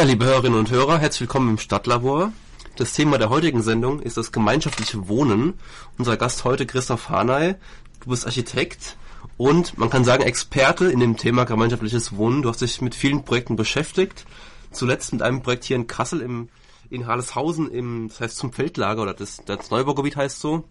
Ja, 0.00 0.06
liebe 0.06 0.24
Hörerinnen 0.24 0.58
und 0.58 0.70
Hörer, 0.70 0.96
herzlich 0.98 1.20
willkommen 1.20 1.50
im 1.50 1.58
Stadtlabor. 1.58 2.32
Das 2.76 2.94
Thema 2.94 3.18
der 3.18 3.28
heutigen 3.28 3.60
Sendung 3.60 4.00
ist 4.00 4.16
das 4.16 4.32
gemeinschaftliche 4.32 5.08
Wohnen. 5.08 5.58
Unser 5.98 6.16
Gast 6.16 6.44
heute 6.44 6.64
Christoph 6.64 7.10
Hanay. 7.10 7.56
Du 8.02 8.08
bist 8.08 8.24
Architekt 8.24 8.96
und 9.36 9.76
man 9.76 9.90
kann 9.90 10.04
sagen 10.04 10.22
Experte 10.22 10.86
in 10.86 11.00
dem 11.00 11.18
Thema 11.18 11.44
gemeinschaftliches 11.44 12.16
Wohnen. 12.16 12.40
Du 12.40 12.48
hast 12.48 12.62
dich 12.62 12.80
mit 12.80 12.94
vielen 12.94 13.26
Projekten 13.26 13.56
beschäftigt. 13.56 14.24
Zuletzt 14.70 15.12
mit 15.12 15.20
einem 15.20 15.42
Projekt 15.42 15.64
hier 15.64 15.76
in 15.76 15.86
Kassel 15.86 16.22
im 16.22 16.48
in 16.88 17.06
Harleshausen 17.06 17.70
im, 17.70 18.08
das 18.08 18.20
heißt 18.20 18.36
zum 18.38 18.54
Feldlager 18.54 19.02
oder 19.02 19.12
das, 19.12 19.42
das 19.44 19.70
Neubaugebiet 19.70 20.16
heißt 20.16 20.40
so. 20.40 20.64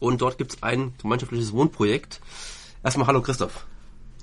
Und 0.00 0.20
dort 0.20 0.36
gibt 0.36 0.54
es 0.54 0.62
ein 0.64 0.94
gemeinschaftliches 1.00 1.52
Wohnprojekt. 1.52 2.20
Erstmal 2.82 3.06
hallo 3.06 3.22
Christoph. 3.22 3.66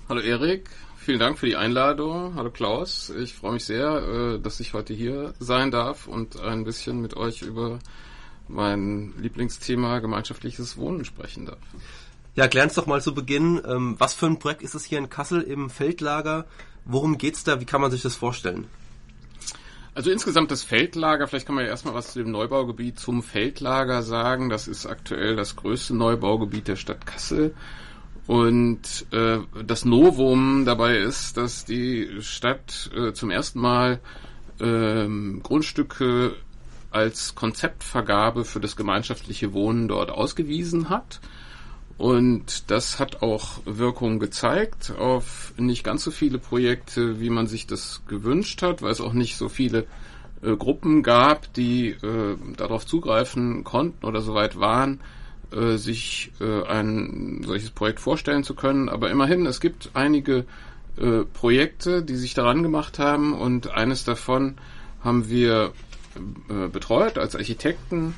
Hallo 0.09 0.19
Erik, 0.19 0.69
vielen 1.05 1.19
Dank 1.19 1.37
für 1.37 1.45
die 1.45 1.55
Einladung. 1.55 2.33
Hallo 2.35 2.49
Klaus, 2.49 3.11
ich 3.11 3.35
freue 3.35 3.53
mich 3.53 3.65
sehr, 3.65 4.37
äh, 4.37 4.39
dass 4.39 4.59
ich 4.59 4.73
heute 4.73 4.91
hier 4.91 5.35
sein 5.37 5.69
darf 5.69 6.07
und 6.07 6.39
ein 6.39 6.63
bisschen 6.63 6.99
mit 6.99 7.15
euch 7.15 7.43
über 7.43 7.77
mein 8.47 9.13
Lieblingsthema 9.19 9.99
gemeinschaftliches 9.99 10.77
Wohnen 10.77 11.05
sprechen 11.05 11.45
darf. 11.45 11.59
Ja, 12.33 12.47
klär 12.47 12.63
uns 12.63 12.73
doch 12.73 12.87
mal 12.87 13.03
zu 13.03 13.13
Beginn, 13.13 13.61
ähm, 13.67 13.95
was 13.99 14.15
für 14.15 14.25
ein 14.25 14.39
Projekt 14.39 14.63
ist 14.63 14.73
es 14.73 14.83
hier 14.83 14.97
in 14.97 15.09
Kassel 15.09 15.41
im 15.41 15.69
Feldlager? 15.69 16.47
Worum 16.85 17.19
geht's 17.19 17.43
da? 17.43 17.61
Wie 17.61 17.65
kann 17.65 17.81
man 17.81 17.91
sich 17.91 18.01
das 18.01 18.15
vorstellen? 18.15 18.67
Also 19.93 20.09
insgesamt 20.09 20.49
das 20.49 20.63
Feldlager, 20.63 21.27
vielleicht 21.27 21.45
kann 21.45 21.55
man 21.55 21.65
ja 21.65 21.69
erstmal 21.69 21.93
was 21.93 22.13
zu 22.13 22.19
dem 22.19 22.31
Neubaugebiet 22.31 22.99
zum 22.99 23.21
Feldlager 23.21 24.01
sagen. 24.01 24.49
Das 24.49 24.67
ist 24.67 24.87
aktuell 24.87 25.35
das 25.35 25.55
größte 25.55 25.95
Neubaugebiet 25.95 26.67
der 26.67 26.77
Stadt 26.77 27.05
Kassel. 27.05 27.53
Und 28.27 29.05
äh, 29.11 29.39
das 29.63 29.85
Novum 29.85 30.65
dabei 30.65 30.97
ist, 30.97 31.37
dass 31.37 31.65
die 31.65 32.21
Stadt 32.21 32.89
äh, 32.95 33.13
zum 33.13 33.29
ersten 33.29 33.59
Mal 33.59 33.99
ähm, 34.59 35.41
Grundstücke 35.43 36.35
als 36.89 37.35
Konzeptvergabe 37.35 38.45
für 38.45 38.59
das 38.59 38.75
gemeinschaftliche 38.75 39.53
Wohnen 39.53 39.87
dort 39.87 40.09
ausgewiesen 40.09 40.89
hat. 40.89 41.19
Und 41.97 42.71
das 42.71 42.99
hat 42.99 43.21
auch 43.21 43.59
Wirkung 43.65 44.19
gezeigt 44.19 44.93
auf 44.97 45.53
nicht 45.57 45.83
ganz 45.83 46.03
so 46.03 46.11
viele 46.11 46.39
Projekte, 46.39 47.19
wie 47.19 47.29
man 47.29 47.47
sich 47.47 47.67
das 47.67 48.01
gewünscht 48.07 48.61
hat, 48.63 48.81
weil 48.81 48.91
es 48.91 49.01
auch 49.01 49.13
nicht 49.13 49.37
so 49.37 49.49
viele 49.49 49.85
äh, 50.41 50.55
Gruppen 50.55 51.03
gab, 51.03 51.53
die 51.53 51.89
äh, 51.89 52.37
darauf 52.57 52.85
zugreifen 52.85 53.63
konnten 53.63 54.05
oder 54.05 54.21
soweit 54.21 54.59
waren, 54.59 54.99
äh, 55.51 55.77
sich 55.77 56.31
äh, 56.39 56.63
ein 56.63 57.41
solches 57.45 57.71
Projekt 57.71 57.99
vorstellen 57.99 58.43
zu 58.43 58.55
können. 58.55 58.89
Aber 58.89 59.09
immerhin, 59.09 59.45
es 59.45 59.59
gibt 59.59 59.91
einige 59.93 60.45
äh, 60.97 61.23
Projekte, 61.33 62.03
die 62.03 62.15
sich 62.15 62.33
daran 62.33 62.63
gemacht 62.63 62.99
haben 62.99 63.33
und 63.33 63.71
eines 63.71 64.03
davon 64.03 64.55
haben 65.03 65.29
wir 65.29 65.73
äh, 66.49 66.67
betreut 66.67 67.17
als 67.17 67.35
Architekten. 67.35 68.15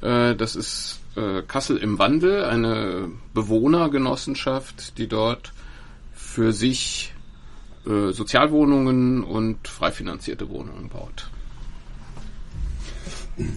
das 0.00 0.54
ist 0.54 1.00
äh, 1.16 1.42
Kassel 1.42 1.76
im 1.76 1.98
Wandel, 1.98 2.44
eine 2.44 3.08
Bewohnergenossenschaft, 3.32 4.98
die 4.98 5.06
dort 5.06 5.52
für 6.12 6.52
sich 6.52 7.14
äh, 7.86 8.12
Sozialwohnungen 8.12 9.22
und 9.22 9.68
frei 9.68 9.92
finanzierte 9.92 10.48
Wohnungen 10.48 10.88
baut. 10.88 11.30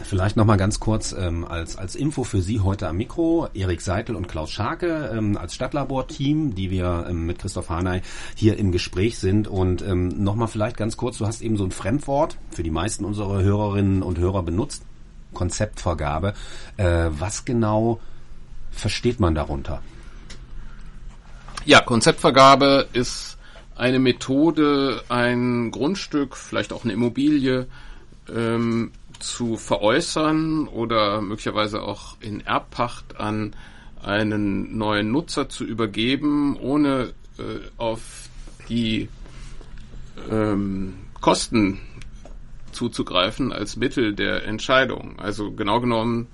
Vielleicht 0.04 0.38
noch 0.38 0.46
mal 0.46 0.58
ganz 0.58 0.80
kurz 0.80 1.14
ähm, 1.14 1.46
als 1.46 1.78
als 1.78 1.96
Info 1.96 2.24
für 2.24 2.42
Sie 2.42 2.62
heute 2.62 2.88
am 2.88 2.98
Mikro 2.98 3.48
Erik 3.54 3.82
Seitel 3.82 4.16
und 4.16 4.28
Klaus 4.28 4.50
Scharke 4.50 5.12
ähm, 5.16 5.38
als 5.38 5.54
Stadtlabor-Team, 5.54 6.56
die 6.56 6.72
wir 6.72 7.06
ähm, 7.08 7.28
mit 7.28 7.38
Christoph 7.38 7.70
Hanay 7.70 8.02
hier 8.36 8.58
im 8.58 8.72
Gespräch 8.72 9.20
sind 9.20 9.48
und 9.48 9.84
ähm, 9.84 10.24
noch 10.24 10.36
mal 10.36 10.48
vielleicht 10.48 10.78
ganz 10.78 10.98
kurz. 10.98 11.20
Du 11.20 11.28
hast 11.28 11.42
eben 11.42 11.58
so 11.58 11.64
ein 11.64 11.72
Fremdwort 11.72 12.38
für 12.50 12.64
die 12.64 12.72
meisten 12.72 13.06
unserer 13.06 13.44
Hörerinnen 13.44 14.02
und 14.02 14.18
Hörer 14.18 14.42
benutzt. 14.42 14.84
Konzeptvergabe. 15.34 16.34
Äh, 16.78 17.10
was 17.12 17.46
genau 17.46 18.00
versteht 18.72 19.20
man 19.20 19.36
darunter? 19.36 19.84
Ja, 21.66 21.82
Konzeptvergabe 21.82 22.88
ist 22.94 23.38
eine 23.76 24.00
Methode, 24.00 25.04
ein 25.10 25.70
Grundstück, 25.70 26.36
vielleicht 26.36 26.74
auch 26.74 26.84
eine 26.84 26.94
Immobilie 26.94 27.68
ähm, 28.34 28.92
zu 29.20 29.58
veräußern 29.58 30.68
oder 30.68 31.22
möglicherweise 31.22 31.82
auch 31.82 32.18
in 32.20 32.42
Erbpacht 32.42 33.20
an 33.20 33.56
einen 34.02 34.78
neuen 34.78 35.12
Nutzer 35.12 35.50
zu 35.50 35.64
übergeben, 35.64 36.58
ohne 36.58 37.14
äh, 37.38 37.60
auf 37.78 38.30
die 38.70 39.10
ähm, 40.30 40.96
Kosten 41.20 41.80
zuzugreifen 42.72 43.52
als 43.52 43.76
Mittel 43.76 44.14
der 44.14 44.46
Entscheidung. 44.46 45.20
Also 45.20 45.52
genau 45.52 45.80
genommen 45.82 46.28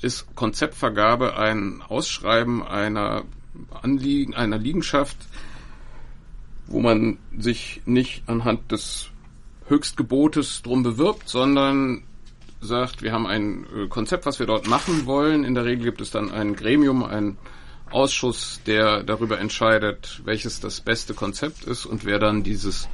ist 0.00 0.34
Konzeptvergabe 0.34 1.36
ein 1.36 1.82
Ausschreiben 1.82 2.62
einer 2.62 3.24
Anliegen, 3.82 4.34
einer 4.34 4.58
Liegenschaft, 4.58 5.16
wo 6.66 6.80
man 6.80 7.18
sich 7.36 7.82
nicht 7.84 8.22
anhand 8.26 8.72
des 8.72 9.11
Höchstgebotes 9.72 10.62
drum 10.62 10.82
bewirbt, 10.82 11.28
sondern 11.28 12.02
sagt, 12.60 13.02
wir 13.02 13.12
haben 13.12 13.26
ein 13.26 13.66
äh, 13.74 13.88
Konzept, 13.88 14.26
was 14.26 14.38
wir 14.38 14.46
dort 14.46 14.68
machen 14.68 15.06
wollen. 15.06 15.44
In 15.44 15.54
der 15.54 15.64
Regel 15.64 15.84
gibt 15.84 16.00
es 16.00 16.10
dann 16.10 16.30
ein 16.30 16.54
Gremium, 16.54 17.02
ein 17.02 17.38
Ausschuss, 17.90 18.60
der 18.66 19.02
darüber 19.02 19.38
entscheidet, 19.38 20.22
welches 20.24 20.60
das 20.60 20.80
beste 20.80 21.14
Konzept 21.14 21.64
ist 21.64 21.84
und 21.84 22.04
wer 22.04 22.18
dann 22.18 22.42
dieses 22.42 22.88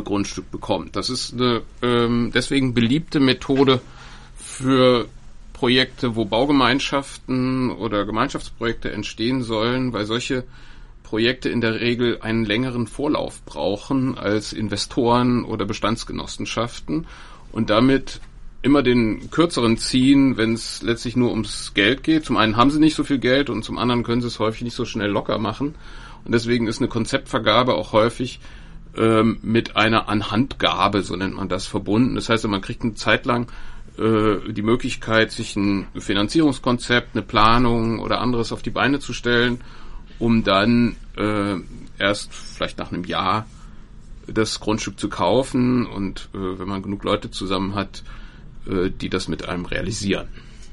Grundstück 0.00 0.50
bekommt. 0.50 0.96
Das 0.96 1.10
ist 1.10 1.34
eine 1.34 1.62
ähm, 1.82 2.32
deswegen 2.34 2.72
beliebte 2.72 3.20
Methode 3.20 3.80
für 4.36 5.06
Projekte, 5.52 6.16
wo 6.16 6.24
Baugemeinschaften 6.24 7.70
oder 7.70 8.04
Gemeinschaftsprojekte 8.04 8.90
entstehen 8.90 9.42
sollen, 9.42 9.92
weil 9.92 10.06
solche 10.06 10.44
Projekte 11.12 11.50
in 11.50 11.60
der 11.60 11.78
Regel 11.78 12.22
einen 12.22 12.46
längeren 12.46 12.86
Vorlauf 12.86 13.44
brauchen 13.44 14.16
als 14.16 14.54
Investoren 14.54 15.44
oder 15.44 15.66
Bestandsgenossenschaften 15.66 17.06
und 17.52 17.68
damit 17.68 18.22
immer 18.62 18.82
den 18.82 19.30
kürzeren 19.30 19.76
ziehen, 19.76 20.38
wenn 20.38 20.54
es 20.54 20.80
letztlich 20.80 21.14
nur 21.14 21.30
ums 21.30 21.74
Geld 21.74 22.02
geht. 22.02 22.24
Zum 22.24 22.38
einen 22.38 22.56
haben 22.56 22.70
sie 22.70 22.80
nicht 22.80 22.94
so 22.94 23.04
viel 23.04 23.18
Geld 23.18 23.50
und 23.50 23.62
zum 23.62 23.76
anderen 23.76 24.04
können 24.04 24.22
sie 24.22 24.28
es 24.28 24.38
häufig 24.38 24.62
nicht 24.62 24.74
so 24.74 24.86
schnell 24.86 25.10
locker 25.10 25.36
machen. 25.36 25.74
Und 26.24 26.32
deswegen 26.32 26.66
ist 26.66 26.78
eine 26.78 26.88
Konzeptvergabe 26.88 27.74
auch 27.74 27.92
häufig 27.92 28.40
ähm, 28.96 29.36
mit 29.42 29.76
einer 29.76 30.08
Anhandgabe, 30.08 31.02
so 31.02 31.14
nennt 31.14 31.36
man 31.36 31.50
das, 31.50 31.66
verbunden. 31.66 32.14
Das 32.14 32.30
heißt, 32.30 32.48
man 32.48 32.62
kriegt 32.62 32.84
eine 32.84 32.94
Zeit 32.94 33.26
lang 33.26 33.48
äh, 33.98 34.50
die 34.50 34.62
Möglichkeit, 34.62 35.30
sich 35.30 35.56
ein 35.56 35.88
Finanzierungskonzept, 35.94 37.10
eine 37.12 37.22
Planung 37.22 37.98
oder 37.98 38.22
anderes 38.22 38.50
auf 38.50 38.62
die 38.62 38.70
Beine 38.70 38.98
zu 38.98 39.12
stellen, 39.12 39.60
um 40.22 40.44
dann 40.44 40.94
äh, 41.16 41.56
erst 41.98 42.32
vielleicht 42.32 42.78
nach 42.78 42.92
einem 42.92 43.02
Jahr 43.02 43.44
das 44.28 44.60
Grundstück 44.60 44.98
zu 45.00 45.08
kaufen 45.08 45.84
und 45.84 46.28
äh, 46.32 46.58
wenn 46.60 46.68
man 46.68 46.80
genug 46.80 47.02
Leute 47.02 47.32
zusammen 47.32 47.74
hat, 47.74 48.04
äh, 48.70 48.88
die 48.90 49.08
das 49.08 49.26
mit 49.26 49.48
einem 49.48 49.64
realisieren. 49.64 50.28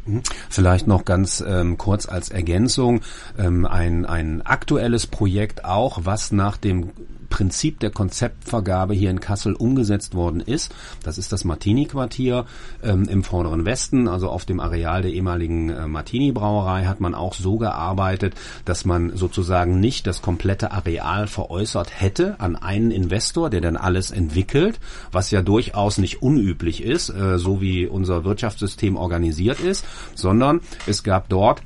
Mhm. 0.06 0.22
Vielleicht 0.50 0.86
noch 0.86 1.04
ganz 1.04 1.44
ähm, 1.46 1.80
kurz 1.80 2.08
als 2.08 2.30
Ergänzung 2.30 3.02
ähm, 3.40 3.66
ein, 3.66 4.06
ein 4.06 4.44
aktuelles 4.44 5.08
Projekt 5.08 5.66
auch, 5.66 6.02
was 6.04 6.32
nach 6.32 6.58
dem 6.58 6.92
Prinzip 7.30 7.80
der 7.80 7.92
Konzeptvergabe 7.92 8.94
hier 8.94 9.10
in 9.10 9.20
Kassel 9.20 9.54
umgesetzt 9.54 10.16
worden 10.16 10.42
ist. 10.42 10.74
Das 11.04 11.18
ist 11.18 11.32
das 11.32 11.46
Martini-Quartier 11.46 12.46
ähm, 12.84 13.08
im 13.10 13.24
vorderen 13.24 13.66
Westen, 13.66 14.08
also 14.08 14.30
auf 14.30 14.46
dem 14.46 14.60
Areal 14.60 15.02
der 15.02 15.12
ehemaligen 15.12 15.70
äh, 15.70 15.88
Martini-Brauerei 15.88 16.86
hat 16.86 17.00
man 17.00 17.16
auch 17.16 17.34
so 17.34 17.58
gearbeitet, 17.58 18.36
dass 18.66 18.86
man 18.86 19.16
sozusagen 19.16 19.80
nicht 19.80 20.08
das 20.08 20.22
komplette 20.22 20.72
Areal 20.72 21.28
veräußert 21.28 22.00
hätte 22.00 22.40
an 22.40 22.56
einen 22.56 22.92
Investor, 22.92 23.50
der 23.50 23.62
dann 23.62 23.78
alles 23.78 24.12
entwickelt, 24.12 24.80
was 25.12 25.32
ja 25.32 25.42
durchaus 25.42 25.98
nicht 25.98 26.22
unüblich 26.22 26.84
ist, 26.84 27.10
äh, 27.10 27.38
so 27.38 27.62
wie 27.62 27.88
unser 27.88 28.24
Wirtschaftssystem 28.24 28.96
organisiert 28.96 29.60
ist, 29.60 29.86
sondern 30.16 30.62
es 30.88 31.04
gab 31.04 31.30
dort 31.30 31.62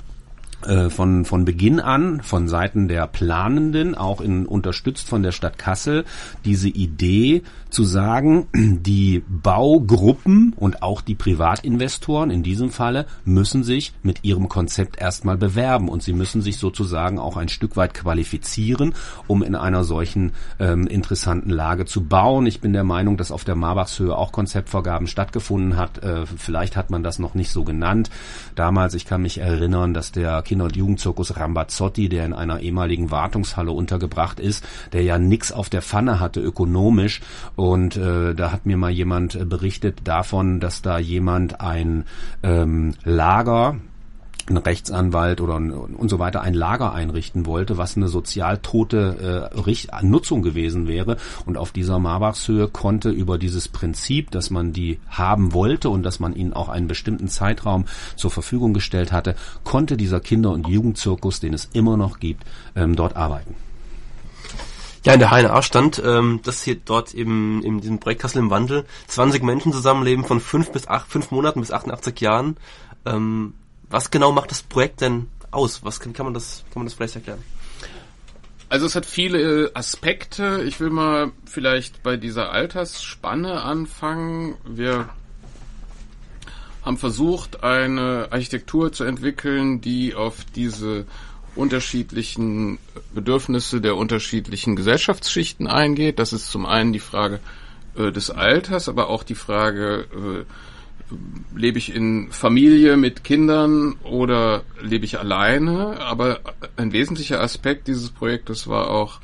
von, 0.89 1.25
von 1.25 1.45
Beginn 1.45 1.79
an 1.79 2.21
von 2.21 2.47
Seiten 2.47 2.87
der 2.87 3.07
Planenden, 3.07 3.95
auch 3.95 4.21
in, 4.21 4.45
unterstützt 4.45 5.07
von 5.07 5.23
der 5.23 5.31
Stadt 5.31 5.57
Kassel, 5.57 6.05
diese 6.45 6.69
Idee 6.69 7.43
zu 7.73 7.83
sagen, 7.83 8.47
die 8.53 9.23
Baugruppen 9.27 10.53
und 10.55 10.81
auch 10.83 11.01
die 11.01 11.15
Privatinvestoren 11.15 12.29
in 12.29 12.43
diesem 12.43 12.69
Falle 12.69 13.05
müssen 13.25 13.63
sich 13.63 13.93
mit 14.03 14.23
ihrem 14.23 14.47
Konzept 14.47 15.01
erstmal 15.01 15.37
bewerben 15.37 15.89
und 15.89 16.03
sie 16.03 16.13
müssen 16.13 16.41
sich 16.41 16.57
sozusagen 16.57 17.19
auch 17.19 17.35
ein 17.35 17.49
Stück 17.49 17.75
weit 17.75 17.93
qualifizieren, 17.93 18.93
um 19.27 19.43
in 19.43 19.55
einer 19.55 19.83
solchen 19.83 20.33
ähm, 20.59 20.87
interessanten 20.87 21.49
Lage 21.49 21.85
zu 21.85 22.05
bauen. 22.05 22.45
Ich 22.45 22.61
bin 22.61 22.73
der 22.73 22.83
Meinung, 22.83 23.17
dass 23.17 23.31
auf 23.31 23.43
der 23.43 23.55
Marbachshöhe 23.55 24.15
auch 24.15 24.31
Konzeptvergaben 24.31 25.07
stattgefunden 25.07 25.75
hat. 25.75 26.03
Äh, 26.03 26.25
vielleicht 26.25 26.77
hat 26.77 26.91
man 26.91 27.03
das 27.03 27.19
noch 27.19 27.33
nicht 27.33 27.51
so 27.51 27.63
genannt. 27.63 28.09
Damals, 28.55 28.93
ich 28.93 29.05
kann 29.05 29.23
mich 29.23 29.39
erinnern, 29.39 29.93
dass 29.93 30.11
der 30.11 30.41
Kinder- 30.43 30.65
und 30.65 30.75
Jugendzirkus 30.75 31.37
Rambazzotti, 31.37 32.07
der 32.07 32.25
in 32.25 32.33
einer 32.33 32.59
ehemaligen 32.59 33.09
Wartungshalle 33.09 33.71
untergebracht 33.71 34.39
ist, 34.39 34.63
der 34.91 35.01
ja 35.01 35.17
nix 35.17 35.51
auf 35.51 35.69
der 35.69 35.81
Pfanne 35.81 36.19
hatte 36.19 36.39
ökonomisch. 36.39 37.21
Und 37.63 37.95
äh, 37.95 38.35
da 38.35 38.51
hat 38.51 38.65
mir 38.65 38.75
mal 38.75 38.91
jemand 38.91 39.35
äh, 39.35 39.45
berichtet 39.45 40.01
davon, 40.03 40.59
dass 40.59 40.81
da 40.81 40.99
jemand 40.99 41.61
ein 41.61 42.03
ähm, 42.43 42.93
Lager 43.05 43.77
ein 44.49 44.57
Rechtsanwalt 44.57 45.39
oder 45.39 45.55
ein, 45.55 45.71
und 45.71 46.09
so 46.09 46.19
weiter 46.19 46.41
ein 46.41 46.53
Lager 46.53 46.93
einrichten 46.93 47.45
wollte, 47.45 47.77
was 47.77 47.95
eine 47.95 48.09
sozial 48.09 48.57
tote 48.57 49.49
äh, 49.55 49.57
Richt 49.61 49.91
Nutzung 50.01 50.41
gewesen 50.41 50.89
wäre. 50.89 51.15
Und 51.45 51.57
auf 51.57 51.71
dieser 51.71 51.99
Marbachshöhe 51.99 52.67
konnte 52.67 53.11
über 53.11 53.37
dieses 53.37 53.69
Prinzip, 53.69 54.31
dass 54.31 54.49
man 54.49 54.73
die 54.73 54.99
haben 55.07 55.53
wollte 55.53 55.89
und 55.89 56.03
dass 56.03 56.19
man 56.19 56.35
ihnen 56.35 56.51
auch 56.51 56.67
einen 56.67 56.89
bestimmten 56.89 57.29
Zeitraum 57.29 57.85
zur 58.17 58.31
Verfügung 58.31 58.73
gestellt 58.73 59.13
hatte, 59.13 59.35
konnte 59.63 59.95
dieser 59.95 60.19
Kinder- 60.19 60.51
und 60.51 60.67
Jugendzirkus, 60.67 61.39
den 61.39 61.53
es 61.53 61.69
immer 61.71 61.95
noch 61.95 62.19
gibt, 62.19 62.43
ähm, 62.75 62.97
dort 62.97 63.15
arbeiten. 63.15 63.55
Ja, 65.05 65.13
in 65.13 65.19
der 65.19 65.31
HNA 65.31 65.61
stand, 65.61 66.01
ähm, 66.03 66.39
dass 66.43 66.63
hier 66.63 66.75
dort 66.75 67.13
im, 67.13 67.61
in 67.63 67.81
diesem 67.81 67.99
Projekt 67.99 68.21
Kassel 68.21 68.39
im 68.39 68.49
Wandel 68.49 68.85
20 69.07 69.43
Menschen 69.43 69.73
zusammenleben 69.73 70.23
von 70.23 70.39
fünf 70.39 70.71
bis 70.71 70.87
acht, 70.87 71.11
fünf 71.11 71.29
Monaten 71.31 71.59
bis 71.59 71.71
88 71.71 72.21
Jahren. 72.21 72.55
Ähm, 73.05 73.53
was 73.89 74.11
genau 74.11 74.31
macht 74.31 74.51
das 74.51 74.63
Projekt 74.63 75.01
denn 75.01 75.27
aus? 75.51 75.83
Was 75.83 75.99
kann, 75.99 76.13
kann 76.13 76.25
man 76.25 76.33
das, 76.33 76.63
kann 76.71 76.81
man 76.81 76.85
das 76.85 76.93
vielleicht 76.93 77.15
erklären? 77.15 77.43
Also 78.69 78.85
es 78.85 78.95
hat 78.95 79.05
viele 79.05 79.71
Aspekte. 79.75 80.63
Ich 80.65 80.79
will 80.79 80.89
mal 80.89 81.31
vielleicht 81.45 82.01
bei 82.01 82.15
dieser 82.15 82.51
Altersspanne 82.51 83.61
anfangen. 83.61 84.55
Wir 84.65 85.09
haben 86.81 86.97
versucht, 86.97 87.63
eine 87.63 88.29
Architektur 88.31 88.91
zu 88.91 89.03
entwickeln, 89.03 89.81
die 89.81 90.15
auf 90.15 90.37
diese 90.55 91.05
unterschiedlichen 91.55 92.79
Bedürfnisse 93.13 93.81
der 93.81 93.95
unterschiedlichen 93.95 94.75
Gesellschaftsschichten 94.75 95.67
eingeht. 95.67 96.19
Das 96.19 96.33
ist 96.33 96.49
zum 96.49 96.65
einen 96.65 96.93
die 96.93 96.99
Frage 96.99 97.39
äh, 97.95 98.11
des 98.11 98.29
Alters, 98.29 98.89
aber 98.89 99.09
auch 99.09 99.23
die 99.23 99.35
Frage, 99.35 100.05
äh, 100.13 100.45
lebe 101.55 101.77
ich 101.77 101.93
in 101.93 102.31
Familie 102.31 102.97
mit 102.97 103.23
Kindern 103.23 103.95
oder 104.03 104.63
lebe 104.81 105.05
ich 105.05 105.19
alleine? 105.19 105.99
Aber 105.99 106.39
ein 106.75 106.91
wesentlicher 106.91 107.41
Aspekt 107.41 107.87
dieses 107.87 108.09
Projektes 108.09 108.67
war 108.67 108.89
auch 108.89 109.19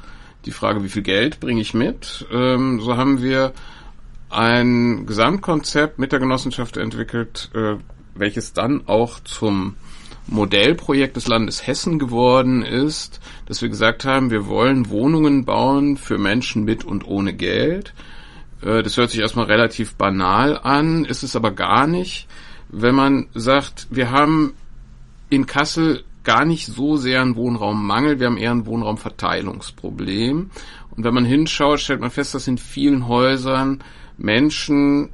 die 0.45 0.51
Frage, 0.51 0.83
wie 0.83 0.89
viel 0.89 1.01
Geld 1.01 1.39
bringe 1.39 1.61
ich 1.61 1.73
mit? 1.73 2.27
Ähm, 2.31 2.79
so 2.79 2.95
haben 2.95 3.21
wir 3.21 3.53
ein 4.29 5.05
Gesamtkonzept 5.05 5.97
mit 5.97 6.11
der 6.11 6.19
Genossenschaft 6.19 6.77
entwickelt, 6.77 7.49
äh, 7.53 7.75
welches 8.13 8.53
dann 8.53 8.87
auch 8.87 9.19
zum 9.21 9.75
Modellprojekt 10.31 11.15
des 11.15 11.27
Landes 11.27 11.65
Hessen 11.65 11.99
geworden 11.99 12.61
ist, 12.61 13.19
dass 13.45 13.61
wir 13.61 13.69
gesagt 13.69 14.05
haben, 14.05 14.31
wir 14.31 14.47
wollen 14.47 14.89
Wohnungen 14.89 15.45
bauen 15.45 15.97
für 15.97 16.17
Menschen 16.17 16.63
mit 16.63 16.83
und 16.85 17.05
ohne 17.07 17.33
Geld. 17.33 17.93
Äh, 18.61 18.83
das 18.83 18.97
hört 18.97 19.09
sich 19.09 19.19
erstmal 19.19 19.45
relativ 19.45 19.95
banal 19.95 20.57
an, 20.57 21.05
ist 21.05 21.23
es 21.23 21.35
aber 21.35 21.51
gar 21.51 21.87
nicht. 21.87 22.27
Wenn 22.69 22.95
man 22.95 23.27
sagt, 23.33 23.87
wir 23.89 24.11
haben 24.11 24.53
in 25.29 25.45
Kassel 25.45 26.03
gar 26.23 26.45
nicht 26.45 26.67
so 26.67 26.97
sehr 26.97 27.21
einen 27.21 27.35
Wohnraummangel, 27.35 28.19
wir 28.19 28.27
haben 28.27 28.37
eher 28.37 28.51
ein 28.51 28.65
Wohnraumverteilungsproblem. 28.65 30.51
Und 30.91 31.03
wenn 31.03 31.13
man 31.13 31.25
hinschaut, 31.25 31.79
stellt 31.79 32.01
man 32.01 32.11
fest, 32.11 32.35
dass 32.35 32.47
in 32.47 32.57
vielen 32.57 33.07
Häusern 33.07 33.83
Menschen, 34.17 35.09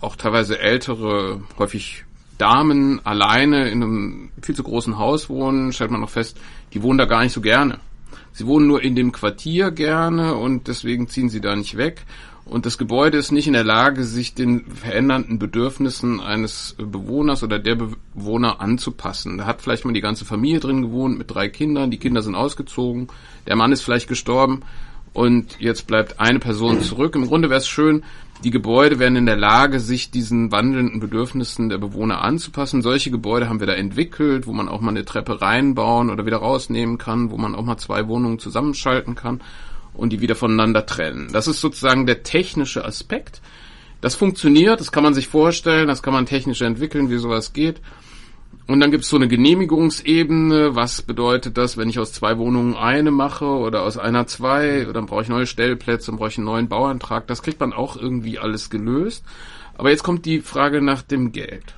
auch 0.00 0.16
teilweise 0.16 0.58
ältere, 0.60 1.40
häufig 1.58 2.04
Damen 2.40 3.04
alleine 3.04 3.68
in 3.68 3.82
einem 3.82 4.30
viel 4.42 4.54
zu 4.54 4.62
großen 4.62 4.98
Haus 4.98 5.28
wohnen, 5.28 5.72
stellt 5.72 5.90
man 5.90 6.00
noch 6.00 6.10
fest, 6.10 6.38
die 6.72 6.82
wohnen 6.82 6.98
da 6.98 7.04
gar 7.04 7.22
nicht 7.22 7.32
so 7.32 7.40
gerne. 7.40 7.78
Sie 8.32 8.46
wohnen 8.46 8.66
nur 8.66 8.82
in 8.82 8.94
dem 8.94 9.12
Quartier 9.12 9.70
gerne 9.70 10.34
und 10.34 10.68
deswegen 10.68 11.08
ziehen 11.08 11.28
sie 11.28 11.40
da 11.40 11.54
nicht 11.54 11.76
weg. 11.76 12.04
Und 12.46 12.66
das 12.66 12.78
Gebäude 12.78 13.18
ist 13.18 13.30
nicht 13.30 13.46
in 13.46 13.52
der 13.52 13.64
Lage, 13.64 14.04
sich 14.04 14.34
den 14.34 14.64
verändernden 14.66 15.38
Bedürfnissen 15.38 16.20
eines 16.20 16.74
Bewohners 16.78 17.42
oder 17.42 17.58
der 17.58 17.76
Bewohner 17.76 18.60
anzupassen. 18.60 19.38
Da 19.38 19.46
hat 19.46 19.60
vielleicht 19.60 19.84
mal 19.84 19.92
die 19.92 20.00
ganze 20.00 20.24
Familie 20.24 20.58
drin 20.60 20.82
gewohnt 20.82 21.18
mit 21.18 21.32
drei 21.32 21.48
Kindern. 21.48 21.90
Die 21.90 21.98
Kinder 21.98 22.22
sind 22.22 22.34
ausgezogen. 22.34 23.08
Der 23.46 23.56
Mann 23.56 23.72
ist 23.72 23.82
vielleicht 23.82 24.08
gestorben. 24.08 24.62
Und 25.12 25.60
jetzt 25.60 25.86
bleibt 25.86 26.18
eine 26.18 26.38
Person 26.38 26.80
zurück. 26.80 27.14
Im 27.14 27.26
Grunde 27.26 27.50
wäre 27.50 27.58
es 27.58 27.68
schön, 27.68 28.04
die 28.42 28.50
Gebäude 28.50 28.98
wären 28.98 29.16
in 29.16 29.26
der 29.26 29.36
Lage, 29.36 29.80
sich 29.80 30.10
diesen 30.10 30.50
wandelnden 30.50 30.98
Bedürfnissen 30.98 31.68
der 31.68 31.78
Bewohner 31.78 32.22
anzupassen. 32.22 32.80
Solche 32.80 33.10
Gebäude 33.10 33.48
haben 33.48 33.60
wir 33.60 33.66
da 33.66 33.74
entwickelt, 33.74 34.46
wo 34.46 34.52
man 34.52 34.68
auch 34.68 34.80
mal 34.80 34.90
eine 34.90 35.04
Treppe 35.04 35.42
reinbauen 35.42 36.08
oder 36.08 36.24
wieder 36.24 36.38
rausnehmen 36.38 36.96
kann, 36.96 37.30
wo 37.30 37.36
man 37.36 37.54
auch 37.54 37.64
mal 37.64 37.76
zwei 37.76 38.08
Wohnungen 38.08 38.38
zusammenschalten 38.38 39.14
kann 39.14 39.42
und 39.92 40.12
die 40.12 40.20
wieder 40.20 40.36
voneinander 40.36 40.86
trennen. 40.86 41.28
Das 41.32 41.48
ist 41.48 41.60
sozusagen 41.60 42.06
der 42.06 42.22
technische 42.22 42.84
Aspekt. 42.84 43.42
Das 44.00 44.14
funktioniert, 44.14 44.80
das 44.80 44.92
kann 44.92 45.02
man 45.02 45.12
sich 45.12 45.28
vorstellen, 45.28 45.88
das 45.88 46.02
kann 46.02 46.14
man 46.14 46.24
technisch 46.24 46.62
entwickeln, 46.62 47.10
wie 47.10 47.18
sowas 47.18 47.52
geht. 47.52 47.80
Und 48.70 48.78
dann 48.78 48.92
gibt 48.92 49.02
es 49.02 49.10
so 49.10 49.16
eine 49.16 49.26
Genehmigungsebene. 49.26 50.76
Was 50.76 51.02
bedeutet 51.02 51.58
das, 51.58 51.76
wenn 51.76 51.88
ich 51.88 51.98
aus 51.98 52.12
zwei 52.12 52.38
Wohnungen 52.38 52.76
eine 52.76 53.10
mache 53.10 53.44
oder 53.44 53.82
aus 53.82 53.98
einer 53.98 54.28
zwei? 54.28 54.86
Dann 54.94 55.06
brauche 55.06 55.22
ich 55.22 55.28
neue 55.28 55.46
Stellplätze, 55.46 56.12
dann 56.12 56.18
brauche 56.18 56.28
ich 56.28 56.38
einen 56.38 56.44
neuen 56.44 56.68
Bauantrag. 56.68 57.26
Das 57.26 57.42
kriegt 57.42 57.58
man 57.58 57.72
auch 57.72 57.96
irgendwie 57.96 58.38
alles 58.38 58.70
gelöst. 58.70 59.24
Aber 59.76 59.90
jetzt 59.90 60.04
kommt 60.04 60.24
die 60.24 60.38
Frage 60.38 60.82
nach 60.82 61.02
dem 61.02 61.32
Geld. 61.32 61.74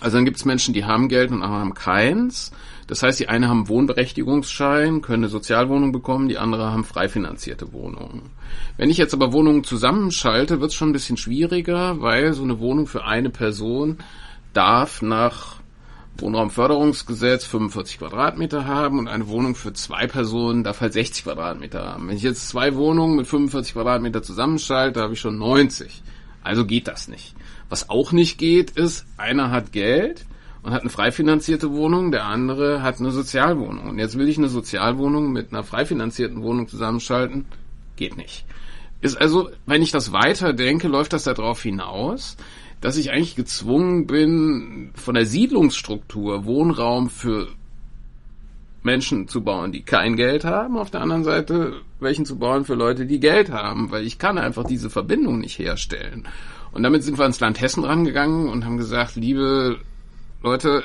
Also 0.00 0.16
dann 0.16 0.24
gibt 0.24 0.36
es 0.36 0.44
Menschen, 0.44 0.74
die 0.74 0.84
haben 0.84 1.08
Geld 1.08 1.32
und 1.32 1.42
andere 1.42 1.58
haben 1.58 1.74
keins. 1.74 2.52
Das 2.86 3.02
heißt, 3.02 3.18
die 3.18 3.28
eine 3.28 3.48
haben 3.48 3.66
Wohnberechtigungsschein, 3.66 5.02
können 5.02 5.24
eine 5.24 5.28
Sozialwohnung 5.28 5.90
bekommen, 5.90 6.28
die 6.28 6.38
andere 6.38 6.70
haben 6.70 6.84
frei 6.84 7.08
finanzierte 7.08 7.72
Wohnungen. 7.72 8.30
Wenn 8.76 8.90
ich 8.90 8.96
jetzt 8.96 9.12
aber 9.14 9.32
Wohnungen 9.32 9.64
zusammenschalte, 9.64 10.60
wird 10.60 10.70
es 10.70 10.76
schon 10.76 10.90
ein 10.90 10.92
bisschen 10.92 11.16
schwieriger, 11.16 12.00
weil 12.00 12.32
so 12.32 12.44
eine 12.44 12.60
Wohnung 12.60 12.86
für 12.86 13.04
eine 13.04 13.30
Person 13.30 13.98
darf 14.52 15.02
nach 15.02 15.63
Wohnraumförderungsgesetz 16.18 17.44
45 17.44 17.98
Quadratmeter 17.98 18.66
haben 18.66 18.98
und 18.98 19.08
eine 19.08 19.28
Wohnung 19.28 19.54
für 19.54 19.72
zwei 19.72 20.06
Personen 20.06 20.62
darf 20.62 20.80
halt 20.80 20.92
60 20.92 21.24
Quadratmeter 21.24 21.84
haben. 21.84 22.08
Wenn 22.08 22.16
ich 22.16 22.22
jetzt 22.22 22.48
zwei 22.48 22.74
Wohnungen 22.76 23.16
mit 23.16 23.26
45 23.26 23.74
Quadratmeter 23.74 24.22
zusammenschalte, 24.22 25.00
habe 25.00 25.14
ich 25.14 25.20
schon 25.20 25.38
90. 25.38 26.02
Also 26.42 26.66
geht 26.66 26.88
das 26.88 27.08
nicht. 27.08 27.34
Was 27.68 27.88
auch 27.88 28.12
nicht 28.12 28.38
geht, 28.38 28.72
ist, 28.72 29.06
einer 29.16 29.50
hat 29.50 29.72
Geld 29.72 30.24
und 30.62 30.72
hat 30.72 30.82
eine 30.82 30.90
frei 30.90 31.10
finanzierte 31.10 31.72
Wohnung, 31.72 32.12
der 32.12 32.24
andere 32.24 32.82
hat 32.82 33.00
eine 33.00 33.10
Sozialwohnung. 33.10 33.88
Und 33.88 33.98
jetzt 33.98 34.16
will 34.16 34.28
ich 34.28 34.38
eine 34.38 34.48
Sozialwohnung 34.48 35.32
mit 35.32 35.52
einer 35.52 35.64
frei 35.64 35.84
finanzierten 35.84 36.42
Wohnung 36.42 36.68
zusammenschalten. 36.68 37.46
Geht 37.96 38.16
nicht. 38.16 38.44
Ist 39.04 39.20
also, 39.20 39.50
wenn 39.66 39.82
ich 39.82 39.90
das 39.90 40.12
weiterdenke, 40.12 40.88
läuft 40.88 41.12
das 41.12 41.24
darauf 41.24 41.62
hinaus, 41.62 42.38
dass 42.80 42.96
ich 42.96 43.10
eigentlich 43.10 43.36
gezwungen 43.36 44.06
bin, 44.06 44.92
von 44.94 45.14
der 45.14 45.26
Siedlungsstruktur 45.26 46.46
Wohnraum 46.46 47.10
für 47.10 47.48
Menschen 48.82 49.28
zu 49.28 49.44
bauen, 49.44 49.72
die 49.72 49.82
kein 49.82 50.16
Geld 50.16 50.46
haben, 50.46 50.78
auf 50.78 50.90
der 50.90 51.02
anderen 51.02 51.22
Seite 51.22 51.82
welchen 52.00 52.24
zu 52.24 52.38
bauen 52.38 52.64
für 52.64 52.76
Leute, 52.76 53.04
die 53.04 53.20
Geld 53.20 53.50
haben, 53.50 53.90
weil 53.90 54.06
ich 54.06 54.18
kann 54.18 54.38
einfach 54.38 54.64
diese 54.64 54.88
Verbindung 54.88 55.38
nicht 55.38 55.58
herstellen. 55.58 56.26
Und 56.72 56.82
damit 56.82 57.02
sind 57.02 57.18
wir 57.18 57.26
ins 57.26 57.40
Land 57.40 57.60
Hessen 57.60 57.84
rangegangen 57.84 58.48
und 58.48 58.64
haben 58.64 58.78
gesagt, 58.78 59.16
liebe 59.16 59.80
Leute, 60.42 60.82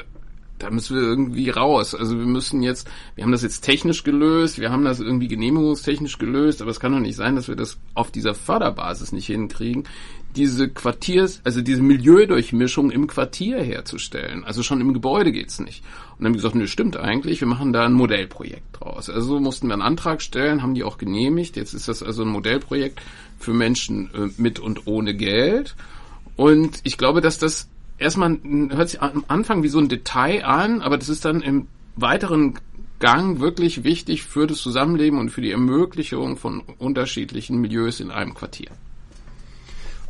da 0.60 0.70
müssen 0.70 0.96
wir 0.96 1.04
irgendwie 1.04 1.50
raus. 1.50 1.96
Also 1.96 2.18
wir 2.18 2.26
müssen 2.26 2.62
jetzt, 2.62 2.88
wir 3.16 3.24
haben 3.24 3.32
das 3.32 3.42
jetzt 3.44 3.62
technisch 3.62 4.04
gelöst, 4.04 4.60
wir 4.60 4.72
haben 4.72 4.84
das 4.84 5.00
irgendwie 5.00 5.28
genehmigungstechnisch 5.28 6.18
gelöst, 6.18 6.62
aber 6.62 6.72
es 6.72 6.80
kann 6.80 6.92
doch 6.92 7.00
nicht 7.00 7.16
sein, 7.16 7.36
dass 7.36 7.48
wir 7.48 7.56
das 7.56 7.78
auf 7.96 8.12
dieser 8.12 8.36
Förderbasis 8.36 9.12
nicht 9.12 9.28
hinkriegen, 9.28 9.86
diese 10.36 10.70
Quartiers, 10.70 11.42
also 11.44 11.62
diese 11.62 11.82
Milieudurchmischung 11.82 12.92
im 12.92 13.08
Quartier 13.08 13.64
herzustellen. 13.64 14.44
Also 14.44 14.62
schon 14.62 14.80
im 14.80 14.94
Gebäude 14.94 15.32
geht's 15.32 15.60
nicht. 15.60 15.84
Und 16.12 16.20
dann 16.20 16.28
haben 16.28 16.34
wir 16.34 16.38
gesagt, 16.38 16.56
nö, 16.56 16.68
stimmt 16.68 16.98
eigentlich, 16.98 17.40
wir 17.42 17.48
machen 17.48 17.74
da 17.74 17.86
ein 17.86 17.94
Modellprojekt 17.94 18.80
draus. 18.80 19.10
Also 19.10 19.40
mussten 19.40 19.68
wir 19.68 19.74
einen 19.74 19.82
Antrag 19.82 20.22
stellen, 20.22 20.62
haben 20.62 20.76
die 20.76 20.84
auch 20.84 20.98
genehmigt. 20.98 21.56
Jetzt 21.56 21.74
ist 21.74 21.88
das 21.88 22.04
also 22.04 22.24
ein 22.24 22.30
Modellprojekt 22.30 23.02
für 23.40 23.54
Menschen 23.54 24.14
äh, 24.14 24.30
mit 24.38 24.60
und 24.60 24.86
ohne 24.86 25.16
Geld. 25.16 25.76
Und 26.36 26.82
ich 26.84 26.98
glaube, 26.98 27.22
dass 27.22 27.38
das 27.38 27.70
erstmal 28.00 28.40
hört 28.70 28.90
sich 28.90 29.02
am 29.02 29.26
Anfang 29.28 29.64
wie 29.64 29.68
so 29.68 29.80
ein 29.80 29.90
Detail 29.90 30.44
an, 30.46 30.82
aber 30.82 30.98
das 30.98 31.10
ist 31.10 31.26
dann 31.26 31.42
im 31.42 31.68
weiteren 31.96 32.60
Gang 33.00 33.40
wirklich 33.40 33.84
wichtig 33.84 34.24
für 34.24 34.48
das 34.48 34.60
Zusammenleben 34.60 35.20
und 35.20 35.30
für 35.30 35.42
die 35.42 35.52
Ermöglichung 35.52 36.38
von 36.38 36.62
unterschiedlichen 36.80 37.60
Milieus 37.60 38.00
in 38.00 38.12
einem 38.12 38.34
Quartier. 38.34 38.70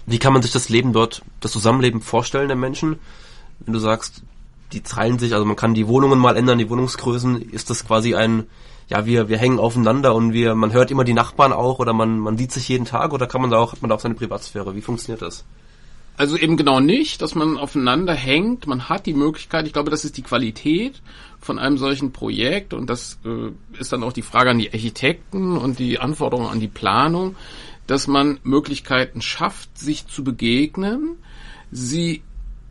Wie 0.05 0.17
kann 0.17 0.34
man 0.34 0.41
sich 0.41 0.51
das 0.51 0.69
Leben 0.69 0.91
dort, 0.91 1.22
das 1.39 1.51
Zusammenleben 1.51 2.01
vorstellen 2.01 2.48
der 2.48 2.58
Menschen? 2.58 2.98
Wenn 3.60 3.74
du 3.74 3.79
sagst, 3.79 4.24
die 4.72 4.81
teilen 4.81 5.19
sich, 5.19 5.34
also 5.34 5.46
man 5.46 5.55
kann 5.55 5.75
die 5.75 5.88
Wohnungen 5.88 6.17
mal 6.17 6.36
ändern, 6.36 6.58
die 6.58 6.69
Wohnungsgrößen, 6.69 7.41
ist 7.51 7.69
das 7.69 7.86
quasi 7.86 8.15
ein, 8.15 8.46
ja, 8.88 9.05
wir, 9.05 9.29
wir 9.29 9.38
hängen 9.38 9.60
aufeinander 9.60 10.15
und 10.15 10.34
wir, 10.34 10.55
man 10.55 10.74
hört 10.74 10.89
immer 10.89 11.03
die 11.03 11.13
Nachbarn 11.13 11.53
auch 11.53 11.77
oder 11.77 11.93
man, 11.93 12.17
man 12.17 12.38
sieht 12.38 12.51
sich 12.51 12.67
jeden 12.69 12.86
Tag 12.86 13.13
oder 13.13 13.27
kann 13.27 13.41
man 13.41 13.51
da 13.51 13.58
auch, 13.58 13.72
hat 13.72 13.84
man 13.84 13.89
da 13.89 13.96
auch 13.96 14.00
seine 14.00 14.15
Privatsphäre? 14.15 14.75
Wie 14.75 14.81
funktioniert 14.81 15.22
das? 15.22 15.46
Also 16.19 16.35
eben 16.35 16.57
genau 16.57 16.81
nicht, 16.81 17.21
dass 17.21 17.33
man 17.33 17.57
aufeinander 17.57 18.13
hängt. 18.13 18.67
Man 18.67 18.89
hat 18.89 19.05
die 19.05 19.13
Möglichkeit, 19.13 19.65
ich 19.65 19.71
glaube, 19.71 19.89
das 19.89 20.03
ist 20.03 20.17
die 20.17 20.21
Qualität 20.21 21.01
von 21.39 21.57
einem 21.57 21.77
solchen 21.77 22.11
Projekt 22.11 22.73
und 22.73 22.89
das 22.89 23.19
äh, 23.23 23.51
ist 23.79 23.93
dann 23.93 24.03
auch 24.03 24.11
die 24.11 24.21
Frage 24.21 24.49
an 24.49 24.59
die 24.59 24.69
Architekten 24.69 25.55
und 25.55 25.79
die 25.79 25.97
Anforderungen 25.97 26.49
an 26.49 26.59
die 26.59 26.67
Planung, 26.67 27.38
dass 27.88 28.07
man 28.07 28.38
Möglichkeiten 28.43 29.21
schafft, 29.21 29.77
sich 29.77 30.07
zu 30.07 30.25
begegnen, 30.25 31.15
sie, 31.71 32.21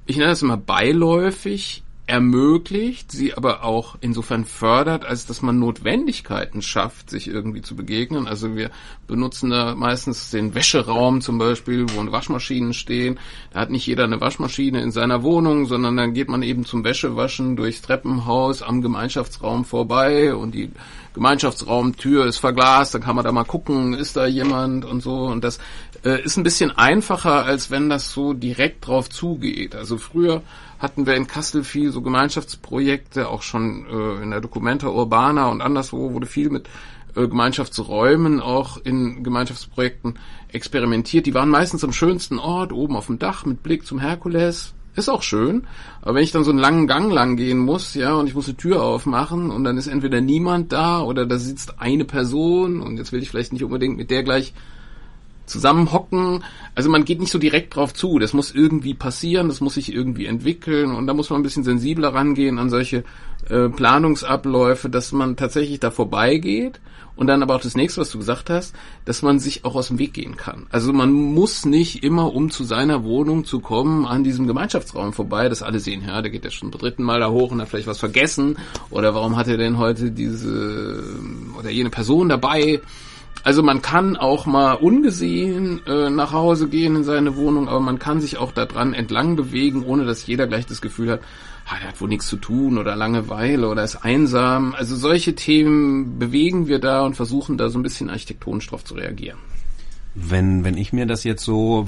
ich 0.05 0.19
nenne 0.19 0.29
das 0.29 0.43
immer 0.43 0.59
beiläufig, 0.59 1.83
ermöglicht, 2.09 3.13
sie 3.13 3.35
aber 3.35 3.65
auch 3.65 3.97
insofern 4.01 4.47
fördert, 4.47 5.05
als 5.05 5.27
dass 5.27 5.43
man 5.43 5.59
Notwendigkeiten 5.59 6.63
schafft, 6.63 7.11
sich 7.11 7.29
irgendwie 7.29 7.61
zu 7.61 7.77
begegnen. 7.77 8.27
Also 8.27 8.57
wir 8.57 8.71
benutzen 9.07 9.51
da 9.51 9.75
meistens 9.75 10.31
den 10.31 10.55
Wäscheraum 10.55 11.21
zum 11.21 11.37
Beispiel, 11.37 11.87
wo 11.91 12.11
Waschmaschinen 12.11 12.73
stehen. 12.73 13.19
Da 13.53 13.61
hat 13.61 13.71
nicht 13.71 13.87
jeder 13.87 14.05
eine 14.05 14.23
Waschmaschine 14.23 14.81
in 14.81 14.91
seiner 14.91 15.23
Wohnung, 15.23 15.67
sondern 15.67 15.99
dann 15.99 16.15
geht 16.15 16.29
man 16.29 16.43
eben 16.43 16.65
zum 16.65 16.83
Wäschewaschen 16.83 17.57
durchs 17.57 17.83
Treppenhaus 17.83 18.63
am 18.63 18.81
Gemeinschaftsraum 18.81 19.67
vorbei 19.67 20.35
und 20.35 20.55
die 20.55 20.71
Gemeinschaftsraumtür 21.15 22.27
ist 22.27 22.39
verglast, 22.39 22.95
dann 22.95 23.03
kann 23.03 23.17
man 23.17 23.25
da 23.25 23.33
mal 23.33 23.45
gucken, 23.45 23.95
ist 23.95 24.17
da 24.17 24.27
jemand 24.27 24.85
und 24.85 25.03
so. 25.03 25.25
Und 25.25 25.43
das 25.45 25.59
äh, 26.05 26.23
ist 26.23 26.37
ein 26.37 26.45
bisschen 26.45 26.71
einfacher, 26.71 27.45
als 27.45 27.71
wenn 27.71 27.89
das 27.89 28.13
so 28.13 28.35
direkt 28.35 28.87
drauf 28.87 29.11
zugeht. 29.11 29.75
Also 29.75 29.99
früher 29.99 30.43
hatten 30.79 31.07
wir 31.07 31.17
in 31.17 31.27
Kassel 31.27 31.65
viel 31.65 31.91
so 31.91 32.03
Gemeinschaftsprojekte, 32.03 33.29
auch 33.29 33.43
schon 33.43 33.87
äh, 33.87 34.23
in 34.23 34.31
der 34.31 34.41
Documenta 34.41 34.89
Urbana 34.89 35.49
und 35.49 35.61
anderswo 35.61 36.13
wurde 36.13 36.27
viel 36.27 36.51
mit 36.51 36.69
äh, 37.17 37.27
Gemeinschaftsräumen 37.27 38.41
auch 38.41 38.79
in 38.79 39.25
Gemeinschaftsprojekten 39.25 40.19
experimentiert. 40.53 41.27
Die 41.27 41.35
waren 41.35 41.49
meistens 41.49 41.83
am 41.85 41.93
schönsten 41.93 42.39
Ort, 42.39 42.73
oben 42.73 42.97
auf 42.97 43.07
dem 43.07 43.19
Dach 43.19 43.45
mit 43.45 43.63
Blick 43.63 43.87
zum 43.87 43.99
Herkules. 43.99 44.75
Ist 44.95 45.09
auch 45.09 45.23
schön, 45.23 45.67
aber 46.03 46.17
wenn 46.17 46.25
ich 46.25 46.33
dann 46.33 46.43
so 46.43 46.51
einen 46.51 46.59
langen 46.59 46.89
Gang 46.89 47.13
lang 47.13 47.37
gehen 47.37 47.59
muss, 47.59 47.95
ja, 47.95 48.15
und 48.15 48.27
ich 48.27 48.35
muss 48.35 48.49
eine 48.49 48.57
Tür 48.57 48.83
aufmachen 48.83 49.51
und 49.51 49.63
dann 49.63 49.77
ist 49.77 49.87
entweder 49.87 50.21
niemand 50.21 50.73
da 50.73 51.03
oder 51.03 51.25
da 51.25 51.39
sitzt 51.39 51.81
eine 51.81 52.05
Person 52.05 52.81
und 52.81 52.97
jetzt 52.97 53.13
will 53.13 53.23
ich 53.23 53.31
vielleicht 53.31 53.53
nicht 53.53 53.63
unbedingt 53.63 53.97
mit 53.97 54.11
der 54.11 54.25
gleich 54.25 54.55
zusammenhocken. 55.49 56.45
Also 56.75 56.91
man 56.91 57.05
geht 57.05 57.21
nicht 57.21 57.33
so 57.33 57.39
direkt 57.39 57.75
drauf 57.75 57.95
zu. 57.95 58.19
Das 58.19 58.33
muss 58.33 58.55
irgendwie 58.55 58.95
passieren, 58.95 59.49
das 59.49 59.61
muss 59.61 59.75
sich 59.75 59.93
irgendwie 59.93 60.27
entwickeln 60.27 60.93
und 60.95 61.07
da 61.07 61.15
muss 61.15 61.31
man 61.31 61.41
ein 61.41 61.43
bisschen 61.43 61.65
sensibler 61.65 62.15
rangehen 62.15 62.59
an 62.59 62.71
solche 62.71 63.05
äh, 63.49 63.69
Planungsabläufe, 63.69 64.89
dass 64.89 65.13
man 65.13 65.37
tatsächlich 65.37 65.81
da 65.81 65.91
vorbeigeht 65.91 66.81
und 67.19 67.27
dann 67.27 67.43
aber 67.43 67.57
auch 67.57 67.61
das 67.61 67.75
nächste, 67.75 68.01
was 68.01 68.11
du 68.11 68.19
gesagt 68.19 68.49
hast, 68.49 68.77
dass 69.05 69.23
man 69.23 69.41
sich 69.41 69.65
auch 69.65 69.75
aus 69.75 69.89
dem 69.89 69.99
Weg 69.99 70.15
gehen 70.15 70.37
kann. 70.37 70.69
Also 70.71 70.93
man 70.93 71.11
muss 71.11 71.65
nicht 71.65 72.05
immer, 72.05 72.33
um 72.33 72.49
zu 72.49 72.63
seiner 72.63 73.03
Wohnung 73.03 73.45
zu 73.45 73.59
kommen, 73.59 74.07
an 74.07 74.23
diesem 74.23 74.47
Gemeinschaftsraum 74.47 75.13
vorbei, 75.13 75.49
dass 75.49 75.65
alle 75.65 75.81
sehen, 75.81 76.05
ja, 76.07 76.23
der 76.23 76.31
geht 76.31 76.45
ja 76.45 76.51
schon 76.53 76.71
dritten 76.71 77.03
Mal 77.03 77.19
da 77.19 77.29
hoch 77.29 77.51
und 77.51 77.61
hat 77.61 77.69
vielleicht 77.69 77.89
was 77.89 77.99
vergessen 77.99 78.57
oder 78.89 79.17
warum 79.17 79.37
hat 79.37 79.49
er 79.49 79.57
denn 79.57 79.79
heute 79.79 80.13
diese 80.13 81.03
oder 81.59 81.71
jene 81.71 81.91
Person 81.91 82.29
dabei? 82.29 82.81
Also 83.43 83.65
man 83.65 83.83
kann 83.83 84.17
auch 84.17 84.47
mal 84.47 84.75
ungesehen 84.75 85.81
äh, 85.87 86.11
nach 86.11 86.33
Hause 86.33 86.69
gehen 86.69 86.95
in 86.97 87.05
seine 87.05 87.35
Wohnung, 87.37 87.69
aber 87.69 87.81
man 87.81 87.99
kann 87.99 88.21
sich 88.21 88.39
auch 88.39 88.53
daran 88.53 88.95
entlang 88.95 89.35
bewegen, 89.35 89.85
ohne 89.85 90.05
dass 90.05 90.27
jeder 90.27 90.47
gleich 90.47 90.67
das 90.67 90.81
Gefühl 90.81 91.11
hat, 91.11 91.21
ah, 91.69 91.79
der 91.81 91.89
hat 91.89 92.01
wohl 92.01 92.09
nichts 92.09 92.27
zu 92.27 92.37
tun 92.37 92.79
oder 92.79 92.97
Langeweile 92.97 93.69
oder 93.69 93.85
ist 93.85 93.97
einsam. 93.97 94.75
Also 94.75 94.97
solche 94.97 95.35
Themen 95.35 96.19
bewegen 96.19 96.67
wir 96.67 96.79
da 96.79 97.03
und 97.03 97.15
versuchen 97.15 97.59
da 97.59 97.69
so 97.69 97.79
ein 97.79 97.83
bisschen 97.83 98.11
architektonisch 98.11 98.69
drauf 98.69 98.85
zu 98.85 98.95
reagieren. 98.95 99.39
Wenn, 100.15 100.65
wenn 100.65 100.77
ich 100.77 100.93
mir 100.93 101.07
das 101.07 101.25
jetzt 101.25 101.45
so 101.45 101.87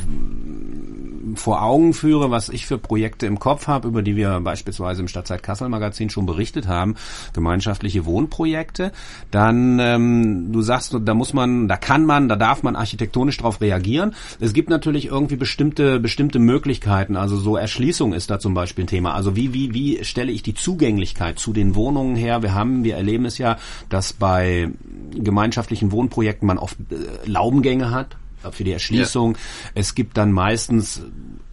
vor 1.34 1.62
Augen 1.62 1.94
führe, 1.94 2.30
was 2.30 2.48
ich 2.48 2.66
für 2.66 2.78
Projekte 2.78 3.26
im 3.26 3.38
Kopf 3.38 3.66
habe, 3.66 3.88
über 3.88 4.02
die 4.02 4.16
wir 4.16 4.40
beispielsweise 4.40 5.02
im 5.02 5.08
Stadtzeit 5.08 5.42
Kassel 5.42 5.68
Magazin 5.68 6.10
schon 6.10 6.26
berichtet 6.26 6.68
haben, 6.68 6.96
gemeinschaftliche 7.32 8.04
Wohnprojekte, 8.04 8.92
dann 9.30 9.78
ähm, 9.80 10.52
du 10.52 10.62
sagst, 10.62 10.96
da 10.98 11.14
muss 11.14 11.32
man, 11.32 11.68
da 11.68 11.76
kann 11.76 12.04
man, 12.04 12.28
da 12.28 12.36
darf 12.36 12.62
man 12.62 12.76
architektonisch 12.76 13.38
darauf 13.38 13.60
reagieren. 13.60 14.14
Es 14.40 14.52
gibt 14.52 14.70
natürlich 14.70 15.06
irgendwie 15.06 15.36
bestimmte 15.36 16.00
bestimmte 16.00 16.38
Möglichkeiten. 16.38 17.16
Also 17.16 17.36
so 17.36 17.56
Erschließung 17.56 18.12
ist 18.12 18.30
da 18.30 18.38
zum 18.38 18.54
Beispiel 18.54 18.84
ein 18.84 18.88
Thema. 18.88 19.14
Also 19.14 19.36
wie 19.36 19.54
wie 19.54 19.74
wie 19.74 20.04
stelle 20.04 20.32
ich 20.32 20.42
die 20.42 20.54
Zugänglichkeit 20.54 21.38
zu 21.38 21.52
den 21.52 21.74
Wohnungen 21.74 22.16
her? 22.16 22.42
Wir 22.42 22.54
haben, 22.54 22.84
wir 22.84 22.96
erleben 22.96 23.24
es 23.24 23.38
ja, 23.38 23.56
dass 23.88 24.12
bei 24.12 24.70
gemeinschaftlichen 25.14 25.92
Wohnprojekten 25.92 26.46
man 26.46 26.58
oft 26.58 26.76
äh, 26.90 27.28
Laubengänge 27.28 27.90
hat 27.90 28.16
für 28.50 28.64
die 28.64 28.72
Erschließung. 28.72 29.34
Ja. 29.34 29.40
Es 29.74 29.94
gibt 29.94 30.16
dann 30.16 30.32
meistens 30.32 31.02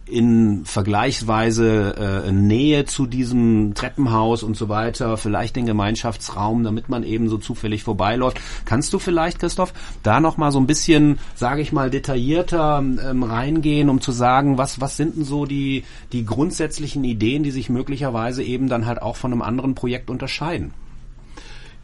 in 0.08 0.64
vergleichsweise 0.64 2.24
äh, 2.26 2.32
Nähe 2.32 2.84
zu 2.86 3.06
diesem 3.06 3.74
Treppenhaus 3.74 4.42
und 4.42 4.56
so 4.56 4.68
weiter, 4.68 5.16
vielleicht 5.16 5.56
den 5.56 5.66
Gemeinschaftsraum, 5.66 6.64
damit 6.64 6.88
man 6.88 7.04
eben 7.04 7.28
so 7.28 7.38
zufällig 7.38 7.84
vorbeiläuft. 7.84 8.40
Kannst 8.64 8.92
du 8.92 8.98
vielleicht, 8.98 9.38
Christoph, 9.38 9.74
da 10.02 10.20
noch 10.20 10.36
mal 10.36 10.50
so 10.50 10.58
ein 10.58 10.66
bisschen, 10.66 11.18
sage 11.34 11.60
ich 11.60 11.72
mal, 11.72 11.90
detaillierter 11.90 12.78
ähm, 12.78 13.22
reingehen, 13.22 13.88
um 13.88 14.00
zu 14.00 14.12
sagen, 14.12 14.58
was 14.58 14.80
was 14.80 14.96
sind 14.96 15.16
denn 15.16 15.24
so 15.24 15.44
die 15.44 15.84
die 16.12 16.24
grundsätzlichen 16.24 17.04
Ideen, 17.04 17.42
die 17.42 17.50
sich 17.50 17.68
möglicherweise 17.68 18.42
eben 18.42 18.68
dann 18.68 18.86
halt 18.86 19.02
auch 19.02 19.16
von 19.16 19.32
einem 19.32 19.42
anderen 19.42 19.74
Projekt 19.74 20.10
unterscheiden? 20.10 20.72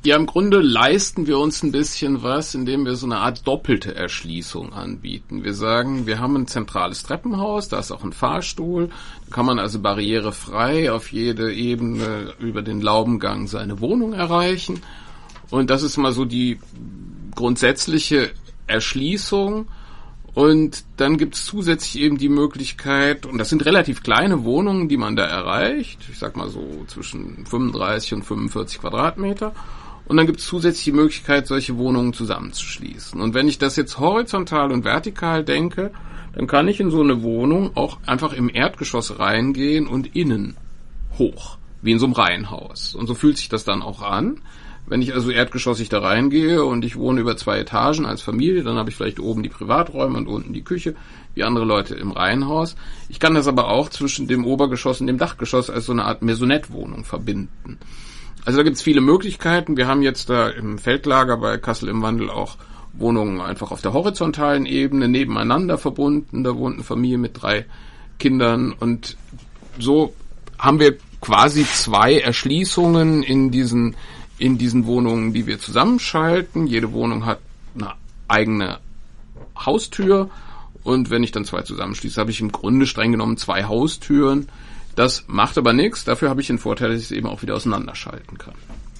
Ja, 0.06 0.16
im 0.16 0.26
Grunde 0.26 0.60
leisten 0.60 1.26
wir 1.26 1.38
uns 1.38 1.62
ein 1.62 1.72
bisschen 1.72 2.22
was, 2.22 2.54
indem 2.54 2.84
wir 2.84 2.94
so 2.94 3.06
eine 3.06 3.20
Art 3.20 3.46
doppelte 3.46 3.94
Erschließung 3.94 4.74
anbieten. 4.74 5.44
Wir 5.44 5.54
sagen, 5.54 6.06
wir 6.06 6.18
haben 6.18 6.36
ein 6.36 6.46
zentrales 6.46 7.04
Treppenhaus, 7.04 7.70
da 7.70 7.78
ist 7.78 7.90
auch 7.90 8.04
ein 8.04 8.12
Fahrstuhl, 8.12 8.88
da 8.88 9.34
kann 9.34 9.46
man 9.46 9.58
also 9.58 9.80
barrierefrei 9.80 10.92
auf 10.92 11.10
jede 11.10 11.54
Ebene 11.54 12.34
über 12.38 12.60
den 12.60 12.82
Laubengang 12.82 13.46
seine 13.46 13.80
Wohnung 13.80 14.12
erreichen. 14.12 14.82
Und 15.48 15.70
das 15.70 15.82
ist 15.82 15.96
mal 15.96 16.12
so 16.12 16.26
die 16.26 16.60
grundsätzliche 17.34 18.30
Erschließung. 18.66 19.68
Und 20.34 20.84
dann 20.98 21.16
gibt 21.16 21.36
es 21.36 21.46
zusätzlich 21.46 22.02
eben 22.02 22.18
die 22.18 22.28
Möglichkeit, 22.28 23.24
und 23.24 23.38
das 23.38 23.48
sind 23.48 23.64
relativ 23.64 24.02
kleine 24.02 24.44
Wohnungen, 24.44 24.90
die 24.90 24.98
man 24.98 25.16
da 25.16 25.24
erreicht, 25.24 26.00
ich 26.10 26.18
sag 26.18 26.36
mal 26.36 26.50
so 26.50 26.84
zwischen 26.88 27.46
35 27.46 28.14
und 28.14 28.24
45 28.24 28.80
Quadratmeter. 28.80 29.54
Und 30.06 30.16
dann 30.16 30.26
gibt 30.26 30.40
es 30.40 30.46
zusätzlich 30.46 30.84
die 30.84 30.92
Möglichkeit, 30.92 31.46
solche 31.46 31.78
Wohnungen 31.78 32.12
zusammenzuschließen. 32.12 33.20
Und 33.20 33.34
wenn 33.34 33.48
ich 33.48 33.58
das 33.58 33.76
jetzt 33.76 33.98
horizontal 33.98 34.70
und 34.70 34.84
vertikal 34.84 35.44
denke, 35.44 35.90
dann 36.34 36.46
kann 36.46 36.68
ich 36.68 36.80
in 36.80 36.90
so 36.90 37.00
eine 37.00 37.22
Wohnung 37.22 37.70
auch 37.74 37.98
einfach 38.06 38.32
im 38.32 38.50
Erdgeschoss 38.52 39.18
reingehen 39.18 39.86
und 39.86 40.14
innen 40.14 40.56
hoch, 41.18 41.58
wie 41.80 41.92
in 41.92 41.98
so 41.98 42.06
einem 42.06 42.14
Reihenhaus. 42.14 42.94
Und 42.94 43.06
so 43.06 43.14
fühlt 43.14 43.38
sich 43.38 43.48
das 43.48 43.64
dann 43.64 43.82
auch 43.82 44.02
an. 44.02 44.40
Wenn 44.86 45.00
ich 45.00 45.14
also 45.14 45.30
erdgeschossig 45.30 45.88
da 45.88 46.00
reingehe 46.00 46.62
und 46.62 46.84
ich 46.84 46.96
wohne 46.96 47.22
über 47.22 47.38
zwei 47.38 47.58
Etagen 47.58 48.04
als 48.04 48.20
Familie, 48.20 48.62
dann 48.62 48.76
habe 48.76 48.90
ich 48.90 48.96
vielleicht 48.96 49.18
oben 49.18 49.42
die 49.42 49.48
Privaträume 49.48 50.18
und 50.18 50.26
unten 50.26 50.52
die 50.52 50.64
Küche, 50.64 50.94
wie 51.34 51.42
andere 51.42 51.64
Leute 51.64 51.94
im 51.94 52.10
Reihenhaus. 52.10 52.76
Ich 53.08 53.18
kann 53.18 53.32
das 53.32 53.48
aber 53.48 53.68
auch 53.68 53.88
zwischen 53.88 54.28
dem 54.28 54.44
Obergeschoss 54.44 55.00
und 55.00 55.06
dem 55.06 55.16
Dachgeschoss 55.16 55.70
als 55.70 55.86
so 55.86 55.92
eine 55.92 56.04
Art 56.04 56.20
Maisonette-Wohnung 56.20 57.04
verbinden. 57.04 57.78
Also 58.44 58.58
da 58.58 58.62
gibt 58.62 58.76
es 58.76 58.82
viele 58.82 59.00
Möglichkeiten. 59.00 59.76
Wir 59.76 59.86
haben 59.86 60.02
jetzt 60.02 60.28
da 60.28 60.48
im 60.48 60.78
Feldlager 60.78 61.36
bei 61.38 61.56
Kassel 61.58 61.88
im 61.88 62.02
Wandel 62.02 62.30
auch 62.30 62.56
Wohnungen 62.92 63.40
einfach 63.40 63.70
auf 63.70 63.82
der 63.82 63.92
horizontalen 63.92 64.66
Ebene 64.66 65.08
nebeneinander 65.08 65.78
verbunden. 65.78 66.44
Da 66.44 66.56
wohnt 66.56 66.74
eine 66.74 66.84
Familie 66.84 67.18
mit 67.18 67.42
drei 67.42 67.64
Kindern 68.18 68.72
und 68.72 69.16
so 69.78 70.14
haben 70.58 70.78
wir 70.78 70.96
quasi 71.20 71.64
zwei 71.64 72.18
Erschließungen 72.18 73.22
in 73.22 73.50
diesen 73.50 73.96
in 74.36 74.58
diesen 74.58 74.86
Wohnungen, 74.86 75.32
die 75.32 75.46
wir 75.46 75.58
zusammenschalten. 75.58 76.66
Jede 76.66 76.92
Wohnung 76.92 77.24
hat 77.24 77.38
eine 77.74 77.92
eigene 78.28 78.78
Haustür 79.56 80.30
und 80.82 81.10
wenn 81.10 81.22
ich 81.22 81.32
dann 81.32 81.44
zwei 81.44 81.62
zusammenschließe, 81.62 82.20
habe 82.20 82.30
ich 82.30 82.40
im 82.40 82.52
Grunde 82.52 82.86
streng 82.86 83.12
genommen 83.12 83.36
zwei 83.36 83.64
Haustüren 83.64 84.48
das 84.96 85.24
macht 85.26 85.58
aber 85.58 85.72
nichts. 85.72 86.04
Dafür 86.04 86.30
habe 86.30 86.40
ich 86.40 86.46
den 86.46 86.58
Vorteil, 86.58 86.90
dass 86.90 86.98
ich 86.98 87.06
es 87.06 87.10
eben 87.12 87.26
auch 87.26 87.42
wieder 87.42 87.54
auseinanderschalten 87.54 88.38
kann. 88.38 88.54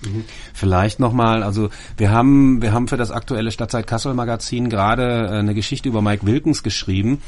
Mhm. 0.05 0.25
Vielleicht 0.53 1.01
nochmal, 1.01 1.43
also 1.43 1.71
wir 1.97 2.11
haben, 2.11 2.63
wir 2.63 2.73
haben 2.73 2.89
für 2.89 2.97
das 2.97 3.11
aktuelle 3.11 3.51
Stadtzeit 3.51 3.87
Kassel 3.87 4.15
Magazin 4.15 4.69
gerade 4.69 5.27
äh, 5.27 5.39
eine 5.39 5.55
Geschichte 5.55 5.89
über 5.89 6.03
Mike 6.03 6.27
Wilkens 6.27 6.63
geschrieben, 6.63 7.23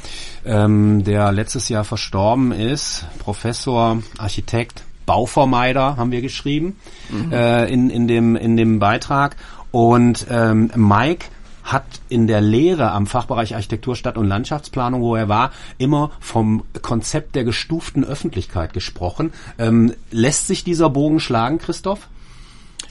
ähm, 0.45 1.03
der 1.03 1.31
letztes 1.31 1.69
Jahr 1.69 1.83
verstorben 1.83 2.51
ist, 2.51 3.05
Professor, 3.19 4.01
Architekt, 4.17 4.83
Bauvermeider 5.05 5.97
haben 5.97 6.11
wir 6.11 6.21
geschrieben 6.21 6.75
mhm. 7.09 7.31
äh, 7.31 7.65
in, 7.67 7.89
in, 7.89 8.07
dem, 8.07 8.35
in 8.35 8.57
dem 8.57 8.79
Beitrag. 8.79 9.37
Und 9.71 10.27
ähm, 10.29 10.71
Mike 10.75 11.27
hat 11.67 11.85
in 12.07 12.27
der 12.27 12.39
Lehre 12.39 12.91
am 12.91 13.07
Fachbereich 13.07 13.55
Architektur, 13.55 13.95
Stadt- 13.95 14.17
und 14.17 14.27
Landschaftsplanung, 14.27 15.01
wo 15.01 15.15
er 15.15 15.27
war, 15.27 15.51
immer 15.77 16.11
vom 16.21 16.63
Konzept 16.81 17.35
der 17.35 17.43
gestuften 17.43 18.05
Öffentlichkeit 18.05 18.73
gesprochen. 18.73 19.33
Ähm, 19.59 19.93
lässt 20.09 20.47
sich 20.47 20.63
dieser 20.63 20.89
Bogen 20.89 21.19
schlagen, 21.19 21.57
Christoph? 21.57 22.07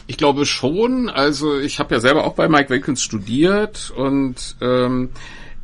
Ich 0.07 0.19
glaube 0.19 0.45
schon. 0.45 1.09
Also 1.09 1.59
ich 1.59 1.79
habe 1.79 1.95
ja 1.95 2.01
selber 2.01 2.25
auch 2.25 2.35
bei 2.35 2.49
Mike 2.49 2.69
Wilkins 2.69 3.03
studiert 3.03 3.91
und 3.97 4.57
ähm, 4.61 5.09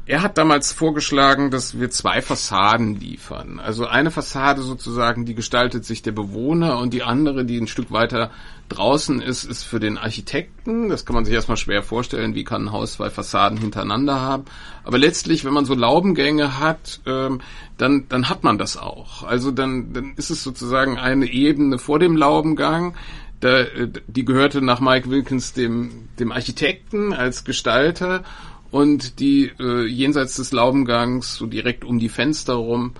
er 0.04 0.22
hat 0.22 0.36
damals 0.36 0.72
vorgeschlagen, 0.72 1.50
dass 1.50 1.78
wir 1.78 1.90
zwei 1.90 2.22
Fassaden 2.22 2.98
liefern. 2.98 3.60
Also 3.60 3.86
eine 3.86 4.10
Fassade 4.10 4.62
sozusagen, 4.62 5.26
die 5.26 5.34
gestaltet 5.34 5.84
sich 5.84 6.02
der 6.02 6.12
Bewohner 6.12 6.78
und 6.78 6.92
die 6.92 7.04
andere, 7.04 7.44
die 7.44 7.58
ein 7.58 7.68
Stück 7.68 7.92
weiter 7.92 8.30
draußen 8.72 9.20
ist, 9.20 9.44
ist 9.44 9.62
für 9.62 9.80
den 9.80 9.98
Architekten. 9.98 10.88
Das 10.88 11.06
kann 11.06 11.14
man 11.14 11.24
sich 11.24 11.34
erstmal 11.34 11.56
schwer 11.56 11.82
vorstellen, 11.82 12.34
wie 12.34 12.44
kann 12.44 12.66
ein 12.66 12.72
Haus 12.72 12.94
zwei 12.94 13.10
Fassaden 13.10 13.58
hintereinander 13.58 14.20
haben. 14.20 14.44
Aber 14.84 14.98
letztlich, 14.98 15.44
wenn 15.44 15.52
man 15.52 15.64
so 15.64 15.74
Laubengänge 15.74 16.58
hat, 16.58 17.00
ähm, 17.06 17.40
dann, 17.78 18.06
dann 18.08 18.28
hat 18.28 18.44
man 18.44 18.58
das 18.58 18.76
auch. 18.76 19.22
Also 19.22 19.50
dann, 19.50 19.92
dann 19.92 20.14
ist 20.16 20.30
es 20.30 20.42
sozusagen 20.42 20.98
eine 20.98 21.26
Ebene 21.26 21.78
vor 21.78 21.98
dem 21.98 22.16
Laubengang. 22.16 22.94
Da, 23.40 23.64
die 24.06 24.24
gehörte 24.24 24.62
nach 24.62 24.80
Mike 24.80 25.10
Wilkins 25.10 25.52
dem, 25.52 26.08
dem 26.18 26.32
Architekten 26.32 27.12
als 27.12 27.44
Gestalter 27.44 28.22
und 28.70 29.20
die 29.20 29.52
äh, 29.60 29.84
jenseits 29.86 30.36
des 30.36 30.52
Laubengangs, 30.52 31.34
so 31.34 31.46
direkt 31.46 31.84
um 31.84 31.98
die 31.98 32.08
Fenster 32.08 32.54
rum, 32.54 32.94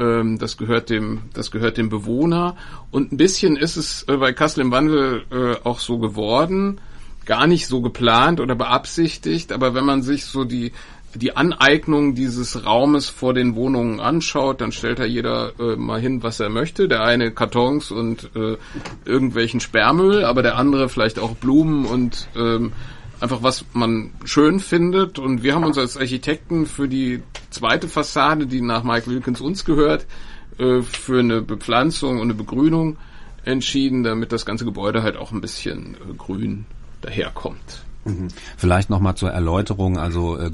ähm, 0.00 0.38
das 0.38 0.56
gehört 0.56 0.90
dem, 0.90 1.22
das 1.34 1.50
gehört 1.50 1.76
dem 1.76 1.88
Bewohner. 1.88 2.56
Und 2.90 3.12
ein 3.12 3.16
bisschen 3.16 3.56
ist 3.56 3.76
es 3.76 4.04
äh, 4.08 4.16
bei 4.16 4.32
Kassel 4.32 4.62
im 4.62 4.72
Wandel 4.72 5.22
äh, 5.30 5.56
auch 5.62 5.78
so 5.78 5.98
geworden, 5.98 6.80
gar 7.26 7.46
nicht 7.46 7.66
so 7.66 7.80
geplant 7.82 8.40
oder 8.40 8.56
beabsichtigt, 8.56 9.52
aber 9.52 9.74
wenn 9.74 9.84
man 9.84 10.02
sich 10.02 10.24
so 10.24 10.44
die 10.44 10.72
die 11.14 11.36
Aneignung 11.36 12.14
dieses 12.14 12.64
Raumes 12.64 13.08
vor 13.08 13.34
den 13.34 13.56
Wohnungen 13.56 14.00
anschaut, 14.00 14.60
dann 14.60 14.72
stellt 14.72 15.00
da 15.00 15.04
jeder 15.04 15.52
äh, 15.58 15.76
mal 15.76 16.00
hin, 16.00 16.22
was 16.22 16.38
er 16.38 16.50
möchte. 16.50 16.86
Der 16.86 17.02
eine 17.02 17.32
Kartons 17.32 17.90
und 17.90 18.30
äh, 18.36 18.56
irgendwelchen 19.04 19.60
Sperrmüll, 19.60 20.24
aber 20.24 20.42
der 20.42 20.56
andere 20.56 20.88
vielleicht 20.88 21.18
auch 21.18 21.34
Blumen 21.34 21.84
und 21.84 22.28
ähm, 22.36 22.72
einfach 23.20 23.42
was 23.42 23.64
man 23.72 24.10
schön 24.24 24.60
findet. 24.60 25.18
Und 25.18 25.42
wir 25.42 25.54
haben 25.54 25.64
uns 25.64 25.78
als 25.78 25.96
Architekten 25.96 26.66
für 26.66 26.88
die 26.88 27.22
zweite 27.50 27.88
Fassade, 27.88 28.46
die 28.46 28.60
nach 28.60 28.82
Mike 28.82 29.10
Wilkins 29.10 29.40
uns 29.40 29.64
gehört, 29.64 30.06
äh, 30.58 30.82
für 30.82 31.20
eine 31.20 31.42
Bepflanzung 31.42 32.16
und 32.16 32.22
eine 32.22 32.34
Begrünung 32.34 32.96
entschieden, 33.44 34.02
damit 34.02 34.32
das 34.32 34.44
ganze 34.44 34.64
Gebäude 34.64 35.02
halt 35.02 35.16
auch 35.16 35.32
ein 35.32 35.40
bisschen 35.40 35.94
äh, 35.94 36.14
grün 36.16 36.66
daherkommt. 37.00 37.84
Mhm. 38.04 38.28
Vielleicht 38.56 38.90
nochmal 38.90 39.14
zur 39.14 39.30
Erläuterung, 39.30 39.98
also 39.98 40.36
äh, 40.36 40.50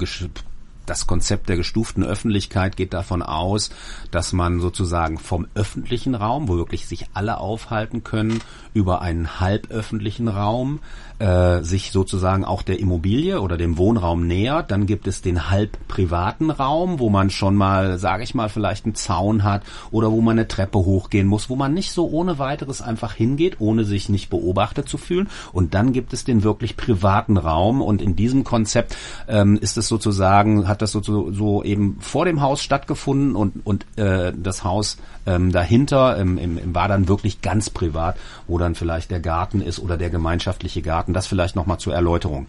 das 0.87 1.05
Konzept 1.05 1.49
der 1.49 1.57
gestuften 1.57 2.03
Öffentlichkeit 2.03 2.77
geht 2.77 2.93
davon 2.93 3.21
aus, 3.21 3.69
dass 4.09 4.31
man 4.31 4.61
sozusagen 4.61 5.17
vom 5.17 5.45
öffentlichen 5.53 6.15
Raum, 6.15 6.47
wo 6.47 6.55
wirklich 6.55 6.87
sich 6.87 7.07
alle 7.13 7.39
aufhalten 7.39 8.03
können, 8.03 8.39
über 8.73 9.01
einen 9.01 9.39
halböffentlichen 9.39 10.29
Raum 10.29 10.79
äh, 11.19 11.63
sich 11.63 11.91
sozusagen 11.91 12.45
auch 12.45 12.61
der 12.61 12.79
Immobilie 12.79 13.41
oder 13.41 13.57
dem 13.57 13.77
Wohnraum 13.77 14.27
nähert. 14.27 14.71
Dann 14.71 14.85
gibt 14.85 15.07
es 15.07 15.21
den 15.21 15.49
halb 15.49 15.77
privaten 15.87 16.51
Raum, 16.51 16.99
wo 16.99 17.09
man 17.09 17.29
schon 17.29 17.55
mal, 17.55 17.97
sage 17.97 18.23
ich 18.23 18.35
mal, 18.35 18.49
vielleicht 18.49 18.85
einen 18.85 18.95
Zaun 18.95 19.43
hat 19.43 19.63
oder 19.91 20.11
wo 20.11 20.21
man 20.21 20.37
eine 20.37 20.47
Treppe 20.47 20.79
hochgehen 20.79 21.27
muss, 21.27 21.49
wo 21.49 21.55
man 21.55 21.73
nicht 21.73 21.91
so 21.91 22.07
ohne 22.09 22.39
weiteres 22.39 22.81
einfach 22.81 23.13
hingeht, 23.13 23.57
ohne 23.59 23.83
sich 23.83 24.09
nicht 24.09 24.29
beobachtet 24.29 24.87
zu 24.87 24.97
fühlen. 24.97 25.29
Und 25.53 25.73
dann 25.73 25.93
gibt 25.93 26.13
es 26.13 26.23
den 26.23 26.43
wirklich 26.43 26.77
privaten 26.77 27.37
Raum 27.37 27.81
und 27.81 28.01
in 28.01 28.15
diesem 28.15 28.43
Konzept 28.43 28.95
ähm, 29.27 29.57
ist 29.57 29.77
es 29.77 29.87
sozusagen, 29.87 30.67
hat 30.67 30.81
das 30.81 30.91
so, 30.91 31.01
so 31.31 31.63
eben 31.63 31.97
vor 31.99 32.25
dem 32.25 32.41
Haus 32.41 32.61
stattgefunden 32.61 33.35
und, 33.35 33.65
und 33.65 33.85
äh, 33.97 34.33
das 34.35 34.63
Haus 34.63 34.97
ähm, 35.27 35.51
dahinter 35.51 36.17
ähm, 36.17 36.37
im, 36.37 36.57
im, 36.57 36.73
war 36.73 36.87
dann 36.87 37.07
wirklich 37.07 37.41
ganz 37.41 37.69
privat, 37.69 38.17
wo 38.47 38.57
dann 38.57 38.75
vielleicht 38.75 39.11
der 39.11 39.19
Garten 39.19 39.61
ist 39.61 39.79
oder 39.79 39.97
der 39.97 40.09
gemeinschaftliche 40.09 40.81
Garten. 40.81 41.06
Das 41.13 41.27
vielleicht 41.27 41.55
nochmal 41.55 41.79
zur 41.79 41.93
Erläuterung. 41.93 42.47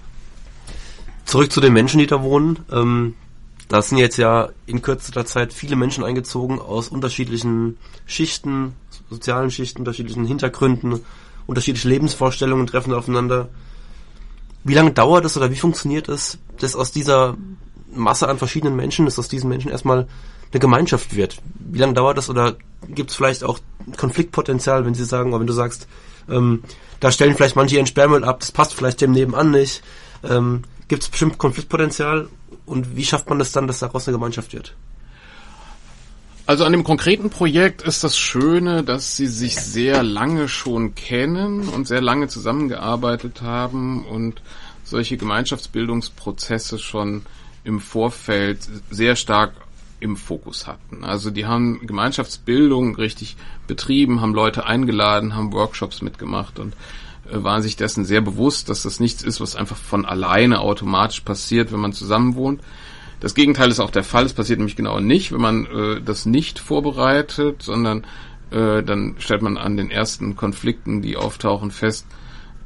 Zurück 1.25 1.53
zu 1.53 1.61
den 1.61 1.73
Menschen, 1.73 1.99
die 1.99 2.07
da 2.07 2.23
wohnen. 2.23 2.59
Ähm, 2.73 3.15
da 3.69 3.83
sind 3.83 3.99
jetzt 3.99 4.17
ja 4.17 4.49
in 4.67 4.81
kürzester 4.81 5.27
Zeit 5.27 5.53
viele 5.53 5.77
Menschen 5.77 6.03
eingezogen 6.03 6.59
aus 6.59 6.89
unterschiedlichen 6.89 7.77
Schichten, 8.07 8.75
sozialen 9.11 9.51
Schichten, 9.51 9.81
unterschiedlichen 9.81 10.25
Hintergründen, 10.25 11.01
unterschiedliche 11.47 11.89
Lebensvorstellungen 11.89 12.67
treffen 12.67 12.95
aufeinander. 12.95 13.49
Wie 14.65 14.75
lange 14.75 14.93
dauert 14.93 15.25
es 15.25 15.37
oder 15.37 15.51
wie 15.51 15.57
funktioniert 15.57 16.09
es, 16.09 16.39
dass 16.59 16.77
aus 16.77 16.93
dieser 16.93 17.37
Masse 17.95 18.29
an 18.29 18.39
verschiedenen 18.39 18.77
Menschen, 18.77 19.05
dass 19.05 19.19
aus 19.19 19.29
diesen 19.29 19.49
Menschen 19.49 19.71
erstmal 19.71 20.09
eine 20.53 20.61
Gemeinschaft 20.61 21.15
wird. 21.15 21.39
Wie 21.59 21.79
lange 21.79 21.95
dauert 21.95 22.19
das 22.19 22.31
oder 22.31 22.57
gibt 22.89 23.11
es 23.11 23.17
vielleicht 23.17 23.45
auch 23.45 23.59
Konfliktpotenzial, 23.97 24.85
wenn 24.85 24.95
Sie 24.95 25.05
sagen, 25.05 25.31
oder 25.31 25.41
wenn 25.41 25.47
du 25.47 25.53
sagst, 25.53 25.89
ähm, 26.29 26.63
da 27.01 27.11
stellen 27.11 27.35
vielleicht 27.35 27.57
manche 27.57 27.77
ihren 27.77 27.87
Sperrmüll 27.87 28.25
ab, 28.25 28.41
das 28.41 28.53
passt 28.53 28.75
vielleicht 28.75 29.01
dem 29.01 29.13
nebenan 29.13 29.51
nicht. 29.51 29.83
Ähm, 30.25 30.63
gibt 30.89 31.03
es 31.03 31.09
bestimmt 31.09 31.39
Konfliktpotenzial 31.39 32.29
und 32.67 32.97
wie 32.97 33.05
schafft 33.05 33.29
man 33.29 33.39
das 33.39 33.53
dann, 33.53 33.67
dass 33.67 33.79
daraus 33.79 34.09
eine 34.09 34.17
Gemeinschaft 34.17 34.53
wird? 34.53 34.75
Also 36.47 36.65
an 36.65 36.73
dem 36.73 36.83
konkreten 36.83 37.29
Projekt 37.29 37.83
ist 37.83 38.05
das 38.05 38.17
Schöne, 38.17 38.83
dass 38.83 39.17
sie 39.17 39.27
sich 39.27 39.57
sehr 39.57 40.03
lange 40.03 40.49
schon 40.49 40.95
kennen 40.95 41.69
und 41.69 41.87
sehr 41.87 42.01
lange 42.01 42.29
zusammengearbeitet 42.29 43.43
haben 43.43 44.07
und 44.07 44.41
solche 44.83 45.19
Gemeinschaftsbildungsprozesse 45.19 46.79
schon 46.79 47.27
im 47.65 47.81
Vorfeld 47.81 48.61
sehr 48.91 49.15
stark 49.15 49.53
im 50.01 50.17
Fokus 50.17 50.67
hatten. 50.67 51.05
Also 51.05 51.31
die 51.31 51.47
haben 51.47 51.87
Gemeinschaftsbildung 51.87 52.97
richtig 52.97 53.37
betrieben, 53.67 54.21
haben 54.21 54.35
Leute 54.35 54.67
eingeladen, 54.67 55.35
haben 55.35 55.53
Workshops 55.53 56.03
mitgemacht 56.03 56.59
und 56.59 56.75
äh, 57.31 57.43
waren 57.43 57.63
sich 57.63 57.77
dessen 57.77 58.05
sehr 58.05 58.21
bewusst, 58.21 58.69
dass 58.69 58.83
das 58.83 59.01
nichts 59.01 59.23
ist, 59.23 59.41
was 59.41 59.57
einfach 59.57 59.77
von 59.77 60.05
alleine 60.05 60.61
automatisch 60.61 61.21
passiert, 61.21 61.73
wenn 61.73 61.81
man 61.81 61.93
zusammen 61.93 62.35
wohnt. 62.35 62.61
Das 63.21 63.35
Gegenteil 63.35 63.71
ist 63.71 63.81
auch 63.81 63.91
der 63.91 64.05
Fall. 64.05 64.25
Es 64.25 64.33
passiert 64.33 64.59
nämlich 64.59 64.77
genau 64.77 65.01
nicht, 65.01 65.33
wenn 65.33 65.41
man 65.41 65.67
äh, 65.67 66.01
das 66.01 66.27
nicht 66.27 66.59
vorbereitet, 66.59 67.63
sondern 67.63 68.05
äh, 68.51 68.83
dann 68.83 69.17
stellt 69.19 69.43
man 69.43 69.57
an 69.57 69.77
den 69.77 69.91
ersten 69.91 70.37
Konflikten, 70.37 71.03
die 71.03 71.17
auftauchen, 71.17 71.71
fest, 71.71 72.07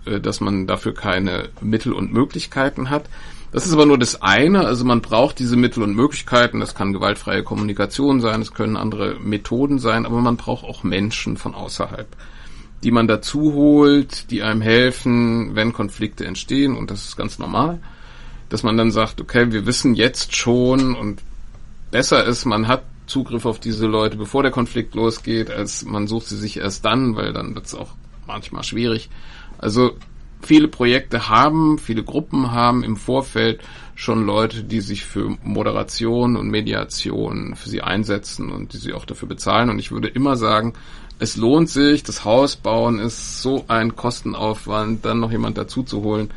äh, 0.05 0.21
dass 0.21 0.41
man 0.41 0.67
dafür 0.67 0.95
keine 0.95 1.49
Mittel 1.61 1.93
und 1.93 2.13
Möglichkeiten 2.13 2.91
hat. 2.91 3.09
Das 3.53 3.67
ist 3.67 3.75
aber 3.75 3.85
nur 3.85 3.99
das 3.99 4.23
eine. 4.23 4.65
Also 4.65 4.85
man 4.85 5.03
braucht 5.03 5.39
diese 5.39 5.57
Mittel 5.57 5.83
und 5.83 5.95
Möglichkeiten. 5.95 6.59
Das 6.59 6.75
kann 6.75 6.95
gewaltfreie 6.95 7.45
Kommunikation 7.45 8.21
sein, 8.21 8.41
es 8.41 8.55
können 8.55 8.77
andere 8.77 9.21
Methoden 9.21 9.79
sein, 9.79 10.07
aber 10.07 10.21
man 10.21 10.39
braucht 10.39 10.65
auch 10.65 10.83
Menschen 10.83 11.37
von 11.37 11.55
außerhalb, 11.55 12.09
die 12.83 12.91
man 12.91 13.07
dazu 13.07 13.53
holt, 13.53 14.31
die 14.31 14.43
einem 14.43 14.63
helfen, 14.63 15.55
wenn 15.55 15.75
Konflikte 15.75 16.25
entstehen. 16.25 16.75
Und 16.75 16.91
das 16.91 17.05
ist 17.05 17.17
ganz 17.17 17.39
normal, 17.39 17.79
dass 18.49 18.63
man 18.63 18.79
dann 18.79 18.91
sagt, 18.91 19.21
okay, 19.21 19.53
wir 19.53 19.67
wissen 19.67 19.95
jetzt 19.95 20.35
schon 20.35 20.95
und 20.95 21.23
besser 21.91 22.25
ist, 22.25 22.47
man 22.47 22.69
hat 22.69 22.85
Zugriff 23.07 23.45
auf 23.45 23.61
diese 23.61 23.87
Leute, 23.87 24.17
bevor 24.17 24.43
der 24.43 24.53
Konflikt 24.53 24.95
losgeht, 24.95 25.51
als 25.51 25.85
man 25.85 26.07
sucht 26.07 26.29
sie 26.29 26.39
sich 26.39 26.59
erst 26.59 26.87
dann, 26.87 27.17
weil 27.17 27.35
dann 27.35 27.55
wird 27.55 27.67
es 27.67 27.75
auch 27.75 27.91
manchmal 28.27 28.63
schwierig. 28.63 29.11
Also 29.59 29.93
viele 30.43 30.69
Projekte 30.69 31.29
haben, 31.29 31.79
viele 31.79 32.03
Gruppen 32.03 32.53
haben 32.53 32.85
im 32.85 32.97
Vorfeld 32.97 33.61
schon 33.95 34.25
Leute, 34.27 34.65
die 34.65 34.81
sich 34.81 35.05
für 35.05 35.37
Moderation 35.43 36.37
und 36.37 36.51
Mediation 36.51 37.55
für 37.57 37.69
sie 37.69 37.83
einsetzen 37.83 38.51
und 38.51 38.73
die 38.73 38.79
sie 38.79 38.93
auch 38.93 39.05
dafür 39.05 39.29
bezahlen. 39.29 39.71
Und 39.71 39.79
ich 39.79 39.93
würde 39.93 40.09
immer 40.09 40.37
sagen, 40.37 40.73
es 41.19 41.37
lohnt 41.37 41.69
sich, 41.69 42.03
das 42.03 42.25
Haus 42.25 42.57
bauen 42.57 42.99
ist 42.99 43.43
so 43.43 43.65
ein 43.69 43.95
Kostenaufwand, 43.95 45.05
dann 45.05 45.21
noch 45.21 45.31
jemand 45.31 45.57
dazu 45.57 45.83
zu 45.83 46.03
holen, 46.03 46.31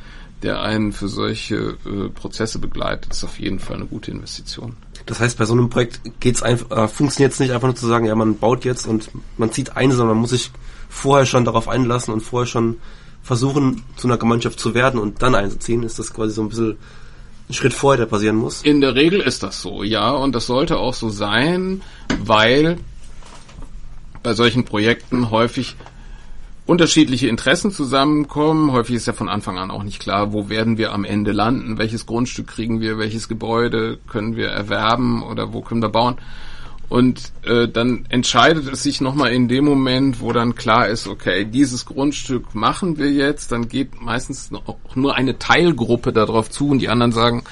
der 0.44 0.62
einen 0.62 0.92
für 0.92 1.08
solche 1.08 1.78
äh, 1.86 2.10
Prozesse 2.14 2.60
begleitet, 2.60 3.12
ist 3.12 3.24
auf 3.24 3.40
jeden 3.40 3.60
Fall 3.60 3.78
eine 3.78 3.86
gute 3.86 4.12
Investition. 4.12 4.76
Das 5.08 5.20
heißt, 5.20 5.38
bei 5.38 5.46
so 5.46 5.54
einem 5.54 5.70
Projekt 5.70 6.02
geht's 6.20 6.44
einfach, 6.44 6.70
äh, 6.78 6.88
funktioniert 6.88 7.34
es 7.34 7.40
nicht 7.40 7.52
einfach 7.52 7.68
nur 7.68 7.76
zu 7.76 7.88
sagen, 7.88 8.06
ja, 8.06 8.16
man 8.16 8.38
baut 8.38 8.66
jetzt 8.66 8.86
und 8.86 9.10
man 9.38 9.52
zieht 9.52 9.76
ein, 9.76 9.90
sondern 9.90 10.10
man 10.10 10.18
muss 10.18 10.32
sich 10.32 10.52
vorher 10.90 11.26
schon 11.26 11.46
darauf 11.46 11.68
einlassen 11.68 12.14
und 12.14 12.22
vorher 12.22 12.48
schon 12.48 12.78
versuchen, 13.26 13.84
zu 13.98 14.08
einer 14.08 14.18
Gemeinschaft 14.18 14.60
zu 14.60 14.76
werden 14.76 15.00
und 15.00 15.22
dann 15.24 15.34
einzuziehen? 15.34 15.82
Ist 15.84 15.98
das 15.98 16.14
quasi 16.14 16.34
so 16.34 16.44
ein 16.44 16.50
bisschen 16.50 16.78
ein 17.50 17.54
Schritt 17.54 17.74
vorher, 17.74 17.98
der 17.98 18.06
passieren 18.06 18.36
muss? 18.36 18.62
In 18.62 18.82
der 18.82 18.94
Regel 18.94 19.20
ist 19.20 19.42
das 19.42 19.62
so, 19.62 19.84
ja. 19.84 20.12
Und 20.12 20.36
das 20.36 20.46
sollte 20.46 20.78
auch 20.78 20.94
so 20.94 21.10
sein, 21.10 21.82
weil 22.24 22.78
bei 24.22 24.36
solchen 24.36 24.64
Projekten 24.64 25.32
häufig 25.32 25.76
unterschiedliche 26.68 27.28
Interessen 27.28 27.72
zusammenkommen. 27.72 28.72
Häufig 28.72 28.96
ist 28.96 29.08
ja 29.08 29.14
von 29.14 29.30
Anfang 29.30 29.58
an 29.58 29.72
auch 29.72 29.84
nicht 29.84 30.00
klar, 30.00 30.32
wo 30.32 30.48
werden 30.48 30.78
wir 30.78 30.94
am 30.94 31.04
Ende 31.04 31.32
landen, 31.32 31.80
welches 31.80 32.06
Grundstück 32.06 32.48
kriegen 32.48 32.80
wir, 32.80 33.00
welches 33.00 33.28
Gebäude 33.28 33.98
können 34.08 34.36
wir 34.36 34.50
erwerben 34.50 35.24
oder 35.24 35.52
wo 35.52 35.62
können 35.62 35.82
wir 35.82 35.90
bauen. 35.90 36.18
Und 36.88 37.32
äh, 37.46 37.68
dann 37.68 38.06
entscheidet 38.10 38.72
es 38.72 38.84
sich 38.84 39.02
nochmal 39.02 39.32
in 39.32 39.48
dem 39.48 39.66
Moment, 39.66 40.22
wo 40.22 40.32
dann 40.32 40.56
klar 40.56 40.88
ist, 40.88 41.08
okay, 41.08 41.46
dieses 41.46 41.86
Grundstück 41.86 42.54
machen 42.54 42.98
wir 42.98 43.12
jetzt, 43.12 43.52
dann 43.52 43.68
geht 43.68 44.02
meistens 44.02 44.52
auch 44.54 44.96
nur 44.96 45.16
eine 45.16 45.40
Teilgruppe 45.40 46.14
darauf 46.14 46.50
zu 46.50 46.70
und 46.70 46.80
die 46.80 46.90
anderen 46.90 47.12
sagen, 47.12 47.44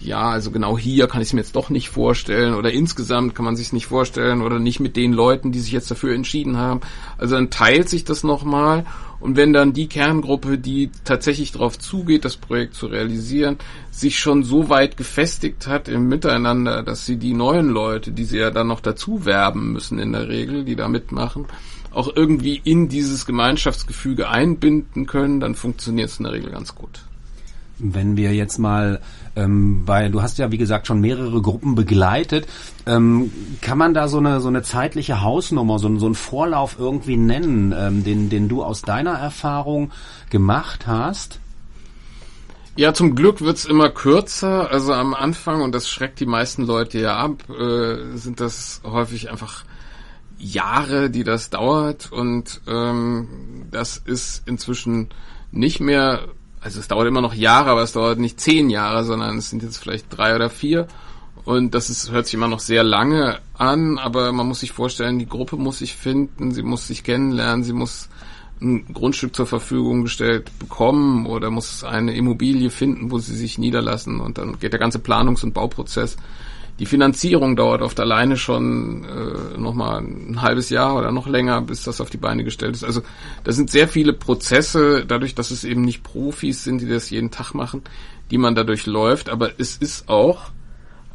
ja, 0.00 0.30
also 0.30 0.50
genau 0.50 0.76
hier 0.76 1.06
kann 1.06 1.20
ich 1.20 1.28
es 1.28 1.32
mir 1.32 1.40
jetzt 1.40 1.54
doch 1.54 1.70
nicht 1.70 1.88
vorstellen 1.88 2.54
oder 2.54 2.72
insgesamt 2.72 3.34
kann 3.34 3.44
man 3.44 3.56
sich 3.56 3.72
nicht 3.72 3.86
vorstellen 3.86 4.42
oder 4.42 4.58
nicht 4.58 4.80
mit 4.80 4.96
den 4.96 5.12
Leuten, 5.12 5.52
die 5.52 5.60
sich 5.60 5.72
jetzt 5.72 5.90
dafür 5.90 6.14
entschieden 6.14 6.56
haben. 6.56 6.80
Also 7.18 7.36
dann 7.36 7.50
teilt 7.50 7.88
sich 7.88 8.04
das 8.04 8.24
nochmal 8.24 8.84
und 9.22 9.36
wenn 9.36 9.52
dann 9.52 9.72
die 9.72 9.86
Kerngruppe, 9.86 10.58
die 10.58 10.90
tatsächlich 11.04 11.52
darauf 11.52 11.78
zugeht, 11.78 12.24
das 12.24 12.36
Projekt 12.36 12.74
zu 12.74 12.86
realisieren, 12.86 13.58
sich 13.92 14.18
schon 14.18 14.42
so 14.42 14.68
weit 14.68 14.96
gefestigt 14.96 15.68
hat 15.68 15.88
im 15.88 16.08
Miteinander, 16.08 16.82
dass 16.82 17.06
sie 17.06 17.16
die 17.16 17.32
neuen 17.32 17.68
Leute, 17.68 18.10
die 18.10 18.24
sie 18.24 18.38
ja 18.38 18.50
dann 18.50 18.66
noch 18.66 18.80
dazu 18.80 19.24
werben 19.24 19.72
müssen 19.72 20.00
in 20.00 20.12
der 20.12 20.28
Regel, 20.28 20.64
die 20.64 20.74
da 20.74 20.88
mitmachen, 20.88 21.46
auch 21.92 22.10
irgendwie 22.14 22.60
in 22.64 22.88
dieses 22.88 23.24
Gemeinschaftsgefüge 23.24 24.28
einbinden 24.28 25.06
können, 25.06 25.38
dann 25.38 25.54
funktioniert 25.54 26.10
es 26.10 26.18
in 26.18 26.24
der 26.24 26.32
Regel 26.32 26.50
ganz 26.50 26.74
gut. 26.74 27.02
Wenn 27.78 28.16
wir 28.16 28.34
jetzt 28.34 28.58
mal, 28.58 29.00
ähm, 29.36 29.82
weil 29.86 30.10
du 30.10 30.22
hast 30.22 30.38
ja 30.38 30.50
wie 30.50 30.58
gesagt 30.58 30.86
schon 30.86 31.00
mehrere 31.00 31.40
Gruppen 31.40 31.74
begleitet, 31.74 32.46
ähm, 32.86 33.32
kann 33.60 33.78
man 33.78 33.94
da 33.94 34.08
so 34.08 34.18
eine 34.18 34.40
so 34.40 34.48
eine 34.48 34.62
zeitliche 34.62 35.22
Hausnummer, 35.22 35.78
so, 35.78 35.98
so 35.98 36.06
einen 36.06 36.14
Vorlauf 36.14 36.76
irgendwie 36.78 37.16
nennen, 37.16 37.74
ähm, 37.76 38.04
den 38.04 38.30
den 38.30 38.48
du 38.48 38.62
aus 38.62 38.82
deiner 38.82 39.12
Erfahrung 39.12 39.90
gemacht 40.30 40.86
hast? 40.86 41.40
Ja, 42.74 42.94
zum 42.94 43.14
Glück 43.14 43.42
wird's 43.42 43.66
immer 43.66 43.90
kürzer. 43.90 44.70
Also 44.70 44.94
am 44.94 45.12
Anfang, 45.12 45.60
und 45.60 45.74
das 45.74 45.90
schreckt 45.90 46.20
die 46.20 46.26
meisten 46.26 46.64
Leute 46.64 46.98
ja 46.98 47.16
ab, 47.16 47.50
äh, 47.50 48.16
sind 48.16 48.40
das 48.40 48.80
häufig 48.84 49.30
einfach 49.30 49.64
Jahre, 50.38 51.10
die 51.10 51.22
das 51.22 51.50
dauert. 51.50 52.10
Und 52.10 52.62
ähm, 52.66 53.66
das 53.70 53.98
ist 53.98 54.48
inzwischen 54.48 55.10
nicht 55.50 55.80
mehr 55.80 56.28
also 56.62 56.80
es 56.80 56.88
dauert 56.88 57.08
immer 57.08 57.20
noch 57.20 57.34
Jahre, 57.34 57.70
aber 57.70 57.82
es 57.82 57.92
dauert 57.92 58.18
nicht 58.18 58.40
zehn 58.40 58.70
Jahre, 58.70 59.04
sondern 59.04 59.38
es 59.38 59.50
sind 59.50 59.62
jetzt 59.62 59.78
vielleicht 59.78 60.06
drei 60.16 60.34
oder 60.34 60.48
vier. 60.48 60.86
Und 61.44 61.74
das 61.74 61.90
ist, 61.90 62.12
hört 62.12 62.26
sich 62.26 62.34
immer 62.34 62.46
noch 62.46 62.60
sehr 62.60 62.84
lange 62.84 63.40
an, 63.54 63.98
aber 63.98 64.32
man 64.32 64.46
muss 64.46 64.60
sich 64.60 64.70
vorstellen, 64.70 65.18
die 65.18 65.28
Gruppe 65.28 65.56
muss 65.56 65.78
sich 65.78 65.96
finden, 65.96 66.52
sie 66.52 66.62
muss 66.62 66.86
sich 66.86 67.02
kennenlernen, 67.02 67.64
sie 67.64 67.72
muss 67.72 68.08
ein 68.60 68.92
Grundstück 68.94 69.34
zur 69.34 69.46
Verfügung 69.46 70.02
gestellt 70.04 70.56
bekommen 70.60 71.26
oder 71.26 71.50
muss 71.50 71.82
eine 71.82 72.14
Immobilie 72.14 72.70
finden, 72.70 73.10
wo 73.10 73.18
sie 73.18 73.34
sich 73.34 73.58
niederlassen 73.58 74.20
und 74.20 74.38
dann 74.38 74.60
geht 74.60 74.72
der 74.72 74.78
ganze 74.78 75.00
Planungs- 75.00 75.42
und 75.42 75.52
Bauprozess 75.52 76.16
die 76.78 76.86
Finanzierung 76.86 77.54
dauert 77.54 77.82
oft 77.82 78.00
alleine 78.00 78.36
schon 78.36 79.04
äh, 79.04 79.58
nochmal 79.58 80.00
ein 80.00 80.40
halbes 80.40 80.70
Jahr 80.70 80.96
oder 80.96 81.12
noch 81.12 81.26
länger, 81.26 81.60
bis 81.60 81.84
das 81.84 82.00
auf 82.00 82.10
die 82.10 82.16
Beine 82.16 82.44
gestellt 82.44 82.74
ist. 82.74 82.84
Also 82.84 83.02
da 83.44 83.52
sind 83.52 83.70
sehr 83.70 83.88
viele 83.88 84.12
Prozesse, 84.12 85.04
dadurch, 85.06 85.34
dass 85.34 85.50
es 85.50 85.64
eben 85.64 85.82
nicht 85.82 86.02
Profis 86.02 86.64
sind, 86.64 86.80
die 86.80 86.88
das 86.88 87.10
jeden 87.10 87.30
Tag 87.30 87.54
machen, 87.54 87.82
die 88.30 88.38
man 88.38 88.54
dadurch 88.54 88.86
läuft. 88.86 89.28
Aber 89.28 89.60
es 89.60 89.76
ist 89.76 90.08
auch 90.08 90.50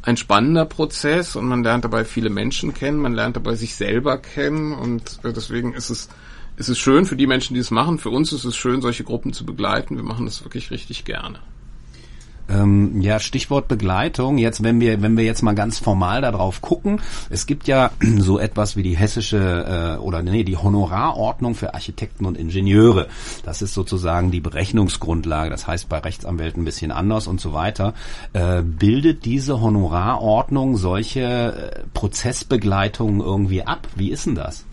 ein 0.02 0.16
spannender 0.16 0.64
Prozess 0.64 1.34
und 1.36 1.46
man 1.46 1.64
lernt 1.64 1.84
dabei 1.84 2.04
viele 2.04 2.30
Menschen 2.30 2.72
kennen, 2.72 2.98
man 2.98 3.14
lernt 3.14 3.36
dabei 3.36 3.56
sich 3.56 3.74
selber 3.74 4.16
kennen 4.16 4.72
und 4.72 5.20
äh, 5.24 5.32
deswegen 5.32 5.74
ist 5.74 5.90
es 5.90 6.08
ist 6.56 6.68
es 6.68 6.78
schön 6.78 7.06
für 7.06 7.14
die 7.14 7.28
Menschen, 7.28 7.54
die 7.54 7.60
es 7.60 7.70
machen. 7.70 7.98
Für 7.98 8.10
uns 8.10 8.32
ist 8.32 8.44
es 8.44 8.56
schön, 8.56 8.80
solche 8.80 9.04
Gruppen 9.04 9.32
zu 9.32 9.46
begleiten. 9.46 9.96
Wir 9.96 10.02
machen 10.02 10.24
das 10.24 10.42
wirklich 10.42 10.72
richtig 10.72 11.04
gerne. 11.04 11.38
Ähm, 12.48 13.00
ja, 13.00 13.20
Stichwort 13.20 13.68
Begleitung. 13.68 14.38
Jetzt, 14.38 14.62
wenn 14.62 14.80
wir, 14.80 15.02
wenn 15.02 15.16
wir 15.16 15.24
jetzt 15.24 15.42
mal 15.42 15.54
ganz 15.54 15.78
formal 15.78 16.22
darauf 16.22 16.60
gucken, 16.60 17.00
es 17.30 17.46
gibt 17.46 17.68
ja 17.68 17.90
so 18.18 18.38
etwas 18.38 18.76
wie 18.76 18.82
die 18.82 18.96
hessische 18.96 19.96
äh, 19.98 20.00
oder 20.00 20.22
nee, 20.22 20.44
die 20.44 20.56
Honorarordnung 20.56 21.54
für 21.54 21.74
Architekten 21.74 22.24
und 22.24 22.38
Ingenieure. 22.38 23.08
Das 23.44 23.62
ist 23.62 23.74
sozusagen 23.74 24.30
die 24.30 24.40
Berechnungsgrundlage. 24.40 25.50
Das 25.50 25.66
heißt 25.66 25.88
bei 25.88 25.98
Rechtsanwälten 25.98 26.62
ein 26.62 26.64
bisschen 26.64 26.90
anders 26.90 27.26
und 27.26 27.40
so 27.40 27.52
weiter. 27.52 27.94
Äh, 28.32 28.62
bildet 28.62 29.24
diese 29.24 29.60
Honorarordnung 29.60 30.76
solche 30.76 31.20
äh, 31.20 31.82
Prozessbegleitungen 31.92 33.20
irgendwie 33.20 33.62
ab? 33.62 33.86
Wie 33.94 34.10
ist 34.10 34.26
denn 34.26 34.34
das? 34.34 34.64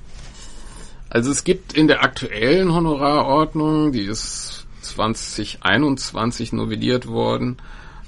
Also 1.10 1.32
es 1.32 1.44
gibt 1.44 1.74
in 1.74 1.88
der 1.88 2.04
aktuellen 2.04 2.74
Honorarordnung, 2.74 3.92
die 3.92 4.02
ist 4.02 4.64
2021 4.86 6.54
novelliert 6.54 7.08
worden, 7.08 7.58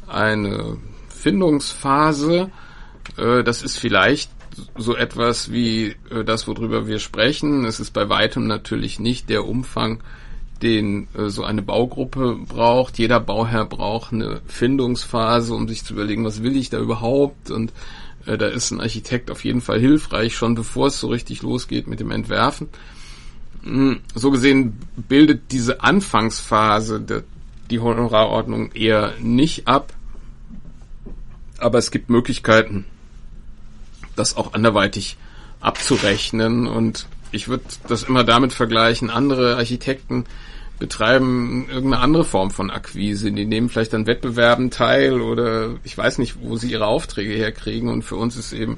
eine 0.07 0.77
Findungsphase. 1.09 2.51
Äh, 3.17 3.43
das 3.43 3.63
ist 3.63 3.77
vielleicht 3.77 4.31
so 4.77 4.95
etwas 4.95 5.51
wie 5.51 5.95
äh, 6.09 6.23
das, 6.23 6.47
worüber 6.47 6.87
wir 6.87 6.99
sprechen. 6.99 7.65
Es 7.65 7.79
ist 7.79 7.91
bei 7.91 8.09
weitem 8.09 8.47
natürlich 8.47 8.99
nicht 8.99 9.29
der 9.29 9.45
Umfang, 9.45 10.03
den 10.61 11.07
äh, 11.15 11.29
so 11.29 11.43
eine 11.43 11.61
Baugruppe 11.61 12.37
braucht. 12.47 12.97
Jeder 12.97 13.19
Bauherr 13.19 13.65
braucht 13.65 14.13
eine 14.13 14.41
Findungsphase, 14.47 15.53
um 15.53 15.67
sich 15.67 15.83
zu 15.83 15.93
überlegen, 15.93 16.25
was 16.25 16.43
will 16.43 16.55
ich 16.55 16.69
da 16.69 16.79
überhaupt? 16.79 17.51
Und 17.51 17.73
da 18.25 18.47
ist 18.47 18.71
ein 18.71 18.81
Architekt 18.81 19.31
auf 19.31 19.45
jeden 19.45 19.61
Fall 19.61 19.79
hilfreich, 19.79 20.35
schon 20.35 20.53
bevor 20.53 20.87
es 20.87 20.99
so 20.99 21.07
richtig 21.07 21.43
losgeht 21.43 21.87
mit 21.87 22.01
dem 22.01 22.11
Entwerfen. 22.11 22.67
Hm, 23.67 23.99
so 24.15 24.31
gesehen 24.31 24.77
bildet 24.95 25.51
diese 25.51 25.81
Anfangsphase 25.81 27.01
der, 27.01 27.23
die 27.69 27.79
Honorarordnung 27.79 28.71
eher 28.71 29.13
nicht 29.19 29.67
ab. 29.67 29.93
Aber 31.57 31.77
es 31.77 31.91
gibt 31.91 32.09
Möglichkeiten, 32.09 32.85
das 34.15 34.37
auch 34.37 34.53
anderweitig 34.53 35.17
abzurechnen. 35.59 36.67
Und 36.67 37.07
ich 37.31 37.49
würde 37.49 37.65
das 37.87 38.03
immer 38.03 38.23
damit 38.23 38.53
vergleichen, 38.53 39.09
andere 39.09 39.57
Architekten 39.57 40.25
betreiben 40.79 41.65
irgendeine 41.67 42.03
andere 42.03 42.23
Form 42.23 42.51
von 42.51 42.69
Akquise. 42.69 43.31
Die 43.31 43.45
nehmen 43.45 43.67
vielleicht 43.67 43.93
an 43.95 44.05
Wettbewerben 44.05 44.69
teil 44.69 45.19
oder 45.19 45.75
ich 45.83 45.97
weiß 45.97 46.19
nicht, 46.19 46.35
wo 46.39 46.55
sie 46.55 46.71
ihre 46.71 46.85
Aufträge 46.85 47.33
herkriegen. 47.33 47.89
Und 47.89 48.03
für 48.03 48.15
uns 48.15 48.37
ist 48.37 48.53
eben 48.53 48.77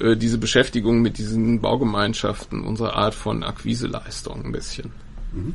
äh, 0.00 0.16
diese 0.16 0.38
Beschäftigung 0.38 1.00
mit 1.00 1.18
diesen 1.18 1.60
Baugemeinschaften, 1.60 2.64
unsere 2.64 2.94
Art 2.94 3.14
von 3.14 3.42
Akquiseleistung 3.42 4.44
ein 4.44 4.52
bisschen. 4.52 4.92
Mhm. 5.32 5.54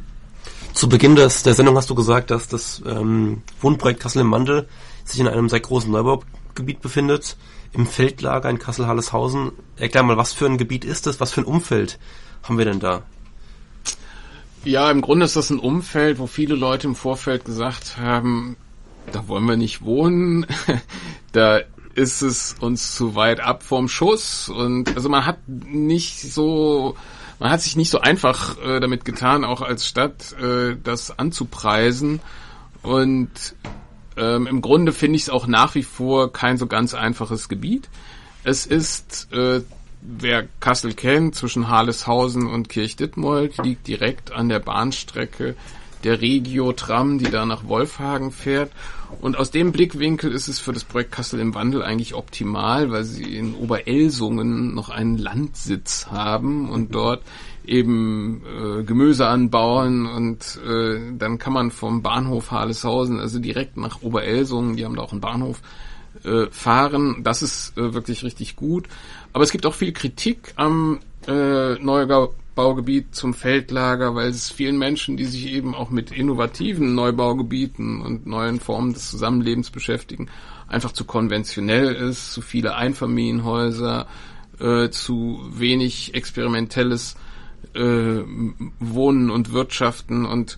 Zu 0.74 0.88
Beginn 0.88 1.16
des, 1.16 1.44
der 1.44 1.54
Sendung 1.54 1.76
hast 1.78 1.90
du 1.90 1.96
gesagt, 1.96 2.32
dass 2.32 2.48
das 2.48 2.82
ähm, 2.86 3.42
Wohnprojekt 3.62 4.00
Kassel 4.00 4.22
im 4.22 4.28
Mandel 4.28 4.68
sich 5.04 5.20
in 5.20 5.28
einem 5.28 5.50
sehr 5.50 5.60
großen 5.60 5.92
Neubaugebiet 5.92 6.82
befindet, 6.82 7.38
im 7.74 7.86
Feldlager 7.86 8.50
in 8.50 8.60
Kassel-Halleshausen. 8.60 9.52
Erklär 9.78 10.04
mal, 10.04 10.18
was 10.18 10.34
für 10.34 10.46
ein 10.46 10.58
Gebiet 10.58 10.86
ist 10.86 11.08
das? 11.08 11.20
Was 11.20 11.32
für 11.32 11.42
ein 11.42 11.46
Umfeld 11.46 12.00
haben 12.44 12.58
wir 12.58 12.66
denn 12.66 12.80
da? 12.80 13.04
Ja, 14.64 14.92
im 14.92 15.02
Grunde 15.02 15.26
ist 15.26 15.36
das 15.36 15.50
ein 15.50 15.60
Umfeld, 15.60 16.20
wo 16.20 16.28
viele 16.28 16.56
Leute 16.56 16.88
im 16.88 16.96
Vorfeld 16.96 17.46
gesagt 17.46 17.98
haben, 17.98 18.58
da 19.12 19.28
wollen 19.28 19.46
wir 19.46 19.58
nicht 19.58 19.84
wohnen, 19.84 20.46
da 21.32 21.62
ist 21.96 22.22
es 22.22 22.56
uns 22.60 22.96
zu 22.96 23.16
weit 23.16 23.40
ab 23.40 23.64
vom 23.64 23.88
Schuss 23.88 24.50
und 24.50 24.96
also 24.96 25.10
man 25.10 25.26
hat 25.26 25.38
nicht 25.48 26.20
so 26.20 26.96
man 27.40 27.52
hat 27.52 27.62
sich 27.62 27.76
nicht 27.76 27.90
so 27.90 28.02
einfach 28.02 28.58
äh, 28.62 28.80
damit 28.80 29.06
getan, 29.06 29.46
auch 29.46 29.62
als 29.62 29.88
Stadt 29.88 30.34
äh, 30.34 30.76
das 30.84 31.18
anzupreisen 31.18 32.20
und 32.82 33.30
ähm, 34.18 34.48
im 34.48 34.62
Grunde 34.62 34.92
finde 34.92 35.16
ich 35.16 35.24
es 35.24 35.30
auch 35.30 35.48
nach 35.48 35.76
wie 35.76 35.84
vor 35.84 36.34
kein 36.34 36.58
so 36.58 36.68
ganz 36.68 36.94
einfaches 36.94 37.50
Gebiet. 37.50 37.90
Es 38.44 38.66
ist, 38.66 39.32
äh, 39.32 39.62
wer 40.02 40.48
Kassel 40.60 40.94
kennt, 40.94 41.36
zwischen 41.36 41.70
Harleshausen 41.70 42.48
und 42.48 42.70
Kirchdittmold, 42.70 43.58
liegt 43.64 43.88
direkt 43.88 44.32
an 44.32 44.50
der 44.50 44.60
Bahnstrecke 44.60 45.56
der 46.04 46.22
Regio-Tram, 46.22 47.20
die 47.20 47.30
da 47.30 47.46
nach 47.46 47.68
Wolfhagen 47.68 48.32
fährt. 48.32 48.72
Und 49.22 49.38
aus 49.38 49.52
dem 49.52 49.72
Blickwinkel 49.72 50.32
ist 50.32 50.48
es 50.48 50.60
für 50.60 50.72
das 50.72 50.84
Projekt 50.84 51.12
Kassel 51.12 51.40
im 51.40 51.56
Wandel 51.56 51.84
eigentlich 51.84 52.14
optimal, 52.14 52.92
weil 52.92 53.04
sie 53.04 53.36
in 53.36 53.56
Oberelsungen 53.56 54.74
noch 54.74 54.90
einen 54.90 55.18
Landsitz 55.18 56.08
haben 56.08 56.70
und 56.70 56.94
dort 56.96 57.24
eben 57.66 58.44
äh, 58.46 58.84
Gemüse 58.84 59.28
anbauen 59.28 60.06
und 60.06 60.60
äh, 60.66 61.00
dann 61.18 61.38
kann 61.38 61.54
man 61.54 61.72
vom 61.72 62.02
Bahnhof 62.02 62.52
Harleshausen, 62.52 63.20
also 63.20 63.40
direkt 63.40 63.78
nach 63.78 64.02
Oberelsungen, 64.02 64.76
die 64.76 64.86
haben 64.86 64.96
da 64.96 65.02
auch 65.04 65.12
einen 65.12 65.22
Bahnhof, 65.22 65.62
äh, 66.24 66.48
fahren. 66.52 67.24
Das 67.24 67.42
ist 67.42 67.78
äh, 67.78 67.94
wirklich 67.94 68.24
richtig 68.24 68.56
gut. 68.56 68.88
Aber 69.34 69.44
es 69.44 69.52
gibt 69.52 69.66
auch 69.66 69.74
viel 69.74 69.94
Kritik 69.94 70.54
am 70.56 71.00
äh, 71.28 71.76
Neugau 71.76 72.34
Baugebiet 72.60 73.16
zum 73.16 73.34
Feldlager, 73.34 74.16
weil 74.16 74.28
es 74.28 74.52
vielen 74.52 74.78
Menschen, 74.78 75.16
die 75.16 75.24
sich 75.24 75.46
eben 75.46 75.74
auch 75.74 75.92
mit 75.92 76.12
innovativen 76.12 76.94
Neubaugebieten 76.94 78.02
und 78.02 78.28
neuen 78.28 78.60
Formen 78.60 78.92
des 78.92 79.10
Zusammenlebens 79.10 79.70
beschäftigen, 79.70 80.28
einfach 80.68 80.92
zu 80.92 81.06
konventionell 81.06 81.96
ist, 81.96 82.34
zu 82.34 82.42
viele 82.42 82.76
Einfamilienhäuser, 82.76 84.08
äh, 84.60 84.90
zu 84.90 85.40
wenig 85.54 86.16
experimentelles 86.16 87.16
äh, 87.76 88.24
Wohnen 88.82 89.30
und 89.30 89.54
Wirtschaften 89.54 90.26
und 90.26 90.58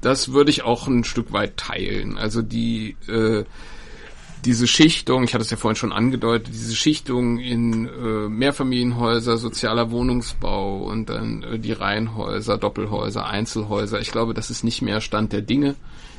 das 0.00 0.32
würde 0.32 0.50
ich 0.50 0.64
auch 0.64 0.88
ein 0.88 1.04
Stück 1.04 1.32
weit 1.32 1.56
teilen. 1.56 2.18
Also 2.18 2.42
die 2.42 2.96
äh, 3.06 3.44
diese 4.44 4.66
Schichtung, 4.66 5.24
ich 5.24 5.34
hatte 5.34 5.42
es 5.42 5.50
ja 5.50 5.56
vorhin 5.56 5.76
schon 5.76 5.92
angedeutet, 5.92 6.48
diese 6.52 6.74
Schichtung 6.74 7.38
in 7.38 7.86
äh, 7.86 8.28
Mehrfamilienhäuser, 8.28 9.36
sozialer 9.38 9.90
Wohnungsbau 9.90 10.84
und 10.84 11.08
dann 11.08 11.42
äh, 11.42 11.58
die 11.58 11.72
Reihenhäuser, 11.72 12.58
Doppelhäuser, 12.58 13.26
Einzelhäuser, 13.26 14.00
ich 14.00 14.10
glaube, 14.10 14.34
das 14.34 14.50
ist 14.50 14.64
nicht 14.64 14.82
mehr 14.82 15.00
Stand 15.00 15.32
der 15.32 15.42
Dinge 15.42 15.74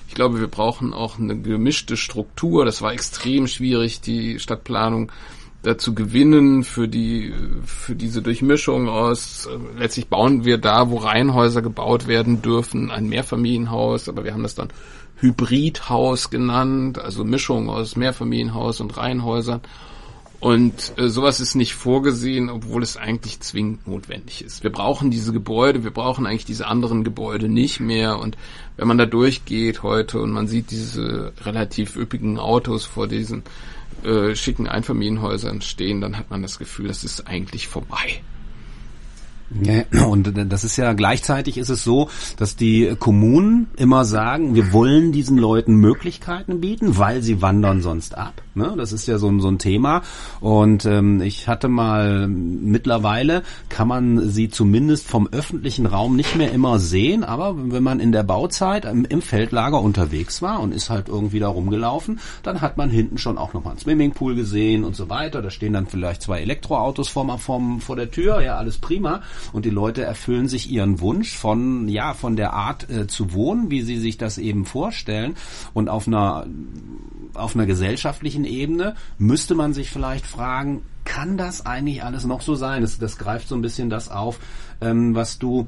Ich 0.08 0.16
glaube, 0.16 0.40
wir 0.40 0.48
brauchen 0.48 0.94
auch 0.94 1.20
eine 1.20 1.40
gemischte 1.40 1.96
Struktur. 1.96 2.66
Das 2.66 2.82
war 2.82 2.94
extrem 2.94 3.48
schwierig, 3.48 4.02
die 4.02 4.40
Stadtplanung 4.40 5.12
dazu 5.62 5.94
gewinnen 5.94 6.64
für 6.64 6.88
die 6.88 7.34
für 7.66 7.94
diese 7.94 8.22
Durchmischung 8.22 8.88
aus 8.88 9.50
letztlich 9.78 10.08
bauen 10.08 10.46
wir 10.46 10.58
da 10.58 10.90
wo 10.90 10.96
Reihenhäuser 10.98 11.62
gebaut 11.62 12.08
werden 12.08 12.42
dürfen 12.42 12.92
ein 12.92 13.10
Mehrfamilienhaus 13.10 14.08
aber 14.08 14.24
wir 14.24 14.32
haben 14.32 14.44
das 14.44 14.56
dann 14.56 14.70
Hybridhaus 15.20 16.30
genannt 16.30 17.00
also 17.00 17.24
Mischung 17.24 17.70
aus 17.70 17.96
Mehrfamilienhaus 17.96 18.82
und 18.82 18.98
Reihenhäusern 18.98 19.62
und 20.40 20.98
äh, 20.98 21.10
sowas 21.10 21.42
ist 21.42 21.56
nicht 21.56 21.74
vorgesehen, 21.74 22.50
obwohl 22.50 22.82
es 22.82 22.96
eigentlich 22.96 23.42
zwingend 23.42 23.88
notwendig 23.88 24.44
ist. 24.44 24.64
Wir 24.64 24.72
brauchen 24.72 25.12
diese 25.12 25.34
Gebäude, 25.34 25.84
wir 25.84 25.92
brauchen 25.92 26.26
eigentlich 26.26 26.46
diese 26.46 26.68
anderen 26.68 27.04
Gebäude 27.04 27.50
nicht 27.50 27.82
mehr. 27.82 28.20
Und 28.20 28.38
wenn 28.78 28.88
man 28.88 28.98
da 28.98 29.06
durchgeht 29.06 29.84
heute 29.84 30.22
und 30.22 30.32
man 30.32 30.48
sieht 30.48 30.72
diese 30.72 31.34
relativ 31.44 31.98
üppigen 31.98 32.40
Autos 32.40 32.86
vor 32.86 33.08
diesen 33.08 33.44
äh, 34.04 34.34
schicken 34.34 34.70
Einfamilienhäusern 34.70 35.62
stehen, 35.62 36.00
dann 36.00 36.18
hat 36.18 36.30
man 36.30 36.42
das 36.42 36.58
Gefühl, 36.58 36.88
das 36.88 37.04
ist 37.04 37.28
eigentlich 37.28 37.68
vorbei. 37.68 38.22
Und 40.08 40.34
das 40.52 40.64
ist 40.64 40.78
ja 40.78 40.94
gleichzeitig 40.94 41.58
ist 41.58 41.70
es 41.70 41.84
so, 41.84 42.10
dass 42.38 42.56
die 42.56 42.96
Kommunen 43.00 43.68
immer 43.78 44.06
sagen, 44.06 44.56
wir 44.56 44.72
wollen 44.74 45.12
diesen 45.12 45.38
Leuten 45.38 45.76
Möglichkeiten 45.76 46.62
bieten, 46.62 46.98
weil 46.98 47.22
sie 47.22 47.42
wandern 47.42 47.82
sonst 47.82 48.18
ab. 48.18 48.42
Ne? 48.60 48.76
Das 48.78 48.92
ist 48.92 49.08
ja 49.08 49.18
so, 49.18 49.28
ein 49.28 49.40
so 49.40 49.48
ein 49.48 49.58
Thema. 49.58 50.04
Und 50.42 50.86
ähm, 50.86 51.22
ich 51.22 51.48
hatte 51.48 51.70
mal 51.70 52.28
mittlerweile 52.28 53.44
kann 53.70 53.88
man 53.88 54.30
sie 54.30 54.50
zumindest 54.50 55.08
vom 55.08 55.28
öffentlichen 55.32 55.86
Raum 55.86 56.16
nicht 56.16 56.36
mehr 56.36 56.52
immer 56.52 56.78
sehen, 56.78 57.24
aber 57.24 57.56
wenn 57.58 57.82
man 57.82 58.00
in 58.00 58.12
der 58.12 58.24
Bauzeit 58.24 58.86
im, 58.86 59.06
im 59.06 59.22
Feldlager 59.22 59.82
unterwegs 59.82 60.42
war 60.42 60.60
und 60.60 60.74
ist 60.74 60.90
halt 60.90 61.08
irgendwie 61.08 61.40
da 61.40 61.48
rumgelaufen, 61.48 62.20
dann 62.44 62.62
hat 62.62 62.78
man 62.78 62.90
hinten 62.90 63.18
schon 63.18 63.38
auch 63.38 63.54
nochmal 63.54 63.72
einen 63.72 63.80
Swimmingpool 63.80 64.36
gesehen 64.36 64.84
und 64.84 64.96
so 64.96 65.10
weiter. 65.10 65.42
Da 65.42 65.50
stehen 65.50 65.74
dann 65.74 65.88
vielleicht 65.88 66.22
zwei 66.22 66.42
Elektroautos 66.42 67.10
vor, 67.10 67.40
vor, 67.40 67.62
vor 67.80 67.96
der 67.96 68.12
Tür, 68.12 68.42
ja, 68.42 68.58
alles 68.58 68.78
prima 68.78 69.22
und 69.54 69.66
die 69.66 69.70
Leute 69.70 70.04
erfüllen 70.04 70.48
sich 70.48 70.70
ihren 70.70 71.00
Wunsch 71.00 71.36
von 71.36 71.88
ja 71.88 72.14
von 72.14 72.36
der 72.36 72.54
Art 72.54 72.90
äh, 72.90 73.08
zu 73.08 73.34
wohnen, 73.34 73.72
wie 73.72 73.82
sie 73.82 73.98
sich 73.98 74.18
das 74.18 74.38
eben 74.38 74.66
vorstellen 74.66 75.36
und 75.74 75.90
auf 75.90 76.08
einer 76.08 76.46
auf 77.34 77.56
einer 77.56 77.66
gesellschaftlichen 77.66 78.44
Ebene 78.50 78.96
müsste 79.18 79.56
man 79.56 79.74
sich 79.74 79.90
vielleicht 79.90 80.26
fragen, 80.26 80.84
kann 81.06 81.38
das 81.38 81.66
eigentlich 81.66 82.04
alles 82.04 82.26
noch 82.26 82.42
so 82.42 82.56
sein? 82.56 82.82
Das, 82.82 83.00
das 83.00 83.18
greift 83.18 83.48
so 83.48 83.56
ein 83.56 83.62
bisschen 83.62 83.90
das 83.90 84.10
auf, 84.10 84.40
ähm, 84.82 85.16
was 85.16 85.40
du 85.40 85.68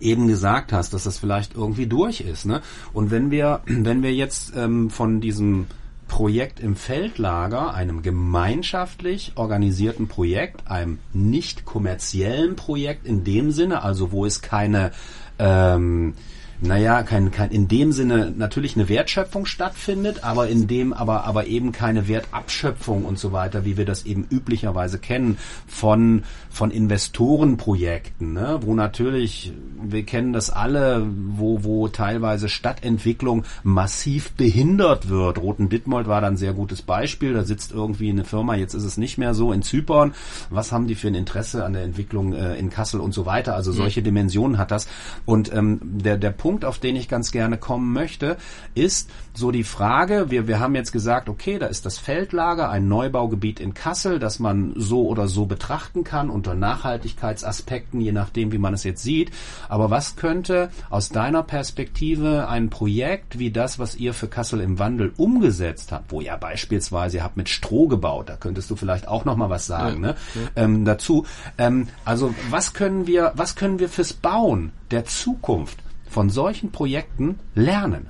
eben 0.00 0.28
gesagt 0.28 0.72
hast, 0.72 0.92
dass 0.92 1.04
das 1.04 1.18
vielleicht 1.18 1.54
irgendwie 1.54 1.86
durch 1.86 2.20
ist. 2.20 2.44
Ne? 2.44 2.60
Und 2.92 3.10
wenn 3.10 3.30
wir, 3.30 3.60
wenn 3.66 4.02
wir 4.02 4.14
jetzt 4.14 4.52
ähm, 4.56 4.90
von 4.90 5.20
diesem 5.20 5.66
Projekt 6.08 6.60
im 6.60 6.76
Feldlager, 6.76 7.74
einem 7.74 8.02
gemeinschaftlich 8.02 9.32
organisierten 9.34 10.06
Projekt, 10.06 10.70
einem 10.70 10.98
nicht 11.12 11.64
kommerziellen 11.64 12.54
Projekt 12.54 13.06
in 13.06 13.24
dem 13.24 13.50
Sinne, 13.50 13.82
also 13.82 14.12
wo 14.12 14.24
es 14.24 14.40
keine 14.40 14.92
ähm, 15.38 16.14
naja, 16.60 17.02
kein, 17.02 17.30
kein, 17.30 17.50
in 17.50 17.68
dem 17.68 17.92
Sinne 17.92 18.32
natürlich 18.34 18.76
eine 18.76 18.88
Wertschöpfung 18.88 19.44
stattfindet, 19.44 20.24
aber 20.24 20.48
in 20.48 20.66
dem 20.66 20.92
aber, 20.92 21.24
aber 21.24 21.46
eben 21.46 21.72
keine 21.72 22.08
Wertabschöpfung 22.08 23.04
und 23.04 23.18
so 23.18 23.32
weiter, 23.32 23.64
wie 23.64 23.76
wir 23.76 23.84
das 23.84 24.06
eben 24.06 24.26
üblicherweise 24.30 24.98
kennen 24.98 25.36
von, 25.66 26.22
von 26.48 26.70
Investorenprojekten, 26.70 28.32
ne? 28.32 28.58
wo 28.62 28.74
natürlich, 28.74 29.52
wir 29.82 30.04
kennen 30.04 30.32
das 30.32 30.48
alle, 30.48 31.06
wo, 31.06 31.62
wo 31.62 31.88
teilweise 31.88 32.48
Stadtentwicklung 32.48 33.44
massiv 33.62 34.32
behindert 34.32 35.10
wird. 35.10 35.38
Roten 35.38 35.68
Dittmold 35.68 36.06
war 36.06 36.22
da 36.22 36.28
ein 36.28 36.38
sehr 36.38 36.54
gutes 36.54 36.80
Beispiel, 36.80 37.34
da 37.34 37.44
sitzt 37.44 37.72
irgendwie 37.72 38.08
eine 38.08 38.24
Firma, 38.24 38.54
jetzt 38.54 38.74
ist 38.74 38.84
es 38.84 38.96
nicht 38.96 39.18
mehr 39.18 39.34
so 39.34 39.52
in 39.52 39.60
Zypern, 39.62 40.14
was 40.48 40.72
haben 40.72 40.86
die 40.86 40.94
für 40.94 41.08
ein 41.08 41.14
Interesse 41.14 41.64
an 41.66 41.74
der 41.74 41.82
Entwicklung 41.82 42.32
äh, 42.32 42.56
in 42.56 42.70
Kassel 42.70 43.00
und 43.00 43.12
so 43.12 43.26
weiter, 43.26 43.54
also 43.54 43.72
solche 43.72 44.02
Dimensionen 44.02 44.56
hat 44.56 44.70
das. 44.70 44.88
Und 45.26 45.52
ähm, 45.52 45.80
der, 45.82 46.16
der 46.16 46.30
Punkt, 46.30 46.45
auf 46.64 46.78
den 46.78 46.96
ich 46.96 47.08
ganz 47.08 47.32
gerne 47.32 47.58
kommen 47.58 47.92
möchte, 47.92 48.36
ist 48.74 49.10
so 49.34 49.50
die 49.50 49.64
Frage, 49.64 50.30
wir, 50.30 50.48
wir 50.48 50.60
haben 50.60 50.74
jetzt 50.74 50.92
gesagt, 50.92 51.28
okay, 51.28 51.58
da 51.58 51.66
ist 51.66 51.84
das 51.84 51.98
Feldlager, 51.98 52.70
ein 52.70 52.88
Neubaugebiet 52.88 53.60
in 53.60 53.74
Kassel, 53.74 54.18
das 54.18 54.38
man 54.38 54.72
so 54.76 55.06
oder 55.06 55.28
so 55.28 55.46
betrachten 55.46 56.04
kann 56.04 56.30
unter 56.30 56.54
Nachhaltigkeitsaspekten, 56.54 58.00
je 58.00 58.12
nachdem, 58.12 58.52
wie 58.52 58.58
man 58.58 58.72
es 58.72 58.84
jetzt 58.84 59.02
sieht. 59.02 59.30
Aber 59.68 59.90
was 59.90 60.16
könnte 60.16 60.70
aus 60.88 61.10
deiner 61.10 61.42
Perspektive 61.42 62.48
ein 62.48 62.70
Projekt 62.70 63.38
wie 63.38 63.50
das, 63.50 63.78
was 63.78 63.96
ihr 63.96 64.14
für 64.14 64.28
Kassel 64.28 64.60
im 64.60 64.78
Wandel 64.78 65.12
umgesetzt 65.16 65.92
habt, 65.92 66.12
wo 66.12 66.20
ja 66.20 66.36
beispielsweise 66.36 67.18
ihr 67.18 67.24
habt 67.24 67.36
mit 67.36 67.48
Stroh 67.48 67.88
gebaut, 67.88 68.28
da 68.28 68.36
könntest 68.36 68.70
du 68.70 68.76
vielleicht 68.76 69.08
auch 69.08 69.24
noch 69.24 69.36
mal 69.36 69.50
was 69.50 69.66
sagen 69.66 70.02
ja, 70.02 70.08
ne? 70.12 70.16
Ja. 70.34 70.62
Ähm, 70.64 70.84
dazu. 70.84 71.26
Ähm, 71.58 71.88
also 72.04 72.34
was 72.50 72.72
können 72.72 73.06
wir, 73.06 73.32
was 73.34 73.56
können 73.56 73.78
wir 73.78 73.88
fürs 73.88 74.12
Bauen 74.12 74.72
der 74.90 75.04
Zukunft 75.04 75.78
von 76.08 76.30
solchen 76.30 76.72
Projekten 76.72 77.38
lernen? 77.54 78.08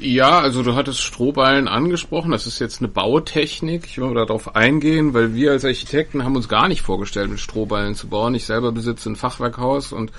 Ja, 0.00 0.40
also 0.40 0.62
du 0.62 0.74
hattest 0.76 1.02
Strohballen 1.02 1.68
angesprochen. 1.68 2.30
Das 2.30 2.46
ist 2.46 2.58
jetzt 2.58 2.80
eine 2.80 2.88
Bautechnik. 2.88 3.84
Ich 3.84 3.98
will 3.98 4.14
darauf 4.14 4.56
eingehen, 4.56 5.12
weil 5.12 5.34
wir 5.34 5.50
als 5.50 5.66
Architekten 5.66 6.24
haben 6.24 6.36
uns 6.36 6.48
gar 6.48 6.68
nicht 6.68 6.80
vorgestellt, 6.80 7.28
mit 7.28 7.38
Strohballen 7.38 7.94
zu 7.94 8.08
bauen. 8.08 8.34
Ich 8.34 8.46
selber 8.46 8.72
besitze 8.72 9.10
ein 9.10 9.16
Fachwerkhaus 9.16 9.92
und 9.92 10.10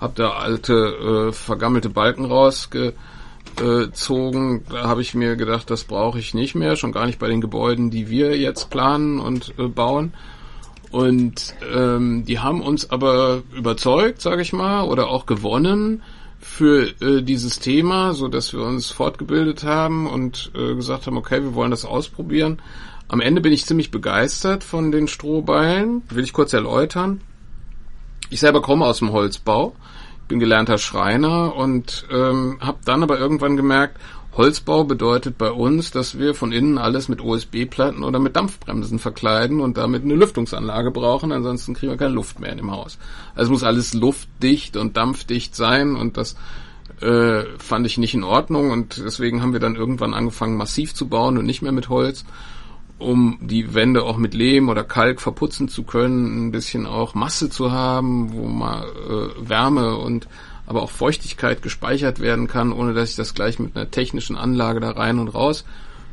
habe 0.00 0.14
da 0.16 0.30
alte, 0.30 1.28
äh, 1.28 1.32
vergammelte 1.32 1.88
Balken 1.88 2.24
rausgezogen. 2.24 4.64
Da 4.70 4.88
habe 4.88 5.02
ich 5.02 5.14
mir 5.14 5.36
gedacht, 5.36 5.70
das 5.70 5.84
brauche 5.84 6.18
ich 6.18 6.34
nicht 6.34 6.56
mehr, 6.56 6.74
schon 6.74 6.90
gar 6.90 7.06
nicht 7.06 7.20
bei 7.20 7.28
den 7.28 7.40
Gebäuden, 7.40 7.90
die 7.90 8.10
wir 8.10 8.36
jetzt 8.36 8.70
planen 8.70 9.20
und 9.20 9.54
äh, 9.56 9.68
bauen. 9.68 10.14
Und 10.90 11.54
ähm, 11.74 12.24
die 12.24 12.38
haben 12.38 12.62
uns 12.62 12.90
aber 12.90 13.42
überzeugt, 13.54 14.22
sage 14.22 14.42
ich 14.42 14.52
mal, 14.52 14.84
oder 14.84 15.08
auch 15.08 15.26
gewonnen 15.26 16.02
für 16.40 16.88
äh, 17.02 17.22
dieses 17.22 17.58
Thema, 17.58 18.14
so 18.14 18.28
dass 18.28 18.52
wir 18.52 18.62
uns 18.62 18.90
fortgebildet 18.90 19.64
haben 19.64 20.06
und 20.06 20.50
äh, 20.54 20.74
gesagt 20.74 21.06
haben, 21.06 21.16
okay, 21.16 21.42
wir 21.42 21.54
wollen 21.54 21.70
das 21.70 21.84
ausprobieren. 21.84 22.62
Am 23.08 23.20
Ende 23.20 23.40
bin 23.40 23.52
ich 23.52 23.66
ziemlich 23.66 23.90
begeistert 23.90 24.64
von 24.64 24.92
den 24.92 25.08
Strohballen. 25.08 26.02
Will 26.10 26.24
ich 26.24 26.32
kurz 26.32 26.52
erläutern. 26.52 27.22
Ich 28.30 28.40
selber 28.40 28.60
komme 28.60 28.84
aus 28.84 28.98
dem 28.98 29.12
Holzbau, 29.12 29.74
bin 30.28 30.38
gelernter 30.38 30.76
Schreiner 30.76 31.56
und 31.56 32.06
ähm, 32.12 32.58
habe 32.60 32.78
dann 32.84 33.02
aber 33.02 33.18
irgendwann 33.18 33.56
gemerkt, 33.56 33.98
Holzbau 34.36 34.84
bedeutet 34.84 35.36
bei 35.36 35.50
uns, 35.50 35.90
dass 35.90 36.18
wir 36.18 36.34
von 36.34 36.52
innen 36.52 36.78
alles 36.78 37.08
mit 37.08 37.20
OSB-Platten 37.20 38.04
oder 38.04 38.18
mit 38.20 38.36
Dampfbremsen 38.36 38.98
verkleiden 38.98 39.60
und 39.60 39.76
damit 39.76 40.04
eine 40.04 40.14
Lüftungsanlage 40.14 40.90
brauchen, 40.90 41.32
ansonsten 41.32 41.74
kriegen 41.74 41.90
wir 41.90 41.96
keine 41.96 42.14
Luft 42.14 42.38
mehr 42.38 42.52
in 42.52 42.58
dem 42.58 42.70
Haus. 42.70 42.98
Also 43.34 43.50
muss 43.50 43.64
alles 43.64 43.94
luftdicht 43.94 44.76
und 44.76 44.96
dampfdicht 44.96 45.56
sein 45.56 45.96
und 45.96 46.16
das 46.16 46.36
äh, 47.00 47.44
fand 47.58 47.86
ich 47.86 47.98
nicht 47.98 48.14
in 48.14 48.24
Ordnung 48.24 48.70
und 48.70 48.98
deswegen 48.98 49.42
haben 49.42 49.52
wir 49.52 49.60
dann 49.60 49.76
irgendwann 49.76 50.14
angefangen 50.14 50.56
massiv 50.56 50.94
zu 50.94 51.08
bauen 51.08 51.38
und 51.38 51.46
nicht 51.46 51.62
mehr 51.62 51.72
mit 51.72 51.88
Holz, 51.88 52.24
um 52.98 53.38
die 53.40 53.74
Wände 53.74 54.02
auch 54.02 54.18
mit 54.18 54.34
Lehm 54.34 54.68
oder 54.68 54.84
Kalk 54.84 55.20
verputzen 55.20 55.68
zu 55.68 55.84
können, 55.84 56.48
ein 56.48 56.50
bisschen 56.52 56.86
auch 56.86 57.14
Masse 57.14 57.50
zu 57.50 57.72
haben, 57.72 58.32
wo 58.32 58.46
mal 58.46 58.84
äh, 58.84 59.48
Wärme 59.48 59.96
und 59.96 60.28
aber 60.68 60.82
auch 60.82 60.90
Feuchtigkeit 60.90 61.62
gespeichert 61.62 62.20
werden 62.20 62.46
kann, 62.46 62.72
ohne 62.72 62.92
dass 62.92 63.08
ich 63.10 63.16
das 63.16 63.32
gleich 63.32 63.58
mit 63.58 63.74
einer 63.74 63.90
technischen 63.90 64.36
Anlage 64.36 64.80
da 64.80 64.90
rein 64.90 65.18
und 65.18 65.28
raus 65.28 65.64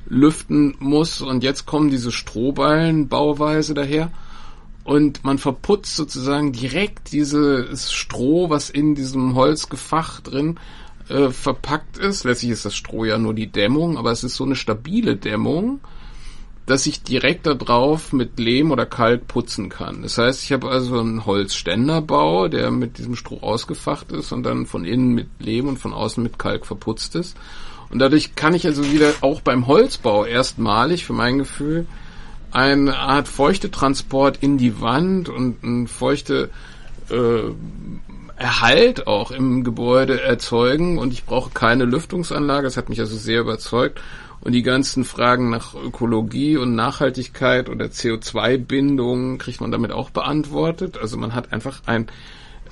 lüften 0.07 0.75
muss. 0.79 1.19
Und 1.21 1.43
jetzt 1.43 1.65
kommen 1.65 1.89
diese 1.89 2.13
Strohballenbauweise 2.13 3.73
daher. 3.73 4.11
Und 4.85 5.25
man 5.25 5.39
verputzt 5.39 5.97
sozusagen 5.97 6.53
direkt 6.53 7.11
dieses 7.11 7.91
Stroh, 7.91 8.49
was 8.49 8.69
in 8.69 8.95
diesem 8.95 9.35
Holzgefach 9.35 10.21
drin 10.21 10.57
äh, 11.09 11.31
verpackt 11.31 11.97
ist. 11.97 12.23
Letztlich 12.23 12.51
ist 12.51 12.63
das 12.63 12.75
Stroh 12.75 13.03
ja 13.03 13.17
nur 13.17 13.33
die 13.33 13.51
Dämmung, 13.51 13.97
aber 13.97 14.11
es 14.11 14.23
ist 14.23 14.35
so 14.35 14.45
eine 14.45 14.55
stabile 14.55 15.17
Dämmung, 15.17 15.81
dass 16.65 16.85
ich 16.87 17.03
direkt 17.03 17.45
da 17.45 17.53
drauf 17.53 18.11
mit 18.11 18.39
Lehm 18.39 18.71
oder 18.71 18.85
Kalk 18.85 19.27
putzen 19.27 19.69
kann. 19.69 20.01
Das 20.01 20.17
heißt, 20.17 20.43
ich 20.43 20.51
habe 20.51 20.69
also 20.69 20.99
einen 20.99 21.25
Holzständerbau, 21.25 22.47
der 22.47 22.71
mit 22.71 22.97
diesem 22.97 23.15
Stroh 23.15 23.39
ausgefacht 23.41 24.11
ist 24.11 24.31
und 24.31 24.43
dann 24.43 24.65
von 24.65 24.83
innen 24.83 25.13
mit 25.13 25.27
Lehm 25.39 25.67
und 25.67 25.77
von 25.77 25.93
außen 25.93 26.23
mit 26.23 26.39
Kalk 26.39 26.65
verputzt 26.65 27.15
ist. 27.15 27.37
Und 27.91 27.99
dadurch 27.99 28.35
kann 28.35 28.55
ich 28.55 28.65
also 28.65 28.91
wieder 28.91 29.11
auch 29.21 29.41
beim 29.41 29.67
Holzbau 29.67 30.25
erstmalig 30.25 31.05
für 31.05 31.13
mein 31.13 31.37
Gefühl 31.37 31.85
eine 32.51 32.97
Art 32.97 33.27
Feuchtetransport 33.27 34.37
in 34.41 34.57
die 34.57 34.79
Wand 34.79 35.29
und 35.29 35.61
ein 35.63 35.87
feuchte 35.87 36.49
äh, 37.09 37.51
Erhalt 38.37 39.07
auch 39.07 39.31
im 39.31 39.63
Gebäude 39.63 40.21
erzeugen 40.21 40.97
und 40.97 41.13
ich 41.13 41.25
brauche 41.25 41.51
keine 41.51 41.85
Lüftungsanlage. 41.85 42.63
Das 42.63 42.75
hat 42.75 42.89
mich 42.89 42.99
also 42.99 43.15
sehr 43.15 43.41
überzeugt. 43.41 44.01
Und 44.45 44.51
die 44.51 44.61
ganzen 44.61 45.05
Fragen 45.05 45.49
nach 45.49 45.73
Ökologie 45.73 46.55
und 46.55 46.75
Nachhaltigkeit 46.75 47.67
oder 47.67 47.85
CO2-Bindung 47.85 49.39
kriegt 49.39 49.59
man 49.59 49.71
damit 49.71 49.91
auch 49.91 50.11
beantwortet. 50.11 50.99
Also 51.01 51.17
man 51.17 51.33
hat 51.33 51.51
einfach 51.51 51.81
ein 51.87 52.09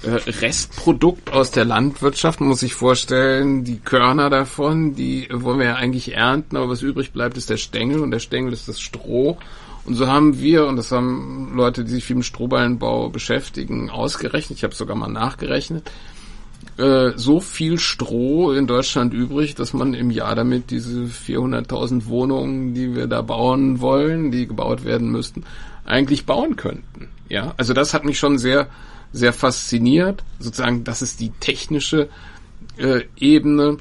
äh, 0.03 0.11
Restprodukt 0.11 1.33
aus 1.33 1.49
der 1.49 1.65
Landwirtschaft, 1.65 2.41
muss 2.41 2.61
ich 2.61 2.75
vorstellen. 2.75 3.63
Die 3.63 3.79
Körner 3.79 4.29
davon, 4.29 4.93
die 4.93 5.27
wollen 5.31 5.57
wir 5.57 5.65
ja 5.65 5.75
eigentlich 5.75 6.13
ernten, 6.13 6.57
aber 6.57 6.69
was 6.69 6.83
übrig 6.83 7.11
bleibt, 7.11 7.37
ist 7.37 7.49
der 7.49 7.57
Stängel 7.57 8.01
und 8.01 8.11
der 8.11 8.19
Stängel 8.19 8.53
ist 8.53 8.67
das 8.67 8.79
Stroh. 8.79 9.39
Und 9.85 9.95
so 9.95 10.05
haben 10.05 10.39
wir, 10.39 10.67
und 10.67 10.75
das 10.75 10.91
haben 10.91 11.53
Leute, 11.55 11.83
die 11.85 11.89
sich 11.89 12.05
viel 12.05 12.17
mit 12.17 12.25
Strohballenbau 12.25 13.09
beschäftigen, 13.09 13.89
ausgerechnet, 13.89 14.59
ich 14.59 14.63
habe 14.63 14.75
sogar 14.75 14.95
mal 14.95 15.09
nachgerechnet, 15.09 15.89
äh, 16.77 17.11
so 17.15 17.39
viel 17.39 17.79
Stroh 17.79 18.51
in 18.51 18.67
Deutschland 18.67 19.13
übrig, 19.13 19.55
dass 19.55 19.73
man 19.73 19.93
im 19.93 20.09
Jahr 20.09 20.35
damit 20.35 20.71
diese 20.71 21.03
400.000 21.03 22.07
Wohnungen, 22.07 22.73
die 22.73 22.95
wir 22.95 23.07
da 23.07 23.21
bauen 23.21 23.79
wollen, 23.79 24.31
die 24.31 24.47
gebaut 24.47 24.83
werden 24.83 25.11
müssten, 25.11 25.43
eigentlich 25.85 26.25
bauen 26.25 26.55
könnten. 26.55 27.09
Ja, 27.29 27.53
also 27.57 27.73
das 27.73 27.93
hat 27.93 28.05
mich 28.05 28.17
schon 28.17 28.37
sehr, 28.37 28.67
sehr 29.11 29.33
fasziniert. 29.33 30.23
Sozusagen, 30.39 30.83
das 30.83 31.01
ist 31.01 31.19
die 31.19 31.31
technische 31.39 32.09
äh, 32.77 33.01
Ebene. 33.17 33.77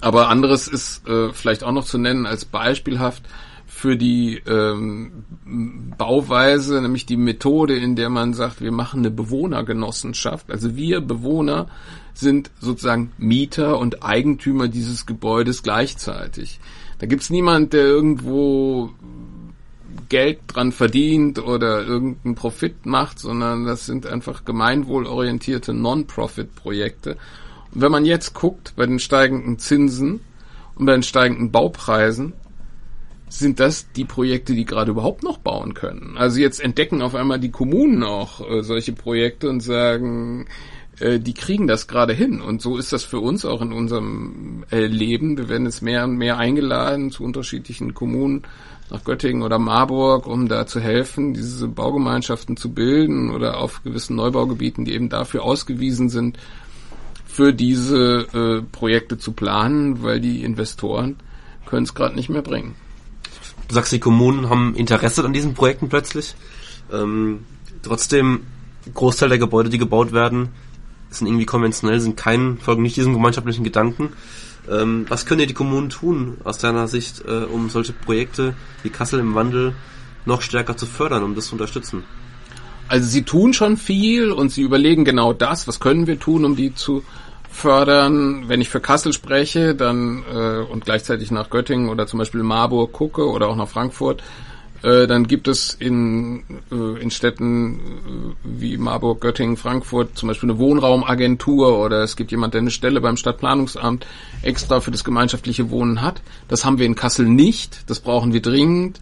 Aber 0.00 0.28
anderes 0.28 0.68
ist 0.68 1.06
äh, 1.06 1.32
vielleicht 1.32 1.62
auch 1.62 1.72
noch 1.72 1.84
zu 1.84 1.98
nennen 1.98 2.26
als 2.26 2.44
beispielhaft 2.44 3.22
für 3.82 3.96
die 3.96 4.40
ähm, 4.46 5.24
Bauweise, 5.98 6.80
nämlich 6.80 7.04
die 7.04 7.16
Methode, 7.16 7.74
in 7.74 7.96
der 7.96 8.10
man 8.10 8.32
sagt, 8.32 8.60
wir 8.60 8.70
machen 8.70 9.00
eine 9.00 9.10
Bewohnergenossenschaft. 9.10 10.52
Also 10.52 10.76
wir 10.76 11.00
Bewohner 11.00 11.66
sind 12.14 12.52
sozusagen 12.60 13.10
Mieter 13.18 13.80
und 13.80 14.04
Eigentümer 14.04 14.68
dieses 14.68 15.04
Gebäudes 15.04 15.64
gleichzeitig. 15.64 16.60
Da 17.00 17.06
gibt's 17.06 17.28
niemand, 17.28 17.72
der 17.72 17.82
irgendwo 17.82 18.90
Geld 20.08 20.38
dran 20.46 20.70
verdient 20.70 21.40
oder 21.40 21.84
irgendeinen 21.84 22.36
Profit 22.36 22.86
macht, 22.86 23.18
sondern 23.18 23.64
das 23.64 23.84
sind 23.84 24.06
einfach 24.06 24.44
gemeinwohlorientierte 24.44 25.74
Non-Profit-Projekte. 25.74 27.16
Und 27.74 27.80
wenn 27.80 27.90
man 27.90 28.04
jetzt 28.04 28.32
guckt 28.32 28.74
bei 28.76 28.86
den 28.86 29.00
steigenden 29.00 29.58
Zinsen 29.58 30.20
und 30.76 30.86
bei 30.86 30.92
den 30.92 31.02
steigenden 31.02 31.50
Baupreisen, 31.50 32.34
sind 33.38 33.60
das 33.60 33.90
die 33.92 34.04
Projekte, 34.04 34.54
die 34.54 34.64
gerade 34.64 34.90
überhaupt 34.90 35.22
noch 35.22 35.38
bauen 35.38 35.74
können. 35.74 36.16
Also 36.16 36.40
jetzt 36.40 36.60
entdecken 36.60 37.02
auf 37.02 37.14
einmal 37.14 37.40
die 37.40 37.50
Kommunen 37.50 38.02
auch 38.02 38.40
äh, 38.48 38.62
solche 38.62 38.92
Projekte 38.92 39.48
und 39.48 39.60
sagen, 39.60 40.46
äh, 41.00 41.18
die 41.18 41.34
kriegen 41.34 41.66
das 41.66 41.86
gerade 41.86 42.12
hin. 42.12 42.40
Und 42.40 42.62
so 42.62 42.76
ist 42.76 42.92
das 42.92 43.04
für 43.04 43.20
uns 43.20 43.44
auch 43.44 43.62
in 43.62 43.72
unserem 43.72 44.64
äh, 44.70 44.86
Leben. 44.86 45.36
Wir 45.36 45.48
werden 45.48 45.66
jetzt 45.66 45.82
mehr 45.82 46.04
und 46.04 46.16
mehr 46.16 46.38
eingeladen 46.38 47.10
zu 47.10 47.24
unterschiedlichen 47.24 47.94
Kommunen 47.94 48.42
nach 48.90 49.04
Göttingen 49.04 49.42
oder 49.42 49.58
Marburg, 49.58 50.26
um 50.26 50.48
da 50.48 50.66
zu 50.66 50.78
helfen, 50.78 51.32
diese 51.32 51.68
Baugemeinschaften 51.68 52.56
zu 52.56 52.72
bilden 52.72 53.30
oder 53.30 53.58
auf 53.58 53.82
gewissen 53.82 54.16
Neubaugebieten, 54.16 54.84
die 54.84 54.92
eben 54.92 55.08
dafür 55.08 55.44
ausgewiesen 55.44 56.10
sind, 56.10 56.38
für 57.24 57.54
diese 57.54 58.26
äh, 58.34 58.62
Projekte 58.70 59.16
zu 59.16 59.32
planen, 59.32 60.02
weil 60.02 60.20
die 60.20 60.44
Investoren 60.44 61.16
können 61.64 61.84
es 61.84 61.94
gerade 61.94 62.14
nicht 62.14 62.28
mehr 62.28 62.42
bringen. 62.42 62.74
Du 63.68 63.74
sagst, 63.74 63.92
die 63.92 64.00
Kommunen 64.00 64.50
haben 64.50 64.74
Interesse 64.74 65.24
an 65.24 65.32
diesen 65.32 65.54
Projekten 65.54 65.88
plötzlich. 65.88 66.34
Ähm, 66.92 67.44
trotzdem, 67.82 68.40
Großteil 68.92 69.28
der 69.28 69.38
Gebäude, 69.38 69.70
die 69.70 69.78
gebaut 69.78 70.12
werden, 70.12 70.50
sind 71.10 71.26
irgendwie 71.26 71.46
konventionell, 71.46 72.00
sind 72.00 72.16
kein, 72.16 72.58
folgen 72.58 72.82
nicht 72.82 72.96
diesem 72.96 73.12
gemeinschaftlichen 73.12 73.64
Gedanken. 73.64 74.10
Ähm, 74.70 75.06
was 75.08 75.26
können 75.26 75.46
die 75.46 75.54
Kommunen 75.54 75.90
tun 75.90 76.36
aus 76.44 76.58
deiner 76.58 76.88
Sicht, 76.88 77.24
äh, 77.26 77.44
um 77.44 77.68
solche 77.70 77.92
Projekte 77.92 78.54
wie 78.82 78.90
Kassel 78.90 79.20
im 79.20 79.34
Wandel 79.34 79.74
noch 80.24 80.40
stärker 80.40 80.76
zu 80.76 80.86
fördern, 80.86 81.22
um 81.24 81.34
das 81.34 81.46
zu 81.46 81.54
unterstützen? 81.54 82.04
Also 82.88 83.08
sie 83.08 83.22
tun 83.22 83.52
schon 83.52 83.76
viel 83.76 84.30
und 84.30 84.50
sie 84.50 84.62
überlegen 84.62 85.04
genau 85.04 85.32
das, 85.32 85.66
was 85.66 85.80
können 85.80 86.06
wir 86.06 86.18
tun, 86.18 86.44
um 86.44 86.56
die 86.56 86.74
zu 86.74 87.02
fördern. 87.52 88.48
Wenn 88.48 88.60
ich 88.60 88.68
für 88.68 88.80
Kassel 88.80 89.12
spreche, 89.12 89.74
dann 89.74 90.24
äh, 90.32 90.58
und 90.58 90.84
gleichzeitig 90.84 91.30
nach 91.30 91.50
Göttingen 91.50 91.88
oder 91.88 92.06
zum 92.06 92.18
Beispiel 92.18 92.42
Marburg 92.42 92.92
gucke 92.92 93.28
oder 93.28 93.48
auch 93.48 93.56
nach 93.56 93.68
Frankfurt, 93.68 94.22
äh, 94.82 95.06
dann 95.06 95.28
gibt 95.28 95.46
es 95.46 95.74
in, 95.74 96.42
äh, 96.72 97.00
in 97.00 97.10
Städten 97.10 97.74
äh, 97.74 97.78
wie 98.42 98.76
Marburg, 98.76 99.20
Göttingen, 99.20 99.56
Frankfurt 99.56 100.18
zum 100.18 100.28
Beispiel 100.28 100.50
eine 100.50 100.58
Wohnraumagentur 100.58 101.78
oder 101.78 102.02
es 102.02 102.16
gibt 102.16 102.32
jemand, 102.32 102.54
der 102.54 102.62
eine 102.62 102.70
Stelle 102.70 103.00
beim 103.00 103.16
Stadtplanungsamt 103.16 104.06
extra 104.42 104.80
für 104.80 104.90
das 104.90 105.04
gemeinschaftliche 105.04 105.70
Wohnen 105.70 106.02
hat. 106.02 106.20
Das 106.48 106.64
haben 106.64 106.78
wir 106.78 106.86
in 106.86 106.96
Kassel 106.96 107.26
nicht. 107.26 107.88
Das 107.88 108.00
brauchen 108.00 108.32
wir 108.32 108.42
dringend, 108.42 109.00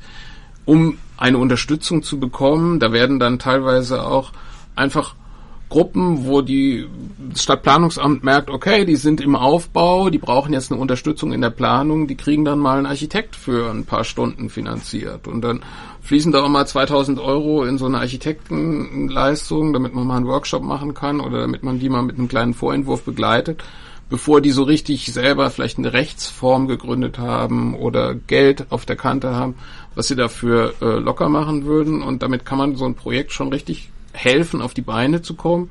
um 0.67 0.99
eine 1.17 1.39
Unterstützung 1.39 2.03
zu 2.03 2.21
bekommen. 2.21 2.79
Da 2.79 2.93
werden 2.93 3.19
dann 3.19 3.39
teilweise 3.39 4.05
auch 4.05 4.33
einfach 4.77 5.15
Gruppen, 5.71 6.27
wo 6.27 6.43
die 6.43 6.87
Stadtplanungsamt 7.37 8.25
merkt, 8.25 8.51
okay, 8.51 8.85
die 8.85 8.97
sind 8.97 9.21
im 9.21 9.37
Aufbau, 9.37 10.11
die 10.11 10.19
brauchen 10.19 10.53
jetzt 10.53 10.71
eine 10.71 10.81
Unterstützung 10.81 11.33
in 11.33 11.41
der 11.41 11.51
Planung, 11.51 12.09
die 12.09 12.17
kriegen 12.17 12.45
dann 12.45 12.59
mal 12.59 12.77
einen 12.77 12.87
Architekt 12.87 13.37
für 13.37 13.71
ein 13.71 13.85
paar 13.85 14.05
Stunden 14.05 14.51
finanziert. 14.51 15.29
Und 15.29 15.43
dann 15.43 15.61
fließen 16.03 16.33
da 16.33 16.43
auch 16.43 16.49
mal 16.49 16.67
2000 16.67 17.21
Euro 17.21 17.65
in 17.65 17.79
so 17.79 17.87
eine 17.87 17.99
Architektenleistung, 17.99 19.73
damit 19.73 19.95
man 19.95 20.07
mal 20.07 20.17
einen 20.17 20.27
Workshop 20.27 20.63
machen 20.63 20.93
kann 20.93 21.21
oder 21.21 21.41
damit 21.41 21.63
man 21.63 21.79
die 21.79 21.89
mal 21.89 22.03
mit 22.03 22.19
einem 22.19 22.29
kleinen 22.29 22.53
Vorentwurf 22.53 23.05
begleitet, 23.05 23.63
bevor 24.09 24.41
die 24.41 24.51
so 24.51 24.65
richtig 24.65 25.13
selber 25.13 25.51
vielleicht 25.51 25.79
eine 25.79 25.93
Rechtsform 25.93 26.67
gegründet 26.67 27.19
haben 27.21 27.77
oder 27.77 28.15
Geld 28.15 28.67
auf 28.71 28.87
der 28.87 28.97
Kante 28.97 29.37
haben, 29.37 29.55
was 29.95 30.09
sie 30.09 30.17
dafür 30.17 30.75
äh, 30.83 30.99
locker 30.99 31.29
machen 31.29 31.65
würden. 31.65 32.03
Und 32.03 32.25
damit 32.25 32.45
kann 32.45 32.59
man 32.59 32.75
so 32.75 32.87
ein 32.87 32.97
Projekt 32.97 33.31
schon 33.31 33.51
richtig 33.51 33.91
helfen, 34.13 34.63
auf 34.63 34.75
die 34.75 34.83
Beine 34.83 35.23
zu 35.23 35.35
kommen. 35.35 35.71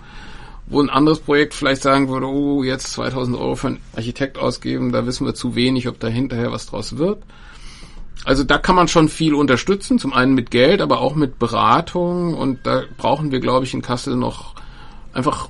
Wo 0.68 0.80
ein 0.82 0.90
anderes 0.90 1.20
Projekt 1.20 1.56
vielleicht 1.56 1.82
sagen 1.82 2.10
würde, 2.10 2.28
oh, 2.28 2.64
jetzt 2.64 2.92
2000 2.92 3.36
Euro 3.38 3.56
für 3.56 3.68
einen 3.68 3.82
Architekt 3.96 4.38
ausgeben, 4.38 4.92
da 4.92 5.06
wissen 5.08 5.26
wir 5.26 5.34
zu 5.34 5.56
wenig, 5.56 5.88
ob 5.88 6.00
da 6.00 6.08
hinterher 6.08 6.52
was 6.52 6.68
draus 6.68 6.98
wird. 6.98 7.24
Also 8.26 8.44
da 8.44 8.58
kann 8.58 8.76
man 8.76 8.88
schon 8.88 9.10
viel 9.10 9.34
unterstützen, 9.34 9.98
zum 9.98 10.14
einen 10.14 10.36
mit 10.36 10.52
Geld, 10.52 10.82
aber 10.82 11.00
auch 11.00 11.16
mit 11.16 11.40
Beratung 11.40 12.36
und 12.36 12.60
da 12.68 12.84
brauchen 12.98 13.32
wir, 13.32 13.40
glaube 13.40 13.66
ich, 13.66 13.74
in 13.74 13.82
Kassel 13.82 14.16
noch 14.16 14.56
einfach 15.14 15.50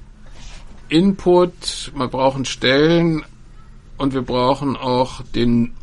Input, 0.88 1.92
wir 1.96 2.08
brauchen 2.08 2.46
Stellen 2.46 3.24
und 3.98 4.14
wir 4.14 4.22
brauchen 4.22 4.76
auch 4.76 5.22
den 5.36 5.74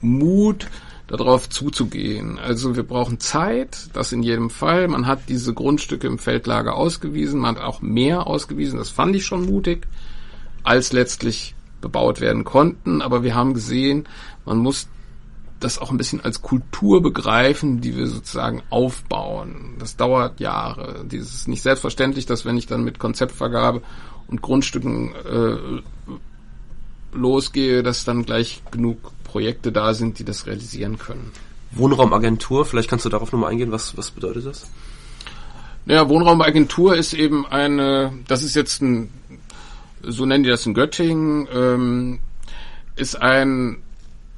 Mut, 0.00 0.68
darauf 1.06 1.48
zuzugehen. 1.48 2.38
Also 2.38 2.76
wir 2.76 2.84
brauchen 2.84 3.20
Zeit, 3.20 3.88
das 3.92 4.12
in 4.12 4.22
jedem 4.22 4.50
Fall. 4.50 4.88
Man 4.88 5.06
hat 5.06 5.28
diese 5.28 5.52
Grundstücke 5.52 6.06
im 6.06 6.18
Feldlager 6.18 6.74
ausgewiesen, 6.74 7.40
man 7.40 7.56
hat 7.56 7.62
auch 7.62 7.82
mehr 7.82 8.26
ausgewiesen, 8.26 8.78
das 8.78 8.90
fand 8.90 9.14
ich 9.16 9.26
schon 9.26 9.46
mutig, 9.46 9.86
als 10.62 10.92
letztlich 10.92 11.54
bebaut 11.80 12.20
werden 12.20 12.44
konnten. 12.44 13.02
Aber 13.02 13.22
wir 13.22 13.34
haben 13.34 13.54
gesehen, 13.54 14.06
man 14.44 14.58
muss 14.58 14.88
das 15.60 15.78
auch 15.78 15.90
ein 15.90 15.96
bisschen 15.96 16.20
als 16.20 16.42
Kultur 16.42 17.02
begreifen, 17.02 17.80
die 17.80 17.96
wir 17.96 18.06
sozusagen 18.06 18.62
aufbauen. 18.70 19.76
Das 19.78 19.96
dauert 19.96 20.40
Jahre. 20.40 21.04
Dieses 21.04 21.34
ist 21.34 21.48
nicht 21.48 21.62
selbstverständlich, 21.62 22.26
dass 22.26 22.44
wenn 22.44 22.56
ich 22.56 22.66
dann 22.66 22.84
mit 22.84 22.98
Konzeptvergabe 22.98 23.82
und 24.26 24.42
Grundstücken 24.42 25.14
äh, 25.14 25.82
losgehe, 27.12 27.82
dass 27.82 28.04
dann 28.04 28.24
gleich 28.24 28.62
genug 28.70 28.98
Projekte 29.32 29.72
da 29.72 29.94
sind, 29.94 30.18
die 30.18 30.24
das 30.24 30.46
realisieren 30.46 30.98
können. 30.98 31.32
Wohnraumagentur, 31.70 32.66
vielleicht 32.66 32.90
kannst 32.90 33.06
du 33.06 33.08
darauf 33.08 33.32
nochmal 33.32 33.50
eingehen, 33.50 33.72
was, 33.72 33.96
was 33.96 34.10
bedeutet 34.10 34.44
das? 34.44 34.70
Ja, 35.86 36.06
Wohnraumagentur 36.06 36.94
ist 36.94 37.14
eben 37.14 37.46
eine, 37.46 38.12
das 38.28 38.42
ist 38.42 38.54
jetzt 38.54 38.82
ein, 38.82 39.08
so 40.02 40.26
nennen 40.26 40.44
die 40.44 40.50
das 40.50 40.66
in 40.66 40.74
Göttingen, 40.74 41.48
ähm, 41.50 42.18
ist 42.94 43.22
ein, 43.22 43.78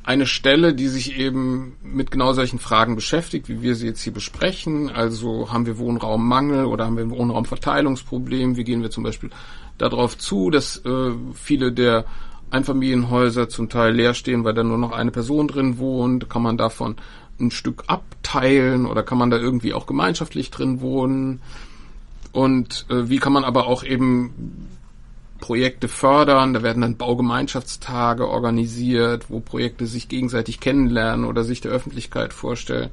eine 0.05 0.27
Stelle, 0.27 0.75
die 0.75 0.87
sich 0.87 1.19
eben 1.19 1.77
mit 1.83 2.13
genau 2.13 2.33
solchen 2.33 2.61
Fragen 2.61 2.95
beschäftigt, 2.95 3.49
wie 3.49 3.63
wir 3.63 3.75
sie 3.75 3.87
jetzt 3.87 4.03
hier 4.03 4.13
besprechen. 4.13 4.91
Also 4.91 5.51
haben 5.51 5.67
wir 5.67 5.79
Wohnraummangel 5.79 6.67
oder 6.67 6.85
haben 6.87 6.97
wir 6.97 7.11
Wohnraumverteilungsproblem? 7.11 8.57
Wie 8.57 8.65
gehen 8.65 8.83
wir 8.83 8.91
zum 8.91 9.03
Beispiel 9.03 9.31
darauf 9.77 10.17
zu, 10.17 10.51
dass 10.51 10.77
äh, 10.85 11.11
viele 11.35 11.73
der 11.73 12.05
Einfamilienhäuser 12.55 13.49
zum 13.49 13.69
Teil 13.69 13.95
leer 13.95 14.15
stehen, 14.15 14.45
weil 14.45 14.55
da 14.55 14.63
nur 14.63 14.79
noch 14.79 14.93
eine 14.93 15.11
Person 15.11 15.49
drin 15.49 15.79
wohnt, 15.79 16.31
kann 16.31 16.43
man 16.43 16.57
davon 16.57 16.97
ein 17.41 17.51
Stück 17.51 17.85
abteilen 17.89 18.87
oder 18.87 19.03
kann 19.03 19.19
man 19.19 19.31
da 19.31 19.37
irgendwie 19.37 19.75
auch 19.75 19.87
gemeinschaftlich 19.87 20.51
drin 20.51 20.81
wohnen? 20.81 21.43
Und 22.33 22.87
äh, 22.91 23.09
wie 23.09 23.19
kann 23.19 23.33
man 23.33 23.45
aber 23.45 23.67
auch 23.67 23.85
eben 23.85 24.69
Projekte 25.41 25.89
fördern? 25.89 26.55
Da 26.55 26.63
werden 26.63 26.83
dann 26.83 26.97
Baugemeinschaftstage 26.97 28.29
organisiert, 28.29 29.31
wo 29.31 29.41
Projekte 29.41 29.87
sich 29.87 30.09
gegenseitig 30.09 30.61
kennenlernen 30.61 31.25
oder 31.27 31.45
sich 31.45 31.61
der 31.61 31.73
Öffentlichkeit 31.73 32.33
vorstellen. 32.33 32.91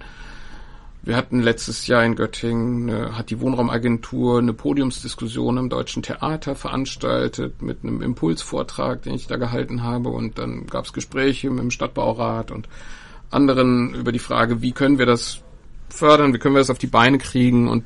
Wir 1.03 1.15
hatten 1.17 1.41
letztes 1.41 1.87
Jahr 1.87 2.05
in 2.05 2.15
Göttingen, 2.15 2.89
eine, 2.89 3.17
hat 3.17 3.31
die 3.31 3.39
Wohnraumagentur 3.39 4.37
eine 4.37 4.53
Podiumsdiskussion 4.53 5.57
im 5.57 5.69
Deutschen 5.69 6.03
Theater 6.03 6.55
veranstaltet 6.55 7.61
mit 7.63 7.79
einem 7.83 8.03
Impulsvortrag, 8.03 9.01
den 9.01 9.15
ich 9.15 9.25
da 9.25 9.37
gehalten 9.37 9.81
habe. 9.81 10.09
Und 10.09 10.37
dann 10.37 10.67
gab 10.67 10.85
es 10.85 10.93
Gespräche 10.93 11.49
mit 11.49 11.59
dem 11.59 11.71
Stadtbaurat 11.71 12.51
und 12.51 12.69
anderen 13.31 13.95
über 13.95 14.11
die 14.11 14.19
Frage, 14.19 14.61
wie 14.61 14.73
können 14.73 14.99
wir 14.99 15.07
das 15.07 15.39
fördern, 15.89 16.33
wie 16.33 16.37
können 16.37 16.53
wir 16.53 16.59
das 16.61 16.69
auf 16.69 16.77
die 16.77 16.87
Beine 16.87 17.17
kriegen. 17.17 17.67
Und 17.67 17.83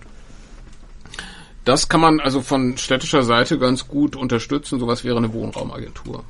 Das 1.63 1.87
kann 1.87 2.01
man 2.01 2.19
also 2.19 2.41
von 2.41 2.77
städtischer 2.77 3.23
Seite 3.23 3.57
ganz 3.57 3.87
gut 3.87 4.15
unterstützen. 4.15 4.79
Sowas 4.79 5.03
wäre 5.05 5.17
eine 5.17 5.33
Wohnraumagentur. 5.33 6.23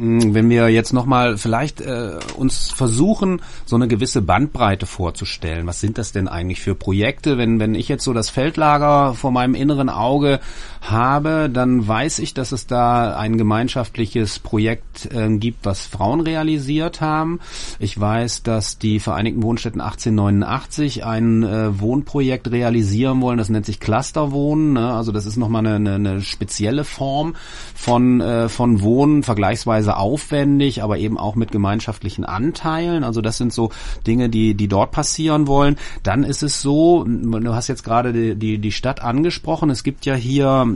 Hm, 0.00 0.32
wenn 0.32 0.48
wir 0.48 0.70
jetzt 0.70 0.94
nochmal 0.94 1.36
vielleicht 1.36 1.82
äh, 1.82 2.12
uns 2.34 2.70
versuchen, 2.70 3.42
so 3.66 3.76
eine 3.76 3.86
gewisse 3.86 4.22
Bandbreite 4.22 4.86
vorzustellen. 4.86 5.66
Was 5.66 5.80
sind 5.80 5.98
das 5.98 6.10
denn 6.12 6.26
eigentlich 6.26 6.62
für 6.62 6.74
Projekte? 6.74 7.36
Wenn, 7.36 7.60
wenn 7.60 7.74
ich 7.74 7.88
jetzt 7.88 8.04
so 8.04 8.14
das 8.14 8.30
Feldlager 8.30 9.12
vor 9.12 9.30
meinem 9.30 9.54
inneren 9.54 9.90
Auge 9.90 10.40
habe, 10.80 11.50
dann 11.52 11.86
weiß 11.86 12.20
ich, 12.20 12.32
dass 12.32 12.52
es 12.52 12.66
da 12.66 13.14
ein 13.14 13.36
gemeinschaftliches 13.36 14.38
Projekt 14.38 15.12
äh, 15.12 15.28
gibt, 15.36 15.66
was 15.66 15.84
Frauen 15.84 16.20
realisiert 16.20 17.02
haben. 17.02 17.38
Ich 17.78 18.00
weiß, 18.00 18.42
dass 18.42 18.78
die 18.78 19.00
Vereinigten 19.00 19.42
Wohnstätten 19.42 19.82
1889 19.82 21.04
ein 21.04 21.42
äh, 21.42 21.78
Wohnprojekt 21.78 22.50
realisieren 22.50 23.20
wollen. 23.20 23.36
Das 23.36 23.50
nennt 23.50 23.66
sich 23.66 23.80
Clusterwohnen. 23.80 24.72
Ne? 24.72 24.94
Also 24.94 25.12
das 25.12 25.26
ist 25.26 25.36
nochmal 25.36 25.66
eine, 25.66 25.74
eine, 25.74 25.94
eine 25.94 26.20
spezielle 26.22 26.84
Form 26.84 27.34
von, 27.74 28.22
äh, 28.22 28.48
von 28.48 28.80
Wohnen, 28.80 29.22
vergleichsweise 29.22 29.89
teilweise 29.90 29.96
aufwendig, 29.96 30.82
aber 30.82 30.98
eben 30.98 31.18
auch 31.18 31.34
mit 31.34 31.50
gemeinschaftlichen 31.50 32.24
Anteilen. 32.24 33.04
Also 33.04 33.20
das 33.20 33.38
sind 33.38 33.52
so 33.52 33.70
Dinge, 34.06 34.28
die, 34.28 34.54
die 34.54 34.68
dort 34.68 34.92
passieren 34.92 35.46
wollen. 35.46 35.76
Dann 36.02 36.24
ist 36.24 36.42
es 36.42 36.62
so, 36.62 37.04
du 37.04 37.54
hast 37.54 37.68
jetzt 37.68 37.84
gerade 37.84 38.12
die, 38.12 38.34
die, 38.34 38.58
die 38.58 38.72
Stadt 38.72 39.02
angesprochen. 39.02 39.70
Es 39.70 39.82
gibt 39.82 40.06
ja 40.06 40.14
hier 40.14 40.66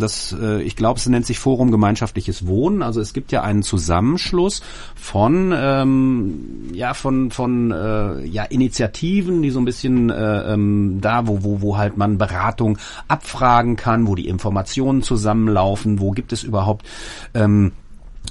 das, 0.00 0.34
äh, 0.40 0.62
ich 0.62 0.76
glaube, 0.76 0.98
es 0.98 1.06
nennt 1.06 1.26
sich 1.26 1.38
Forum 1.38 1.70
gemeinschaftliches 1.70 2.46
Wohnen. 2.46 2.82
Also 2.82 3.00
es 3.00 3.12
gibt 3.12 3.32
ja 3.32 3.42
einen 3.42 3.62
Zusammenschluss 3.62 4.62
von, 4.94 5.52
ähm, 5.56 6.70
ja, 6.72 6.94
von, 6.94 7.30
von 7.30 7.70
äh, 7.70 8.24
ja, 8.26 8.44
Initiativen, 8.44 9.42
die 9.42 9.50
so 9.50 9.60
ein 9.60 9.64
bisschen 9.64 10.10
äh, 10.10 10.52
ähm, 10.52 10.98
da, 11.00 11.26
wo, 11.26 11.42
wo, 11.42 11.60
wo 11.60 11.76
halt 11.76 11.96
man 11.96 12.18
Beratung 12.18 12.78
abfragen 13.08 13.76
kann, 13.76 14.06
wo 14.06 14.14
die 14.14 14.28
Informationen 14.28 15.02
zusammenlaufen, 15.02 16.00
wo 16.00 16.10
gibt 16.10 16.32
es 16.32 16.42
überhaupt 16.42 16.86
ähm, 17.34 17.72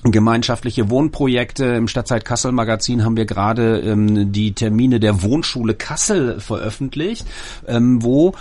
gemeinschaftliche 0.03 0.89
Wohnprojekte. 0.89 1.65
Im 1.65 1.87
Stadtzeit 1.87 2.25
Kassel 2.25 2.51
Magazin 2.51 3.05
haben 3.05 3.17
wir 3.17 3.25
gerade 3.25 3.79
ähm, 3.79 4.31
die 4.31 4.53
Termine 4.53 4.99
der 4.99 5.23
Wohnschule 5.23 5.75
Kassel 5.75 6.39
veröffentlicht, 6.39 7.25
ähm, 7.67 8.03
wo 8.03 8.33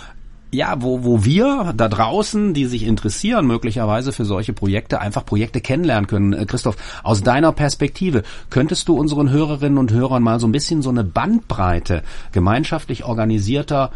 ja, 0.53 0.75
wo, 0.81 1.03
wo 1.03 1.25
wir 1.25 1.73
da 1.75 1.87
draußen, 1.87 2.53
die 2.53 2.65
sich 2.65 2.83
interessieren, 2.83 3.47
möglicherweise 3.47 4.11
für 4.11 4.23
solche 4.23 4.53
Projekte, 4.53 5.01
einfach 5.01 5.25
Projekte 5.25 5.61
kennenlernen 5.61 6.07
können. 6.07 6.33
Äh, 6.33 6.45
Christoph, 6.45 6.77
aus 7.03 7.23
deiner 7.23 7.51
Perspektive, 7.51 8.23
könntest 8.49 8.87
du 8.87 8.95
unseren 8.95 9.31
Hörerinnen 9.31 9.79
und 9.79 9.91
Hörern 9.91 10.21
mal 10.21 10.39
so 10.39 10.47
ein 10.47 10.51
bisschen 10.51 10.81
so 10.81 10.91
eine 10.91 11.03
Bandbreite 11.03 12.03
gemeinschaftlich 12.31 13.03
organisierter 13.03 13.91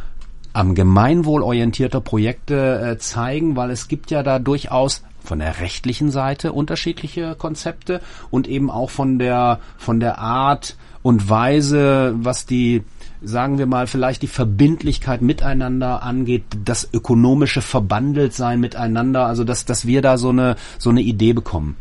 am 0.53 0.73
Gemeinwohl 0.73 1.43
orientierter 1.43 2.01
Projekte 2.01 2.79
äh, 2.81 2.97
zeigen, 2.97 3.55
weil 3.55 3.69
es 3.69 3.87
gibt 3.87 4.09
ja 4.09 4.23
da 4.23 4.39
durchaus 4.39 5.03
von 5.27 5.39
der 5.39 5.59
rechtlichen 5.59 6.09
Seite 6.09 6.53
unterschiedliche 6.53 7.35
Konzepte 7.35 8.01
und 8.31 8.47
eben 8.47 8.71
auch 8.71 8.89
von 8.89 9.19
der 9.19 9.59
von 9.77 9.99
der 9.99 10.19
Art 10.19 10.75
und 11.03 11.29
Weise, 11.29 12.15
was 12.17 12.45
die 12.45 12.83
sagen 13.21 13.57
wir 13.57 13.65
mal, 13.65 13.87
vielleicht 13.87 14.21
die 14.21 14.27
Verbindlichkeit 14.27 15.21
miteinander 15.21 16.03
angeht, 16.03 16.43
das 16.63 16.87
ökonomische 16.93 17.61
Verbandeltsein 17.61 18.59
miteinander, 18.59 19.25
also 19.25 19.43
dass, 19.43 19.65
dass 19.65 19.87
wir 19.87 20.01
da 20.01 20.17
so 20.17 20.29
eine, 20.29 20.55
so 20.77 20.91
eine 20.91 21.01
Idee 21.01 21.33
bekommen. 21.33 21.77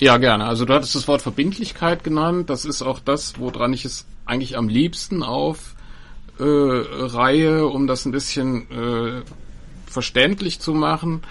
Ja, 0.00 0.16
gerne. 0.16 0.44
Also 0.44 0.64
du 0.64 0.74
hattest 0.74 0.94
das 0.94 1.08
Wort 1.08 1.22
Verbindlichkeit 1.22 2.04
genannt. 2.04 2.50
Das 2.50 2.64
ist 2.64 2.82
auch 2.82 3.00
das, 3.00 3.38
woran 3.38 3.72
ich 3.72 3.84
es 3.84 4.06
eigentlich 4.26 4.56
am 4.56 4.68
liebsten 4.68 5.22
auf 5.22 5.74
äh, 6.38 6.44
Reihe, 6.44 7.66
um 7.66 7.86
das 7.86 8.04
ein 8.04 8.12
bisschen 8.12 8.70
äh, 8.70 9.22
verständlich 9.86 10.60
zu 10.60 10.72
machen. 10.72 11.22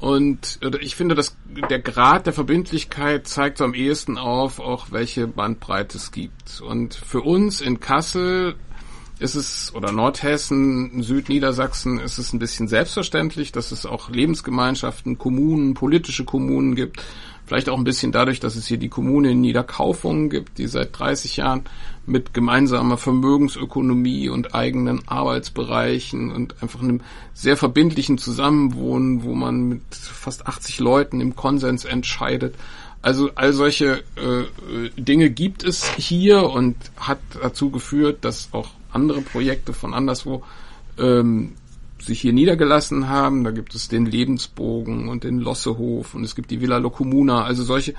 Und 0.00 0.60
ich 0.80 0.94
finde, 0.94 1.16
dass 1.16 1.36
der 1.70 1.80
Grad 1.80 2.26
der 2.26 2.32
Verbindlichkeit 2.32 3.26
zeigt 3.26 3.58
so 3.58 3.64
am 3.64 3.74
ehesten 3.74 4.16
auf, 4.16 4.60
auch 4.60 4.92
welche 4.92 5.26
Bandbreite 5.26 5.98
es 5.98 6.12
gibt. 6.12 6.60
Und 6.60 6.94
für 6.94 7.22
uns 7.22 7.60
in 7.60 7.80
Kassel 7.80 8.54
ist 9.18 9.34
es, 9.34 9.74
oder 9.74 9.90
Nordhessen, 9.90 11.02
Südniedersachsen 11.02 11.98
ist 11.98 12.18
es 12.18 12.32
ein 12.32 12.38
bisschen 12.38 12.68
selbstverständlich, 12.68 13.50
dass 13.50 13.72
es 13.72 13.86
auch 13.86 14.10
Lebensgemeinschaften, 14.10 15.18
Kommunen, 15.18 15.74
politische 15.74 16.24
Kommunen 16.24 16.76
gibt. 16.76 17.02
Vielleicht 17.48 17.70
auch 17.70 17.78
ein 17.78 17.84
bisschen 17.84 18.12
dadurch, 18.12 18.40
dass 18.40 18.56
es 18.56 18.66
hier 18.66 18.76
die 18.76 18.90
Kommune 18.90 19.30
in 19.30 19.40
Niederkaufungen 19.40 20.28
gibt, 20.28 20.58
die 20.58 20.66
seit 20.66 20.98
30 20.98 21.38
Jahren 21.38 21.62
mit 22.04 22.34
gemeinsamer 22.34 22.98
Vermögensökonomie 22.98 24.28
und 24.28 24.54
eigenen 24.54 25.08
Arbeitsbereichen 25.08 26.30
und 26.30 26.62
einfach 26.62 26.82
einem 26.82 27.00
sehr 27.32 27.56
verbindlichen 27.56 28.18
Zusammenwohnen, 28.18 29.22
wo 29.22 29.34
man 29.34 29.62
mit 29.62 29.80
fast 29.94 30.46
80 30.46 30.78
Leuten 30.80 31.22
im 31.22 31.36
Konsens 31.36 31.86
entscheidet. 31.86 32.54
Also 33.00 33.30
all 33.34 33.54
solche 33.54 34.02
äh, 34.16 34.90
Dinge 35.00 35.30
gibt 35.30 35.64
es 35.64 35.88
hier 35.94 36.50
und 36.50 36.76
hat 36.98 37.20
dazu 37.40 37.70
geführt, 37.70 38.26
dass 38.26 38.50
auch 38.52 38.68
andere 38.92 39.22
Projekte 39.22 39.72
von 39.72 39.94
anderswo 39.94 40.42
ähm, 40.98 41.54
sich 42.08 42.20
hier 42.20 42.32
niedergelassen 42.32 43.08
haben. 43.08 43.44
Da 43.44 43.52
gibt 43.52 43.74
es 43.74 43.88
den 43.88 44.04
Lebensbogen 44.04 45.08
und 45.08 45.24
den 45.24 45.38
Lossehof 45.38 46.14
und 46.14 46.24
es 46.24 46.34
gibt 46.34 46.50
die 46.50 46.60
Villa 46.60 46.78
Locomuna. 46.78 47.44
Also 47.44 47.62
solche 47.62 47.94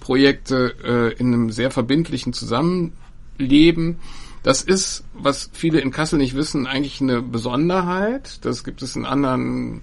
Projekte 0.00 0.74
äh, 0.84 1.18
in 1.18 1.28
einem 1.28 1.50
sehr 1.50 1.70
verbindlichen 1.70 2.32
Zusammenhang 2.32 2.92
leben. 3.38 3.98
Das 4.42 4.62
ist, 4.62 5.04
was 5.14 5.50
viele 5.52 5.80
in 5.80 5.90
Kassel 5.90 6.18
nicht 6.18 6.34
wissen, 6.34 6.66
eigentlich 6.66 7.00
eine 7.00 7.22
Besonderheit. 7.22 8.44
Das 8.44 8.64
gibt 8.64 8.82
es 8.82 8.96
in 8.96 9.04
anderen 9.04 9.82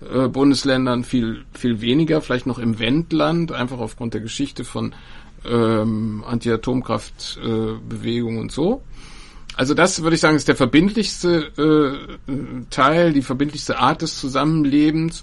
äh, 0.00 0.28
Bundesländern 0.28 1.04
viel, 1.04 1.44
viel 1.52 1.80
weniger, 1.80 2.20
vielleicht 2.20 2.46
noch 2.46 2.58
im 2.58 2.78
Wendland, 2.78 3.52
einfach 3.52 3.78
aufgrund 3.78 4.14
der 4.14 4.20
Geschichte 4.20 4.64
von 4.64 4.94
ähm, 5.46 6.24
Anti-Atomkraft-Bewegung 6.26 8.36
äh, 8.36 8.40
und 8.40 8.52
so. 8.52 8.82
Also 9.56 9.74
das 9.74 10.02
würde 10.02 10.14
ich 10.14 10.20
sagen, 10.20 10.36
ist 10.36 10.48
der 10.48 10.56
verbindlichste 10.56 12.08
äh, 12.28 12.64
Teil, 12.70 13.12
die 13.12 13.22
verbindlichste 13.22 13.78
Art 13.78 14.02
des 14.02 14.18
Zusammenlebens. 14.18 15.22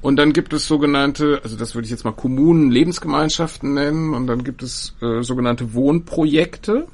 Und 0.00 0.16
dann 0.16 0.32
gibt 0.32 0.52
es 0.52 0.66
sogenannte, 0.68 1.40
also 1.42 1.56
das 1.56 1.74
würde 1.74 1.86
ich 1.86 1.90
jetzt 1.90 2.04
mal 2.04 2.12
Kommunen, 2.12 2.70
Lebensgemeinschaften 2.70 3.74
nennen, 3.74 4.14
und 4.14 4.26
dann 4.26 4.44
gibt 4.44 4.62
es 4.62 4.94
äh, 5.00 5.22
sogenannte 5.22 5.74
Wohnprojekte 5.74 6.86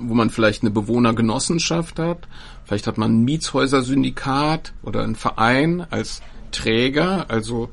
wo 0.00 0.14
man 0.14 0.30
vielleicht 0.30 0.62
eine 0.62 0.70
Bewohnergenossenschaft 0.70 1.98
hat, 1.98 2.26
vielleicht 2.64 2.86
hat 2.86 2.98
man 2.98 3.12
ein 3.12 3.24
Mietshäuser-Syndikat 3.24 4.72
oder 4.82 5.02
einen 5.02 5.14
Verein 5.14 5.86
als 5.90 6.22
Träger, 6.52 7.26
also 7.28 7.70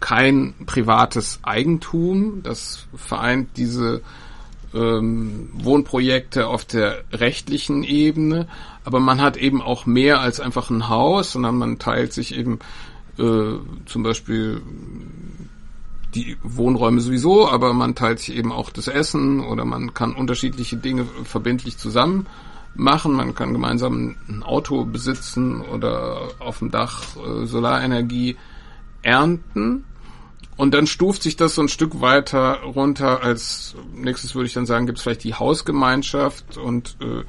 kein 0.00 0.54
privates 0.66 1.40
Eigentum. 1.42 2.42
Das 2.42 2.86
vereint 2.94 3.50
diese 3.56 4.02
ähm, 4.74 5.50
Wohnprojekte 5.54 6.46
auf 6.46 6.64
der 6.64 7.04
rechtlichen 7.12 7.84
Ebene, 7.84 8.48
aber 8.84 9.00
man 9.00 9.20
hat 9.20 9.36
eben 9.36 9.62
auch 9.62 9.86
mehr 9.86 10.20
als 10.20 10.40
einfach 10.40 10.70
ein 10.70 10.88
Haus, 10.88 11.32
sondern 11.32 11.56
man 11.56 11.78
teilt 11.78 12.12
sich 12.12 12.36
eben 12.36 12.58
äh, 13.18 13.54
zum 13.86 14.02
Beispiel 14.02 14.60
die 16.14 16.36
Wohnräume 16.42 17.00
sowieso, 17.00 17.48
aber 17.48 17.72
man 17.72 17.94
teilt 17.94 18.20
sich 18.20 18.36
eben 18.36 18.52
auch 18.52 18.70
das 18.70 18.88
Essen 18.88 19.40
oder 19.40 19.64
man 19.64 19.94
kann 19.94 20.14
unterschiedliche 20.14 20.76
Dinge 20.76 21.06
verbindlich 21.24 21.76
zusammen 21.76 22.26
machen. 22.74 23.12
Man 23.12 23.34
kann 23.34 23.52
gemeinsam 23.52 24.16
ein 24.28 24.42
Auto 24.42 24.84
besitzen 24.84 25.60
oder 25.60 26.28
auf 26.38 26.58
dem 26.58 26.70
Dach 26.70 27.16
äh, 27.16 27.46
Solarenergie 27.46 28.36
ernten. 29.02 29.84
Und 30.56 30.72
dann 30.72 30.86
stuft 30.86 31.22
sich 31.22 31.36
das 31.36 31.56
so 31.56 31.62
ein 31.62 31.68
Stück 31.68 32.00
weiter 32.00 32.60
runter. 32.62 33.22
Als 33.22 33.74
nächstes 33.94 34.34
würde 34.34 34.46
ich 34.46 34.54
dann 34.54 34.66
sagen, 34.66 34.86
gibt 34.86 34.98
es 34.98 35.02
vielleicht 35.02 35.24
die 35.24 35.34
Hausgemeinschaft 35.34 36.56
und 36.56 36.96
äh, 37.00 37.24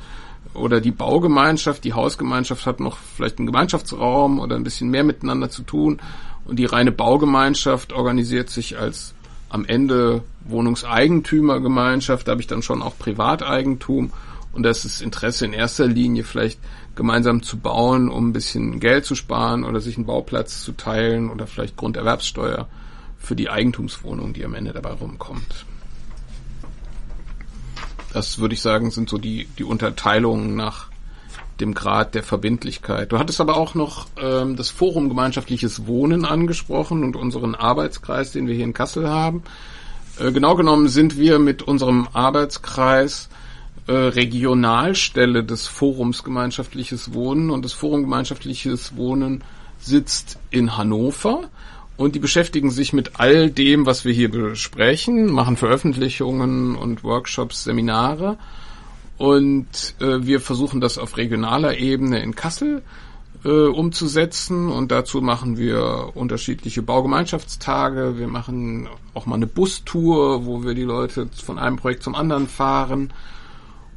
oder 0.55 0.79
die 0.79 0.91
Baugemeinschaft. 0.91 1.83
Die 1.83 1.93
Hausgemeinschaft 1.93 2.65
hat 2.65 2.79
noch 2.79 2.97
vielleicht 3.15 3.39
einen 3.39 3.47
Gemeinschaftsraum 3.47 4.39
oder 4.39 4.55
ein 4.55 4.63
bisschen 4.63 4.89
mehr 4.89 5.03
miteinander 5.03 5.49
zu 5.49 5.63
tun. 5.63 5.99
Und 6.45 6.57
die 6.57 6.65
reine 6.65 6.91
Baugemeinschaft 6.91 7.93
organisiert 7.93 8.49
sich 8.49 8.77
als 8.77 9.15
am 9.49 9.65
Ende 9.65 10.23
Wohnungseigentümergemeinschaft. 10.45 12.27
Da 12.27 12.33
habe 12.33 12.41
ich 12.41 12.47
dann 12.47 12.61
schon 12.61 12.83
auch 12.83 12.97
Privateigentum. 12.97 14.11
Und 14.53 14.63
das 14.63 14.85
ist 14.85 15.01
Interesse 15.01 15.45
in 15.45 15.53
erster 15.53 15.87
Linie 15.87 16.23
vielleicht 16.23 16.59
gemeinsam 16.95 17.41
zu 17.41 17.57
bauen, 17.57 18.09
um 18.09 18.29
ein 18.29 18.33
bisschen 18.33 18.79
Geld 18.79 19.03
zu 19.03 19.15
sparen 19.15 19.65
oder 19.65 19.81
sich 19.81 19.97
einen 19.97 20.05
Bauplatz 20.05 20.63
zu 20.63 20.71
teilen 20.73 21.29
oder 21.29 21.47
vielleicht 21.47 21.75
Grunderwerbssteuer 21.75 22.67
für 23.25 23.35
die 23.35 23.49
Eigentumswohnung, 23.49 24.33
die 24.33 24.45
am 24.45 24.53
Ende 24.53 24.71
dabei 24.71 24.91
rumkommt. 24.91 25.65
Das 28.13 28.39
würde 28.39 28.53
ich 28.53 28.61
sagen, 28.61 28.91
sind 28.91 29.09
so 29.09 29.17
die, 29.17 29.47
die 29.57 29.65
Unterteilungen 29.65 30.55
nach 30.55 30.87
dem 31.59 31.73
Grad 31.73 32.15
der 32.15 32.23
Verbindlichkeit. 32.23 33.11
Du 33.11 33.19
hattest 33.19 33.41
aber 33.41 33.57
auch 33.57 33.75
noch 33.75 34.07
ähm, 34.17 34.55
das 34.55 34.69
Forum 34.69 35.09
Gemeinschaftliches 35.09 35.87
Wohnen 35.87 36.25
angesprochen 36.25 37.03
und 37.03 37.15
unseren 37.15 37.55
Arbeitskreis, 37.55 38.31
den 38.31 38.47
wir 38.47 38.55
hier 38.55 38.65
in 38.65 38.73
Kassel 38.73 39.09
haben. 39.09 39.43
Äh, 40.19 40.31
genau 40.31 40.55
genommen 40.55 40.87
sind 40.87 41.17
wir 41.17 41.39
mit 41.39 41.63
unserem 41.63 42.07
Arbeitskreis 42.13 43.29
äh, 43.87 43.93
Regionalstelle 43.93 45.43
des 45.43 45.67
Forums 45.67 46.23
Gemeinschaftliches 46.23 47.13
Wohnen 47.13 47.49
und 47.49 47.65
das 47.65 47.73
Forum 47.73 48.01
Gemeinschaftliches 48.01 48.95
Wohnen 48.95 49.43
sitzt 49.79 50.39
in 50.51 50.77
Hannover 50.77 51.49
und 51.97 52.15
die 52.15 52.19
beschäftigen 52.19 52.71
sich 52.71 52.93
mit 52.93 53.19
all 53.19 53.49
dem, 53.49 53.85
was 53.85 54.05
wir 54.05 54.13
hier 54.13 54.29
besprechen, 54.29 55.31
machen 55.31 55.57
Veröffentlichungen 55.57 56.75
und 56.75 57.03
Workshops, 57.03 57.63
Seminare 57.63 58.37
und 59.17 59.95
äh, 60.01 60.25
wir 60.25 60.41
versuchen 60.41 60.81
das 60.81 60.97
auf 60.97 61.17
regionaler 61.17 61.77
Ebene 61.77 62.21
in 62.21 62.35
Kassel 62.35 62.83
äh, 63.45 63.49
umzusetzen 63.49 64.69
und 64.69 64.91
dazu 64.91 65.21
machen 65.21 65.57
wir 65.57 66.11
unterschiedliche 66.15 66.81
Baugemeinschaftstage. 66.81 68.17
Wir 68.17 68.27
machen 68.27 68.89
auch 69.13 69.25
mal 69.25 69.35
eine 69.35 69.47
Bustour, 69.47 70.45
wo 70.45 70.63
wir 70.63 70.73
die 70.73 70.83
Leute 70.83 71.29
von 71.43 71.57
einem 71.59 71.77
Projekt 71.77 72.03
zum 72.03 72.15
anderen 72.15 72.47
fahren. 72.47 73.13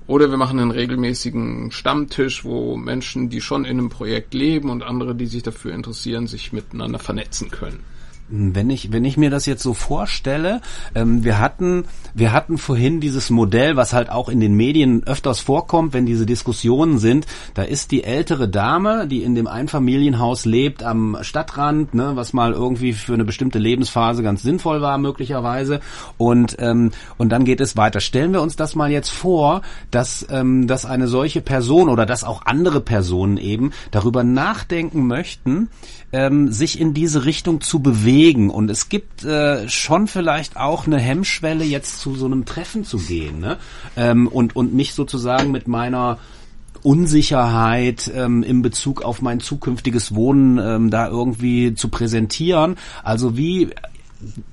Oder 0.09 0.31
wir 0.31 0.39
machen 0.39 0.59
einen 0.59 0.71
regelmäßigen 0.71 1.71
Stammtisch, 1.71 2.43
wo 2.43 2.79
Menschen, 2.79 3.29
die 3.29 3.43
schon 3.43 3.67
in 3.67 3.79
einem 3.79 3.91
Projekt 3.91 4.33
leben 4.33 4.71
und 4.71 4.83
andere, 4.83 5.15
die 5.15 5.27
sich 5.27 5.43
dafür 5.43 5.75
interessieren, 5.75 6.27
sich 6.27 6.51
miteinander 6.51 6.99
vernetzen 6.99 7.51
können. 7.51 7.85
Wenn 8.31 8.69
ich, 8.69 8.93
wenn 8.93 9.05
ich 9.05 9.17
mir 9.17 9.31
das 9.31 9.47
jetzt 9.47 9.63
so 9.63 9.73
vorstelle, 9.73 10.61
ähm, 10.95 11.25
wir 11.25 11.39
hatten, 11.39 11.85
wir 12.15 12.33
hatten 12.33 12.59
vorhin 12.59 13.01
dieses 13.01 13.31
Modell, 13.31 13.77
was 13.77 13.93
halt 13.93 14.11
auch 14.11 14.29
in 14.29 14.41
den 14.41 14.55
Medien 14.55 15.03
öfters 15.07 15.41
vorkommt, 15.41 15.95
wenn 15.95 16.05
diese 16.05 16.27
Diskussionen 16.27 16.99
sind, 16.99 17.27
da 17.55 17.63
ist 17.63 17.91
die 17.91 18.05
ältere 18.05 18.49
Dame, 18.49 19.07
die 19.09 19.23
in 19.23 19.35
dem 19.35 19.47
Einfamilienhaus 19.47 20.45
lebt 20.45 20.83
am 20.83 21.17
Stadtrand, 21.23 21.95
ne, 21.95 22.13
was 22.15 22.33
mal 22.33 22.53
irgendwie 22.53 22.93
für 22.93 23.15
eine 23.15 23.25
bestimmte 23.25 23.59
Lebensphase 23.59 24.23
ganz 24.23 24.43
sinnvoll 24.43 24.83
war, 24.83 24.99
möglicherweise. 24.99 25.81
Und, 26.19 26.57
ähm, 26.59 26.91
und 27.17 27.31
dann 27.31 27.45
geht 27.45 27.61
es 27.61 27.77
weiter. 27.77 28.01
Stellen 28.01 28.33
wir 28.33 28.43
uns 28.43 28.57
das 28.57 28.75
mal 28.75 28.91
jetzt 28.91 29.11
vor, 29.11 29.63
dass, 29.91 30.27
ähm, 30.31 30.67
dass 30.67 30.85
eine 30.85 31.09
solche 31.09 31.41
Person 31.41 31.89
oder 31.89 32.05
dass 32.05 32.25
auch 32.25 32.43
andere 32.45 32.81
Personen 32.81 33.39
eben 33.39 33.73
darüber 33.91 34.23
nachdenken 34.23 35.07
möchten, 35.07 35.69
ähm, 36.13 36.51
sich 36.51 36.81
in 36.81 36.95
diese 36.95 37.25
Richtung 37.25 37.61
zu 37.61 37.81
bewegen. 37.81 38.51
Und 38.51 38.71
es 38.71 38.89
gibt 38.89 39.25
äh, 39.25 39.69
schon 39.69 40.07
vielleicht 40.07 40.57
auch 40.57 40.87
eine 40.87 40.99
Hemmschwelle, 40.99 41.65
jetzt 41.65 42.01
zu 42.01 42.15
so 42.15 42.27
einem 42.27 42.45
Treffen 42.45 42.85
zu 42.85 42.99
gehen 42.99 43.41
ne? 43.41 43.59
ähm, 43.97 44.27
und, 44.27 44.57
und 44.57 44.75
mich 44.75 44.95
sozusagen 44.95 45.51
mit 45.51 45.69
meiner 45.69 46.19
Unsicherheit 46.83 48.11
ähm, 48.15 48.43
in 48.43 48.63
Bezug 48.63 49.03
auf 49.03 49.21
mein 49.21 49.41
zukünftiges 49.41 50.15
Wohnen 50.15 50.59
ähm, 50.59 50.91
da 50.91 51.09
irgendwie 51.09 51.75
zu 51.75 51.89
präsentieren. 51.89 52.77
Also 53.03 53.37
wie 53.37 53.71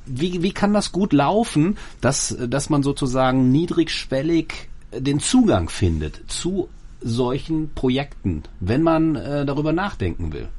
wie, 0.05 0.43
wie 0.43 0.51
kann 0.51 0.73
das 0.73 0.91
gut 0.91 1.13
laufen, 1.13 1.77
dass, 2.01 2.37
dass 2.47 2.69
man 2.69 2.83
sozusagen 2.83 3.51
niedrigschwellig 3.51 4.69
den 4.95 5.19
Zugang 5.19 5.69
findet 5.69 6.21
zu 6.27 6.69
solchen 7.01 7.71
Projekten, 7.73 8.43
wenn 8.59 8.83
man 8.83 9.15
äh, 9.15 9.45
darüber 9.45 9.73
nachdenken 9.73 10.33
will? 10.33 10.49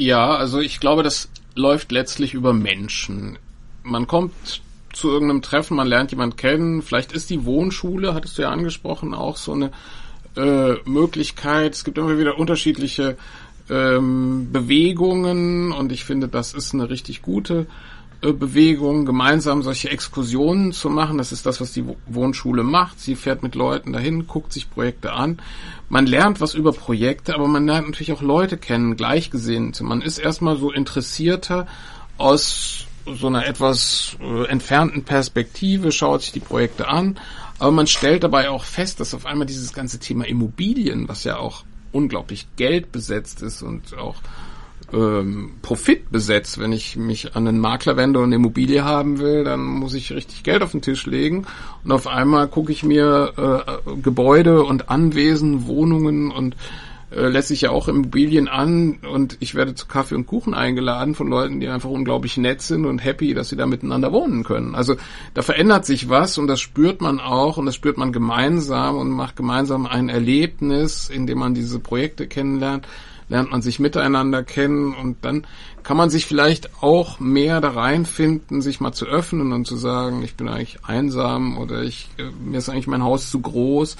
Ja, 0.00 0.34
also 0.34 0.60
ich 0.60 0.80
glaube, 0.80 1.02
das 1.02 1.28
läuft 1.54 1.92
letztlich 1.92 2.32
über 2.32 2.54
Menschen. 2.54 3.38
Man 3.82 4.06
kommt 4.06 4.62
zu 4.94 5.10
irgendeinem 5.10 5.42
Treffen, 5.42 5.76
man 5.76 5.88
lernt 5.88 6.10
jemand 6.10 6.38
kennen. 6.38 6.80
Vielleicht 6.80 7.12
ist 7.12 7.28
die 7.28 7.44
Wohnschule, 7.44 8.14
hattest 8.14 8.38
du 8.38 8.42
ja 8.42 8.48
angesprochen, 8.48 9.12
auch 9.12 9.36
so 9.36 9.52
eine 9.52 9.72
äh, 10.38 10.76
Möglichkeit. 10.88 11.74
Es 11.74 11.84
gibt 11.84 11.98
immer 11.98 12.16
wieder 12.18 12.38
unterschiedliche 12.38 13.18
ähm, 13.68 14.48
Bewegungen 14.50 15.70
und 15.70 15.92
ich 15.92 16.06
finde, 16.06 16.28
das 16.28 16.54
ist 16.54 16.72
eine 16.72 16.88
richtig 16.88 17.20
gute 17.20 17.66
Bewegung, 18.20 19.06
gemeinsam 19.06 19.62
solche 19.62 19.90
Exkursionen 19.90 20.72
zu 20.72 20.90
machen. 20.90 21.18
Das 21.18 21.32
ist 21.32 21.46
das, 21.46 21.60
was 21.60 21.72
die 21.72 21.84
Wohnschule 22.06 22.62
macht. 22.62 23.00
Sie 23.00 23.16
fährt 23.16 23.42
mit 23.42 23.54
Leuten 23.54 23.92
dahin, 23.92 24.26
guckt 24.26 24.52
sich 24.52 24.70
Projekte 24.70 25.12
an. 25.12 25.40
Man 25.88 26.06
lernt 26.06 26.40
was 26.40 26.54
über 26.54 26.72
Projekte, 26.72 27.34
aber 27.34 27.48
man 27.48 27.66
lernt 27.66 27.86
natürlich 27.86 28.12
auch 28.12 28.22
Leute 28.22 28.58
kennen, 28.58 28.96
Gleichgesinnte. 28.96 29.84
Man 29.84 30.02
ist 30.02 30.18
erstmal 30.18 30.56
so 30.56 30.70
interessierter 30.70 31.66
aus 32.18 32.86
so 33.06 33.26
einer 33.26 33.46
etwas 33.46 34.16
äh, 34.20 34.46
entfernten 34.46 35.04
Perspektive, 35.04 35.90
schaut 35.90 36.22
sich 36.22 36.32
die 36.32 36.40
Projekte 36.40 36.88
an, 36.88 37.18
aber 37.58 37.70
man 37.70 37.86
stellt 37.86 38.22
dabei 38.22 38.50
auch 38.50 38.64
fest, 38.64 39.00
dass 39.00 39.14
auf 39.14 39.26
einmal 39.26 39.46
dieses 39.46 39.72
ganze 39.72 39.98
Thema 39.98 40.26
Immobilien, 40.26 41.08
was 41.08 41.24
ja 41.24 41.38
auch 41.38 41.64
unglaublich 41.92 42.46
Geld 42.56 42.92
besetzt 42.92 43.42
ist 43.42 43.62
und 43.62 43.96
auch 43.96 44.16
ähm, 44.92 45.52
Profit 45.62 46.10
besetzt. 46.10 46.58
Wenn 46.58 46.72
ich 46.72 46.96
mich 46.96 47.36
an 47.36 47.46
einen 47.46 47.60
Makler 47.60 47.96
wende 47.96 48.18
und 48.18 48.26
eine 48.26 48.36
Immobilie 48.36 48.84
haben 48.84 49.18
will, 49.18 49.44
dann 49.44 49.60
muss 49.60 49.94
ich 49.94 50.12
richtig 50.12 50.42
Geld 50.42 50.62
auf 50.62 50.72
den 50.72 50.82
Tisch 50.82 51.06
legen. 51.06 51.46
Und 51.84 51.92
auf 51.92 52.06
einmal 52.06 52.48
gucke 52.48 52.72
ich 52.72 52.82
mir 52.82 53.32
äh, 53.36 53.92
Gebäude 54.02 54.62
und 54.64 54.90
Anwesen, 54.90 55.66
Wohnungen 55.66 56.30
und 56.30 56.56
äh, 57.12 57.26
lässt 57.26 57.48
sich 57.48 57.62
ja 57.62 57.70
auch 57.70 57.88
Immobilien 57.88 58.46
an 58.46 59.00
und 59.10 59.36
ich 59.40 59.56
werde 59.56 59.74
zu 59.74 59.86
Kaffee 59.86 60.14
und 60.14 60.26
Kuchen 60.26 60.54
eingeladen 60.54 61.16
von 61.16 61.26
Leuten, 61.26 61.58
die 61.58 61.68
einfach 61.68 61.90
unglaublich 61.90 62.36
nett 62.36 62.62
sind 62.62 62.86
und 62.86 63.00
happy, 63.00 63.34
dass 63.34 63.48
sie 63.48 63.56
da 63.56 63.66
miteinander 63.66 64.12
wohnen 64.12 64.44
können. 64.44 64.76
Also 64.76 64.94
da 65.34 65.42
verändert 65.42 65.84
sich 65.84 66.08
was 66.08 66.38
und 66.38 66.46
das 66.46 66.60
spürt 66.60 67.00
man 67.00 67.18
auch 67.18 67.56
und 67.56 67.66
das 67.66 67.74
spürt 67.74 67.98
man 67.98 68.12
gemeinsam 68.12 68.96
und 68.96 69.10
macht 69.10 69.34
gemeinsam 69.34 69.86
ein 69.86 70.08
Erlebnis, 70.08 71.08
in 71.08 71.26
dem 71.26 71.38
man 71.38 71.54
diese 71.54 71.80
Projekte 71.80 72.28
kennenlernt 72.28 72.86
lernt 73.30 73.52
man 73.52 73.62
sich 73.62 73.78
miteinander 73.78 74.42
kennen 74.42 74.92
und 74.92 75.24
dann 75.24 75.46
kann 75.84 75.96
man 75.96 76.10
sich 76.10 76.26
vielleicht 76.26 76.82
auch 76.82 77.20
mehr 77.20 77.60
da 77.60 77.70
reinfinden, 77.70 78.60
sich 78.60 78.80
mal 78.80 78.92
zu 78.92 79.06
öffnen 79.06 79.52
und 79.52 79.66
zu 79.66 79.76
sagen, 79.76 80.22
ich 80.22 80.34
bin 80.34 80.48
eigentlich 80.48 80.84
einsam 80.84 81.56
oder 81.56 81.82
ich, 81.82 82.08
äh, 82.18 82.24
mir 82.44 82.58
ist 82.58 82.68
eigentlich 82.68 82.88
mein 82.88 83.04
Haus 83.04 83.30
zu 83.30 83.40
groß. 83.40 83.96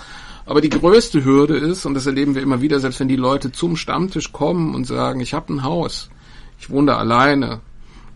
Aber 0.46 0.60
die 0.60 0.68
größte 0.68 1.24
Hürde 1.24 1.56
ist, 1.56 1.86
und 1.86 1.94
das 1.94 2.06
erleben 2.06 2.34
wir 2.34 2.42
immer 2.42 2.60
wieder, 2.60 2.80
selbst 2.80 2.98
wenn 2.98 3.08
die 3.08 3.16
Leute 3.16 3.52
zum 3.52 3.76
Stammtisch 3.76 4.32
kommen 4.32 4.74
und 4.74 4.84
sagen, 4.84 5.20
ich 5.20 5.32
habe 5.32 5.54
ein 5.54 5.62
Haus, 5.62 6.10
ich 6.58 6.68
wohne 6.68 6.88
da 6.88 6.98
alleine 6.98 7.60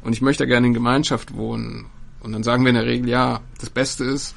und 0.02 0.12
ich 0.12 0.20
möchte 0.20 0.46
gerne 0.48 0.66
in 0.66 0.74
Gemeinschaft 0.74 1.34
wohnen. 1.36 1.86
Und 2.20 2.32
dann 2.32 2.42
sagen 2.42 2.64
wir 2.64 2.70
in 2.70 2.76
der 2.76 2.86
Regel, 2.86 3.08
ja, 3.08 3.40
das 3.60 3.70
Beste 3.70 4.02
ist, 4.04 4.34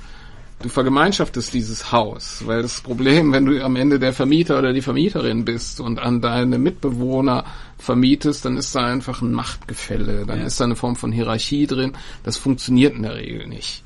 du 0.61 0.69
vergemeinschaftest 0.69 1.53
dieses 1.53 1.91
Haus, 1.91 2.43
weil 2.45 2.61
das 2.61 2.81
Problem, 2.81 3.31
wenn 3.31 3.45
du 3.45 3.63
am 3.63 3.75
Ende 3.75 3.99
der 3.99 4.13
Vermieter 4.13 4.57
oder 4.57 4.73
die 4.73 4.81
Vermieterin 4.81 5.45
bist 5.45 5.79
und 5.79 5.99
an 5.99 6.21
deine 6.21 6.57
Mitbewohner 6.57 7.45
vermietest, 7.77 8.45
dann 8.45 8.57
ist 8.57 8.73
da 8.73 8.85
einfach 8.85 9.21
ein 9.21 9.33
Machtgefälle, 9.33 10.25
dann 10.25 10.39
ja. 10.39 10.45
ist 10.45 10.59
da 10.59 10.65
eine 10.65 10.75
Form 10.75 10.95
von 10.95 11.11
Hierarchie 11.11 11.67
drin, 11.67 11.93
das 12.23 12.37
funktioniert 12.37 12.95
in 12.95 13.03
der 13.03 13.15
Regel 13.15 13.47
nicht. 13.47 13.83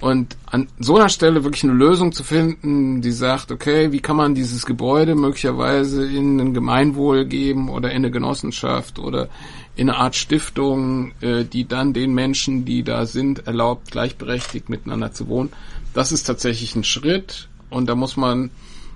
Und 0.00 0.36
an 0.46 0.68
so 0.78 0.96
einer 0.96 1.08
Stelle 1.08 1.44
wirklich 1.44 1.64
eine 1.64 1.72
Lösung 1.72 2.12
zu 2.12 2.24
finden, 2.24 3.00
die 3.00 3.12
sagt, 3.12 3.52
okay, 3.52 3.92
wie 3.92 4.00
kann 4.00 4.16
man 4.16 4.34
dieses 4.34 4.66
Gebäude 4.66 5.14
möglicherweise 5.14 6.04
in 6.04 6.40
ein 6.40 6.52
Gemeinwohl 6.52 7.24
geben 7.24 7.70
oder 7.70 7.90
in 7.90 7.98
eine 7.98 8.10
Genossenschaft 8.10 8.98
oder 8.98 9.28
in 9.76 9.88
eine 9.88 9.98
Art 9.98 10.14
Stiftung, 10.14 11.12
äh, 11.20 11.44
die 11.44 11.66
dann 11.66 11.92
den 11.92 12.12
Menschen, 12.12 12.64
die 12.64 12.82
da 12.82 13.06
sind, 13.06 13.46
erlaubt, 13.46 13.92
gleichberechtigt 13.92 14.68
miteinander 14.68 15.12
zu 15.12 15.28
wohnen. 15.28 15.50
Das 15.94 16.12
ist 16.12 16.24
tatsächlich 16.24 16.74
ein 16.76 16.84
Schritt 16.84 17.48
und 17.70 17.88
da 17.88 17.94
muss 17.94 18.16
man 18.16 18.50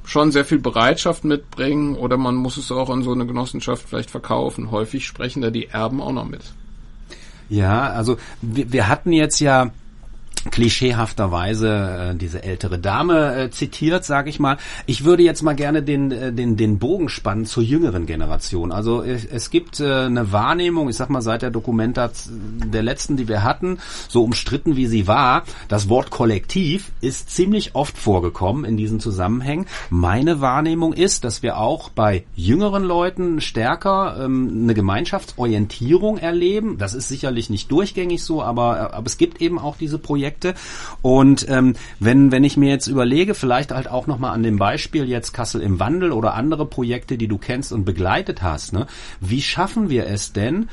schon 0.05 0.33
sehr 0.33 0.45
viel 0.45 0.59
Bereitschaft 0.59 1.25
mitbringen 1.25 1.95
oder 1.95 2.17
man 2.17 2.35
muss 2.35 2.57
es 2.57 2.73
auch 2.73 2.91
an 2.91 3.03
so 3.03 3.13
eine 3.13 3.27
Genossenschaft 3.27 3.89
vielleicht 3.89 4.11
verkaufen. 4.11 4.71
Häufig 4.71 5.07
sprechen 5.07 5.43
da 5.43 5.51
die 5.51 5.69
Erben 5.69 6.01
auch 6.01 6.13
noch 6.13 6.25
mit. 6.25 6.43
Ja, 7.49 7.91
also 7.91 8.17
wir, 8.43 8.73
wir 8.73 8.89
hatten 8.89 9.13
jetzt 9.13 9.39
ja 9.41 9.71
klischeehafterweise 10.51 12.13
äh, 12.13 12.17
diese 12.17 12.43
ältere 12.43 12.79
Dame 12.79 13.35
äh, 13.35 13.51
zitiert, 13.51 14.05
sage 14.05 14.31
ich 14.31 14.39
mal. 14.39 14.57
Ich 14.87 15.05
würde 15.05 15.23
jetzt 15.23 15.43
mal 15.43 15.55
gerne 15.55 15.83
den 15.83 16.11
äh, 16.13 16.33
den 16.33 16.57
den 16.57 16.79
Bogen 16.79 17.09
spannen 17.09 17.47
zur 17.47 17.63
jüngeren 17.63 18.07
Generation. 18.07 18.73
Also 18.73 19.03
es, 19.03 19.25
es 19.25 19.51
gibt 19.51 19.81
äh, 19.81 20.05
eine 20.05 20.33
Wahrnehmung, 20.33 20.89
ich 20.89 20.97
sag 20.97 21.11
mal 21.11 21.23
seit 21.23 21.43
der 21.43 21.51
Dokumentation 21.51 22.39
der 22.73 22.83
letzten, 22.83 23.17
die 23.17 23.29
wir 23.29 23.43
hatten, 23.43 23.79
so 24.09 24.23
umstritten 24.25 24.77
wie 24.77 24.87
sie 24.87 25.07
war, 25.07 25.45
das 25.69 25.89
Wort 25.89 26.11
Kollektiv 26.11 26.93
ist 27.01 27.31
ziemlich 27.31 27.75
oft 27.75 27.99
vorgekommen 27.99 28.65
in 28.65 28.77
diesen 28.77 29.01
Zusammenhängen. 29.01 29.67
Meine 29.91 30.41
Wahrnehmung 30.41 30.93
ist, 30.93 31.25
dass 31.25 31.43
wir 31.43 31.59
auch 31.59 31.91
bei 31.91 32.25
jüngeren 32.35 32.85
Leuten 32.85 33.41
stärker 33.41 34.17
ähm, 34.21 34.61
eine 34.63 34.75
Gemeinschaftsorientierung 34.75 36.19
erleben. 36.19 36.79
Das 36.79 36.95
ist 36.95 37.09
sicherlich 37.09 37.51
nicht 37.51 37.71
durchgängig 37.71 38.23
so, 38.23 38.43
aber 38.43 38.79
äh, 38.79 38.95
aber 38.95 39.07
es 39.07 39.19
gibt 39.19 39.41
eben 39.41 39.59
auch 39.59 39.77
diese 39.77 39.99
Projekte 39.99 40.38
Projekte. 40.39 40.55
Und 41.03 41.47
ähm, 41.49 41.75
wenn, 42.01 42.33
wenn 42.33 42.45
ich 42.45 42.57
mir 42.57 42.71
jetzt 42.71 42.87
überlege, 42.87 43.35
vielleicht 43.35 43.73
halt 43.73 43.89
auch 43.89 44.07
nochmal 44.07 44.33
an 44.33 44.43
dem 44.43 44.57
Beispiel 44.57 45.09
jetzt 45.09 45.33
Kassel 45.33 45.61
im 45.61 45.81
Wandel 45.81 46.13
oder 46.13 46.35
andere 46.35 46.67
Projekte, 46.67 47.19
die 47.19 47.29
du 47.29 47.39
kennst 47.39 47.73
und 47.73 47.85
begleitet 47.85 48.43
hast, 48.43 48.73
ne, 48.73 48.87
wie 49.21 49.43
schaffen 49.43 49.91
wir 49.91 50.07
es 50.07 50.33
denn, 50.33 50.69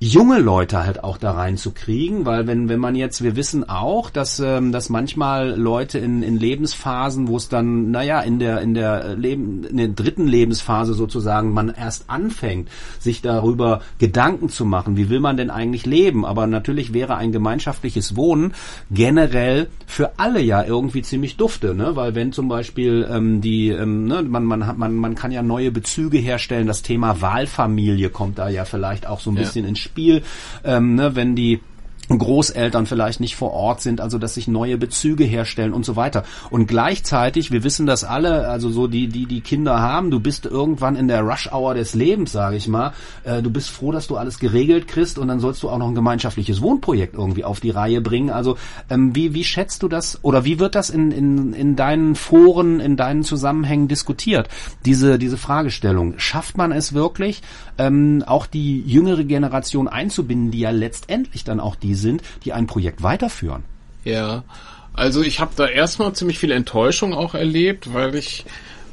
junge 0.00 0.38
Leute 0.38 0.84
halt 0.84 1.02
auch 1.02 1.18
da 1.18 1.32
reinzukriegen, 1.32 2.24
weil 2.24 2.46
wenn 2.46 2.68
wenn 2.68 2.78
man 2.78 2.94
jetzt, 2.94 3.22
wir 3.24 3.34
wissen 3.34 3.68
auch, 3.68 4.10
dass 4.10 4.38
ähm, 4.38 4.70
dass 4.70 4.90
manchmal 4.90 5.58
Leute 5.58 5.98
in, 5.98 6.22
in 6.22 6.36
Lebensphasen, 6.36 7.26
wo 7.26 7.36
es 7.36 7.48
dann, 7.48 7.90
naja, 7.90 8.20
in 8.20 8.38
der 8.38 8.60
in 8.60 8.74
der 8.74 9.16
Leben 9.16 9.64
in 9.64 9.76
der 9.76 9.88
dritten 9.88 10.28
Lebensphase 10.28 10.94
sozusagen 10.94 11.52
man 11.52 11.70
erst 11.70 12.08
anfängt, 12.08 12.68
sich 13.00 13.22
darüber 13.22 13.80
Gedanken 13.98 14.48
zu 14.48 14.64
machen, 14.64 14.96
wie 14.96 15.10
will 15.10 15.18
man 15.18 15.36
denn 15.36 15.50
eigentlich 15.50 15.84
leben? 15.84 16.24
Aber 16.24 16.46
natürlich 16.46 16.92
wäre 16.92 17.16
ein 17.16 17.32
gemeinschaftliches 17.32 18.14
Wohnen 18.14 18.54
generell 18.92 19.66
für 19.86 20.12
alle 20.18 20.40
ja 20.40 20.62
irgendwie 20.62 21.02
ziemlich 21.02 21.36
dufte, 21.36 21.74
ne? 21.74 21.96
Weil 21.96 22.14
wenn 22.14 22.30
zum 22.30 22.46
Beispiel 22.46 23.08
ähm, 23.10 23.40
die, 23.40 23.70
ähm, 23.70 24.06
ne, 24.06 24.22
man 24.22 24.44
man 24.44 24.64
hat 24.64 24.78
man 24.78 24.94
man 24.94 25.16
kann 25.16 25.32
ja 25.32 25.42
neue 25.42 25.72
Bezüge 25.72 26.18
herstellen, 26.18 26.68
das 26.68 26.82
Thema 26.82 27.20
Wahlfamilie 27.20 28.10
kommt 28.10 28.38
da 28.38 28.48
ja 28.48 28.64
vielleicht 28.64 29.04
auch 29.08 29.18
so 29.18 29.30
ein 29.30 29.36
ja. 29.36 29.42
bisschen 29.42 29.64
ins 29.64 29.87
Spiel, 29.88 30.22
ähm, 30.64 30.94
ne, 30.94 31.16
wenn 31.16 31.34
die 31.34 31.60
Großeltern 32.16 32.86
vielleicht 32.86 33.20
nicht 33.20 33.36
vor 33.36 33.52
Ort 33.52 33.82
sind, 33.82 34.00
also 34.00 34.18
dass 34.18 34.34
sich 34.34 34.48
neue 34.48 34.78
Bezüge 34.78 35.24
herstellen 35.24 35.74
und 35.74 35.84
so 35.84 35.96
weiter. 35.96 36.24
Und 36.50 36.66
gleichzeitig, 36.66 37.50
wir 37.50 37.64
wissen 37.64 37.86
das 37.86 38.04
alle, 38.04 38.48
also 38.48 38.70
so 38.70 38.86
die, 38.86 39.08
die 39.08 39.26
die 39.26 39.42
Kinder 39.42 39.80
haben, 39.80 40.10
du 40.10 40.20
bist 40.20 40.46
irgendwann 40.46 40.96
in 40.96 41.08
der 41.08 41.22
Rush-Hour 41.22 41.74
des 41.74 41.94
Lebens, 41.94 42.32
sage 42.32 42.56
ich 42.56 42.68
mal. 42.68 42.92
Äh, 43.24 43.42
du 43.42 43.50
bist 43.50 43.70
froh, 43.70 43.92
dass 43.92 44.06
du 44.06 44.16
alles 44.16 44.38
geregelt 44.38 44.88
kriegst 44.88 45.18
und 45.18 45.28
dann 45.28 45.40
sollst 45.40 45.62
du 45.62 45.68
auch 45.68 45.78
noch 45.78 45.88
ein 45.88 45.94
gemeinschaftliches 45.94 46.62
Wohnprojekt 46.62 47.14
irgendwie 47.14 47.44
auf 47.44 47.60
die 47.60 47.70
Reihe 47.70 48.00
bringen. 48.00 48.30
Also 48.30 48.56
ähm, 48.88 49.14
wie, 49.14 49.34
wie 49.34 49.44
schätzt 49.44 49.82
du 49.82 49.88
das 49.88 50.22
oder 50.22 50.44
wie 50.44 50.58
wird 50.58 50.74
das 50.74 50.90
in, 50.90 51.10
in, 51.10 51.52
in 51.52 51.76
deinen 51.76 52.14
Foren, 52.14 52.80
in 52.80 52.96
deinen 52.96 53.22
Zusammenhängen 53.22 53.88
diskutiert? 53.88 54.48
Diese, 54.84 55.18
diese 55.18 55.36
Fragestellung. 55.36 56.14
Schafft 56.18 56.56
man 56.56 56.72
es 56.72 56.94
wirklich, 56.94 57.42
ähm, 57.76 58.24
auch 58.26 58.46
die 58.46 58.80
jüngere 58.80 59.24
Generation 59.24 59.88
einzubinden, 59.88 60.50
die 60.50 60.60
ja 60.60 60.70
letztendlich 60.70 61.44
dann 61.44 61.60
auch 61.60 61.76
die 61.76 61.94
sind, 61.98 62.22
die 62.44 62.52
ein 62.52 62.66
Projekt 62.66 63.02
weiterführen. 63.02 63.64
Ja, 64.04 64.44
also 64.94 65.22
ich 65.22 65.40
habe 65.40 65.52
da 65.54 65.66
erstmal 65.66 66.12
ziemlich 66.14 66.38
viel 66.38 66.50
Enttäuschung 66.50 67.14
auch 67.14 67.34
erlebt, 67.34 67.92
weil 67.92 68.14
ich 68.14 68.46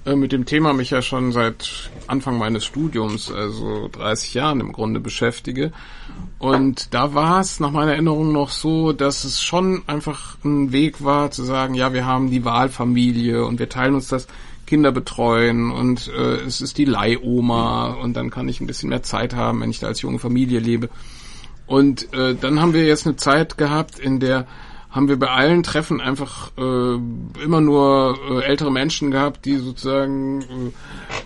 äh, 0.06 0.16
mit 0.16 0.32
dem 0.32 0.46
Thema 0.46 0.74
mich 0.74 0.92
ja 0.92 1.02
schon 1.02 1.32
seit 1.32 1.90
Anfang 2.08 2.38
meines 2.38 2.64
Studiums, 2.64 3.32
also 3.32 3.90
30 3.92 4.36
Jahren 4.36 4.60
im 4.60 4.72
Grunde 4.72 5.00
beschäftige. 5.00 5.72
Und 6.38 6.94
da 6.94 7.14
war 7.16 7.42
es 7.42 7.60
nach 7.60 7.72
meiner 7.72 7.94
Erinnerung 7.94 8.32
noch 8.32 8.50
so, 8.50 8.94
dass 8.94 9.24
es 9.24 9.42
schon 9.42 9.82
einfach 9.88 10.38
ein 10.44 10.72
Weg 10.72 11.04
war 11.04 11.32
zu 11.32 11.44
sagen, 11.44 11.74
ja, 11.74 11.94
wir 11.94 12.06
haben 12.06 12.30
die 12.30 12.46
Wahlfamilie 12.46 13.44
und 13.44 13.58
wir 13.58 13.70
teilen 13.70 13.96
uns 13.96 14.08
das 14.08 14.28
Kinder 14.68 14.92
betreuen 14.92 15.72
und 15.72 16.08
äh, 16.08 16.36
es 16.46 16.62
ist 16.62 16.78
die 16.78 16.86
Leihoma 16.86 17.94
und 17.94 18.16
dann 18.16 18.30
kann 18.30 18.48
ich 18.48 18.62
ein 18.62 18.68
bisschen 18.68 18.90
mehr 18.90 19.04
Zeit 19.04 19.36
haben, 19.36 19.62
wenn 19.62 19.70
ich 19.70 19.80
da 19.80 19.88
als 19.88 20.02
junge 20.02 20.20
Familie 20.20 20.60
lebe. 20.60 20.90
Und 21.68 22.14
äh, 22.14 22.36
dann 22.36 22.62
haben 22.62 22.74
wir 22.74 22.86
jetzt 22.86 23.06
eine 23.06 23.16
Zeit 23.16 23.58
gehabt, 23.58 24.00
in 24.00 24.20
der 24.20 24.46
haben 24.96 25.10
wir 25.10 25.20
bei 25.20 25.30
allen 25.30 25.62
Treffen 25.62 26.00
einfach 26.00 26.52
äh, 26.58 26.62
immer 27.44 27.60
nur 27.60 28.18
äh, 28.32 28.46
ältere 28.46 28.72
Menschen 28.72 29.12
gehabt, 29.12 29.44
die 29.44 29.58
sozusagen 29.58 30.42
äh, 30.42 30.46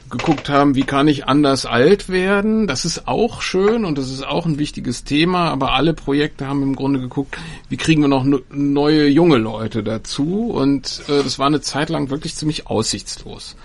geguckt 0.10 0.50
haben, 0.50 0.74
wie 0.74 0.86
kann 0.86 1.08
ich 1.08 1.28
anders 1.28 1.68
alt 1.68 2.10
werden. 2.10 2.66
Das 2.66 2.84
ist 2.84 3.08
auch 3.08 3.44
schön 3.44 3.86
und 3.86 4.00
das 4.00 4.10
ist 4.10 4.26
auch 4.26 4.48
ein 4.48 4.58
wichtiges 4.58 5.04
Thema, 5.04 5.52
aber 5.52 5.74
alle 5.74 5.94
Projekte 5.94 6.48
haben 6.48 6.64
im 6.64 6.76
Grunde 6.76 7.00
geguckt, 7.00 7.38
wie 7.70 7.78
kriegen 7.78 8.02
wir 8.02 8.08
noch 8.08 8.26
neue 8.50 9.08
junge 9.08 9.38
Leute 9.38 9.84
dazu. 9.84 10.50
Und 10.50 11.04
äh, 11.08 11.22
das 11.22 11.38
war 11.38 11.46
eine 11.46 11.62
Zeit 11.62 11.90
lang 11.90 12.10
wirklich 12.10 12.34
ziemlich 12.34 12.66
aussichtslos. 12.66 13.56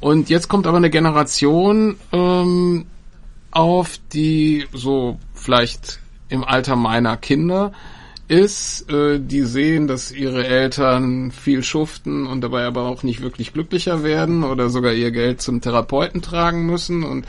Und 0.00 0.28
jetzt 0.28 0.48
kommt 0.48 0.66
aber 0.66 0.76
eine 0.76 0.90
Generation 0.90 1.96
ähm, 2.12 2.84
auf, 3.52 3.98
die 4.12 4.66
so 4.74 5.18
vielleicht 5.32 5.99
im 6.30 6.44
Alter 6.44 6.76
meiner 6.76 7.16
Kinder 7.16 7.72
ist, 8.28 8.88
äh, 8.88 9.18
die 9.18 9.42
sehen, 9.42 9.88
dass 9.88 10.12
ihre 10.12 10.46
Eltern 10.46 11.32
viel 11.32 11.64
schuften 11.64 12.26
und 12.26 12.42
dabei 12.42 12.64
aber 12.64 12.84
auch 12.84 13.02
nicht 13.02 13.22
wirklich 13.22 13.52
glücklicher 13.52 14.04
werden 14.04 14.44
oder 14.44 14.70
sogar 14.70 14.92
ihr 14.92 15.10
Geld 15.10 15.42
zum 15.42 15.60
Therapeuten 15.60 16.22
tragen 16.22 16.64
müssen 16.64 17.02
und 17.02 17.26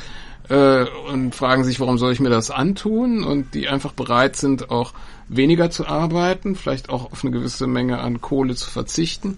äh, 0.49 0.86
und 1.12 1.34
fragen 1.34 1.64
sich, 1.64 1.80
warum 1.80 1.97
soll 1.97 2.12
ich 2.14 2.20
mir 2.20 2.30
das 2.30 2.52
antun? 2.52 3.24
Und 3.24 3.54
die 3.54 3.68
einfach 3.68 3.93
bereit 3.93 4.36
sind, 4.36 4.70
auch 4.70 4.93
weniger 5.28 5.72
zu 5.72 5.88
arbeiten, 5.88 6.56
vielleicht 6.56 6.89
auch 6.89 7.12
auf 7.12 7.24
eine 7.24 7.32
gewisse 7.32 7.68
Menge 7.68 7.99
an 7.99 8.22
Kohle 8.22 8.56
zu 8.56 8.70
verzichten 8.70 9.38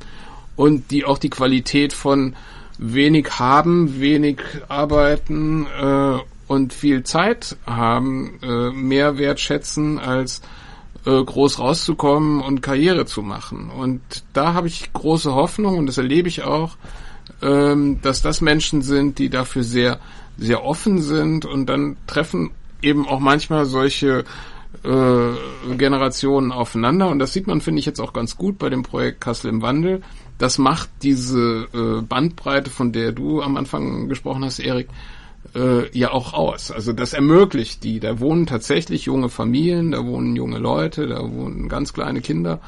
und 0.55 0.91
die 0.91 1.05
auch 1.05 1.17
die 1.17 1.29
Qualität 1.29 1.93
von 1.93 2.35
wenig 2.77 3.39
haben, 3.39 3.99
wenig 4.01 4.39
arbeiten 4.67 5.65
äh, 5.65 6.17
und 6.53 6.73
viel 6.73 7.03
Zeit 7.03 7.57
haben, 7.65 8.39
äh, 8.41 8.71
mehr 8.71 9.17
wertschätzen 9.17 9.99
als 9.99 10.41
äh, 11.05 11.23
groß 11.23 11.59
rauszukommen 11.59 12.41
und 12.41 12.61
Karriere 12.61 13.05
zu 13.05 13.21
machen. 13.21 13.69
Und 13.69 14.01
da 14.33 14.53
habe 14.53 14.67
ich 14.67 14.93
große 14.93 15.33
Hoffnung 15.33 15.77
und 15.77 15.87
das 15.87 15.97
erlebe 15.97 16.27
ich 16.27 16.43
auch, 16.43 16.77
ähm, 17.41 17.99
dass 18.01 18.21
das 18.21 18.41
Menschen 18.41 18.81
sind, 18.81 19.19
die 19.19 19.29
dafür 19.29 19.63
sehr, 19.63 19.99
sehr 20.37 20.63
offen 20.63 21.01
sind 21.01 21.45
und 21.45 21.67
dann 21.67 21.97
treffen 22.07 22.51
eben 22.81 23.07
auch 23.07 23.19
manchmal 23.19 23.65
solche 23.65 24.23
äh, 24.83 25.75
Generationen 25.77 26.51
aufeinander. 26.51 27.09
Und 27.09 27.19
das 27.19 27.33
sieht 27.33 27.47
man, 27.47 27.61
finde 27.61 27.79
ich, 27.79 27.85
jetzt 27.85 27.99
auch 27.99 28.13
ganz 28.13 28.37
gut 28.37 28.57
bei 28.57 28.69
dem 28.69 28.83
Projekt 28.83 29.21
Kassel 29.21 29.49
im 29.49 29.61
Wandel. 29.61 30.01
Das 30.37 30.57
macht 30.57 30.89
diese 31.01 31.67
äh, 31.73 32.01
Bandbreite, 32.01 32.69
von 32.69 32.91
der 32.91 33.11
du 33.11 33.41
am 33.41 33.55
Anfang 33.55 34.09
gesprochen 34.09 34.43
hast, 34.43 34.59
Erik, 34.59 34.89
äh, 35.55 35.97
ja 35.97 36.11
auch 36.11 36.33
aus. 36.33 36.71
Also 36.71 36.93
das 36.93 37.13
ermöglicht 37.13 37.83
die. 37.83 37.99
Da 37.99 38.19
wohnen 38.19 38.45
tatsächlich 38.45 39.05
junge 39.05 39.29
Familien, 39.29 39.91
da 39.91 40.05
wohnen 40.05 40.35
junge 40.35 40.57
Leute, 40.57 41.07
da 41.07 41.19
wohnen 41.21 41.69
ganz 41.69 41.93
kleine 41.93 42.21
Kinder 42.21 42.59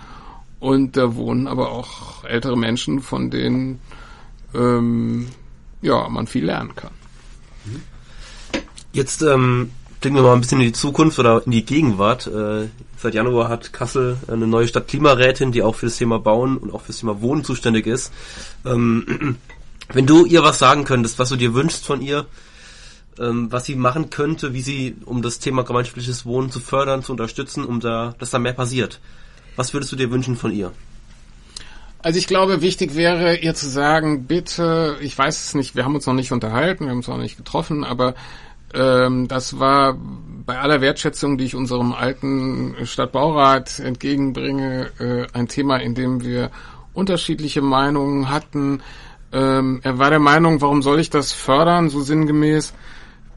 und 0.60 0.98
da 0.98 1.16
wohnen 1.16 1.48
aber 1.48 1.72
auch 1.72 2.24
ältere 2.24 2.58
Menschen, 2.58 3.02
von 3.02 3.30
denen 3.30 3.80
ähm, 4.54 5.28
ja 5.82 6.08
man 6.10 6.28
viel 6.28 6.46
lernen 6.46 6.76
kann. 6.76 6.92
Jetzt 8.94 9.22
ähm, 9.22 9.72
blicken 10.00 10.16
wir 10.16 10.24
mal 10.24 10.34
ein 10.34 10.42
bisschen 10.42 10.62
in 10.62 10.68
die 10.68 10.74
Zukunft 10.74 11.20
oder 11.20 11.44
in 11.46 11.52
die 11.52 11.66
Gegenwart. 11.66 12.28
Äh, 12.28 12.68
seit 12.98 13.14
Januar 13.14 13.50
hat 13.50 13.74
Kassel 13.74 14.18
eine 14.28 14.48
neue 14.48 14.68
Stadtklimarätin, 14.68 15.52
die 15.52 15.64
auch 15.64 15.76
für 15.76 15.88
das 15.88 15.98
Thema 15.98 16.20
Bauen 16.20 16.58
und 16.58 16.74
auch 16.74 16.82
für 16.82 16.88
das 16.88 17.00
Thema 17.00 17.22
Wohnen 17.22 17.44
zuständig 17.44 17.88
ist. 17.88 18.14
Ähm, 18.66 19.38
wenn 19.94 20.06
du 20.06 20.26
ihr 20.26 20.44
was 20.44 20.60
sagen 20.60 20.86
könntest, 20.86 21.20
was 21.20 21.30
du 21.30 21.36
dir 21.36 21.54
wünschst 21.54 21.86
von 21.86 22.02
ihr, 22.02 22.26
ähm, 23.20 23.52
was 23.52 23.66
sie 23.66 23.76
machen 23.76 24.10
könnte, 24.10 24.54
wie 24.54 24.62
sie, 24.62 24.96
um 25.06 25.22
das 25.22 25.40
Thema 25.40 25.64
gemeinschaftliches 25.64 26.26
Wohnen 26.26 26.52
zu 26.52 26.60
fördern, 26.60 27.04
zu 27.04 27.12
unterstützen, 27.12 27.66
um 27.66 27.80
da, 27.80 28.16
dass 28.20 28.32
da 28.32 28.40
mehr 28.40 28.54
passiert. 28.54 29.00
Was 29.56 29.74
würdest 29.74 29.92
du 29.92 29.96
dir 29.96 30.12
wünschen 30.12 30.36
von 30.36 30.52
ihr? 30.52 30.72
Also 32.02 32.20
ich 32.20 32.28
glaube, 32.28 32.62
wichtig 32.62 32.96
wäre 32.96 33.36
ihr 33.36 33.56
zu 33.56 33.68
sagen, 33.68 34.26
bitte, 34.26 34.98
ich 35.02 35.18
weiß 35.18 35.44
es 35.44 35.56
nicht, 35.56 35.76
wir 35.76 35.86
haben 35.86 35.96
uns 35.96 36.06
noch 36.06 36.14
nicht 36.14 36.32
unterhalten, 36.32 36.86
wir 36.86 36.92
haben 36.92 36.98
uns 36.98 37.10
auch 37.10 37.18
nicht 37.18 37.38
getroffen, 37.38 37.84
aber 37.84 38.14
ähm, 38.76 39.28
das 39.28 39.60
war 39.60 39.98
bei 40.46 40.60
aller 40.60 40.82
Wertschätzung, 40.82 41.38
die 41.38 41.46
ich 41.46 41.56
unserem 41.56 41.94
alten 41.94 42.76
Stadtbaurat 42.84 43.80
entgegenbringe, 43.80 44.92
äh, 45.00 45.28
ein 45.34 45.48
Thema, 45.48 45.78
in 45.78 45.96
dem 45.96 46.24
wir 46.24 46.52
unterschiedliche 46.94 47.62
Meinungen 47.62 48.30
hatten. 48.30 48.82
Ähm, 49.32 49.80
er 49.82 49.98
war 49.98 50.10
der 50.10 50.20
Meinung, 50.20 50.62
warum 50.62 50.82
soll 50.82 51.00
ich 51.00 51.10
das 51.10 51.32
fördern, 51.32 51.90
so 51.90 52.02
sinngemäß, 52.02 52.74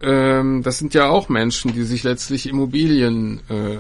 ähm, 0.03 0.63
das 0.63 0.79
sind 0.79 0.95
ja 0.95 1.09
auch 1.09 1.29
Menschen, 1.29 1.73
die 1.73 1.83
sich 1.83 2.03
letztlich 2.03 2.49
Immobilien 2.49 3.41
äh, 3.49 3.79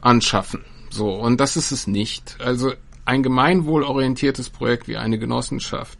anschaffen. 0.00 0.64
So, 0.90 1.10
und 1.10 1.40
das 1.40 1.56
ist 1.56 1.72
es 1.72 1.86
nicht. 1.86 2.36
Also 2.40 2.72
ein 3.04 3.22
gemeinwohlorientiertes 3.22 4.50
Projekt 4.50 4.88
wie 4.88 4.96
eine 4.96 5.18
Genossenschaft, 5.18 5.98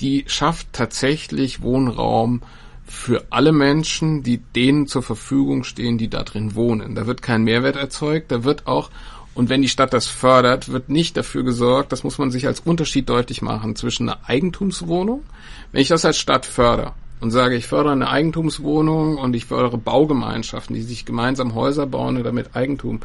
die 0.00 0.24
schafft 0.26 0.72
tatsächlich 0.72 1.62
Wohnraum 1.62 2.42
für 2.84 3.26
alle 3.30 3.52
Menschen, 3.52 4.22
die 4.22 4.38
denen 4.38 4.86
zur 4.86 5.02
Verfügung 5.02 5.64
stehen, 5.64 5.98
die 5.98 6.08
da 6.08 6.22
drin 6.22 6.54
wohnen. 6.54 6.94
Da 6.94 7.06
wird 7.06 7.22
kein 7.22 7.42
Mehrwert 7.42 7.76
erzeugt, 7.76 8.30
da 8.30 8.44
wird 8.44 8.66
auch, 8.66 8.90
und 9.34 9.48
wenn 9.48 9.62
die 9.62 9.68
Stadt 9.68 9.92
das 9.92 10.06
fördert, 10.06 10.70
wird 10.70 10.88
nicht 10.88 11.16
dafür 11.16 11.42
gesorgt, 11.42 11.92
das 11.92 12.04
muss 12.04 12.18
man 12.18 12.30
sich 12.30 12.46
als 12.46 12.60
Unterschied 12.60 13.08
deutlich 13.08 13.42
machen, 13.42 13.76
zwischen 13.76 14.08
einer 14.08 14.20
Eigentumswohnung, 14.28 15.24
wenn 15.72 15.82
ich 15.82 15.88
das 15.88 16.04
als 16.04 16.18
Stadt 16.18 16.46
fördere, 16.46 16.92
und 17.20 17.30
sage, 17.30 17.56
ich 17.56 17.66
fördere 17.66 17.92
eine 17.92 18.08
Eigentumswohnung 18.08 19.16
und 19.16 19.34
ich 19.34 19.46
fördere 19.46 19.78
Baugemeinschaften, 19.78 20.74
die 20.74 20.82
sich 20.82 21.04
gemeinsam 21.04 21.54
Häuser 21.54 21.86
bauen 21.86 22.16
und 22.16 22.24
damit 22.24 22.54
Eigentum 22.54 23.00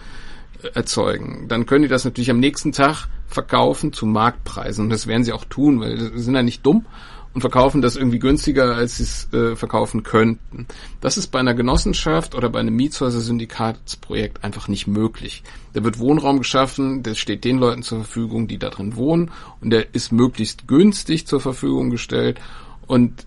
äh, 0.61 0.67
erzeugen, 0.73 1.45
dann 1.47 1.65
können 1.65 1.83
die 1.83 1.89
das 1.89 2.05
natürlich 2.05 2.31
am 2.31 2.39
nächsten 2.39 2.71
Tag 2.71 3.07
verkaufen 3.27 3.93
zu 3.93 4.05
Marktpreisen. 4.05 4.85
Und 4.85 4.89
das 4.89 5.07
werden 5.07 5.23
sie 5.23 5.33
auch 5.33 5.45
tun, 5.45 5.79
weil 5.79 5.97
sie 5.97 6.19
sind 6.19 6.35
ja 6.35 6.43
nicht 6.43 6.65
dumm 6.65 6.85
und 7.33 7.41
verkaufen 7.41 7.81
das 7.81 7.95
irgendwie 7.95 8.19
günstiger, 8.19 8.75
als 8.75 8.97
sie 8.97 9.03
es 9.03 9.33
äh, 9.33 9.55
verkaufen 9.55 10.03
könnten. 10.03 10.67
Das 10.99 11.17
ist 11.17 11.27
bei 11.27 11.39
einer 11.39 11.53
Genossenschaft 11.53 12.35
oder 12.35 12.49
bei 12.49 12.59
einem 12.59 12.75
Mietshäuser-Syndikatsprojekt 12.75 14.43
einfach 14.43 14.67
nicht 14.67 14.87
möglich. 14.87 15.43
Da 15.73 15.83
wird 15.83 15.99
Wohnraum 15.99 16.39
geschaffen, 16.39 17.03
der 17.03 17.15
steht 17.15 17.45
den 17.45 17.57
Leuten 17.57 17.83
zur 17.83 17.99
Verfügung, 17.99 18.47
die 18.47 18.57
da 18.57 18.69
drin 18.69 18.95
wohnen 18.95 19.31
und 19.61 19.69
der 19.69 19.95
ist 19.95 20.11
möglichst 20.11 20.67
günstig 20.67 21.25
zur 21.25 21.39
Verfügung 21.39 21.89
gestellt 21.89 22.39
und 22.85 23.25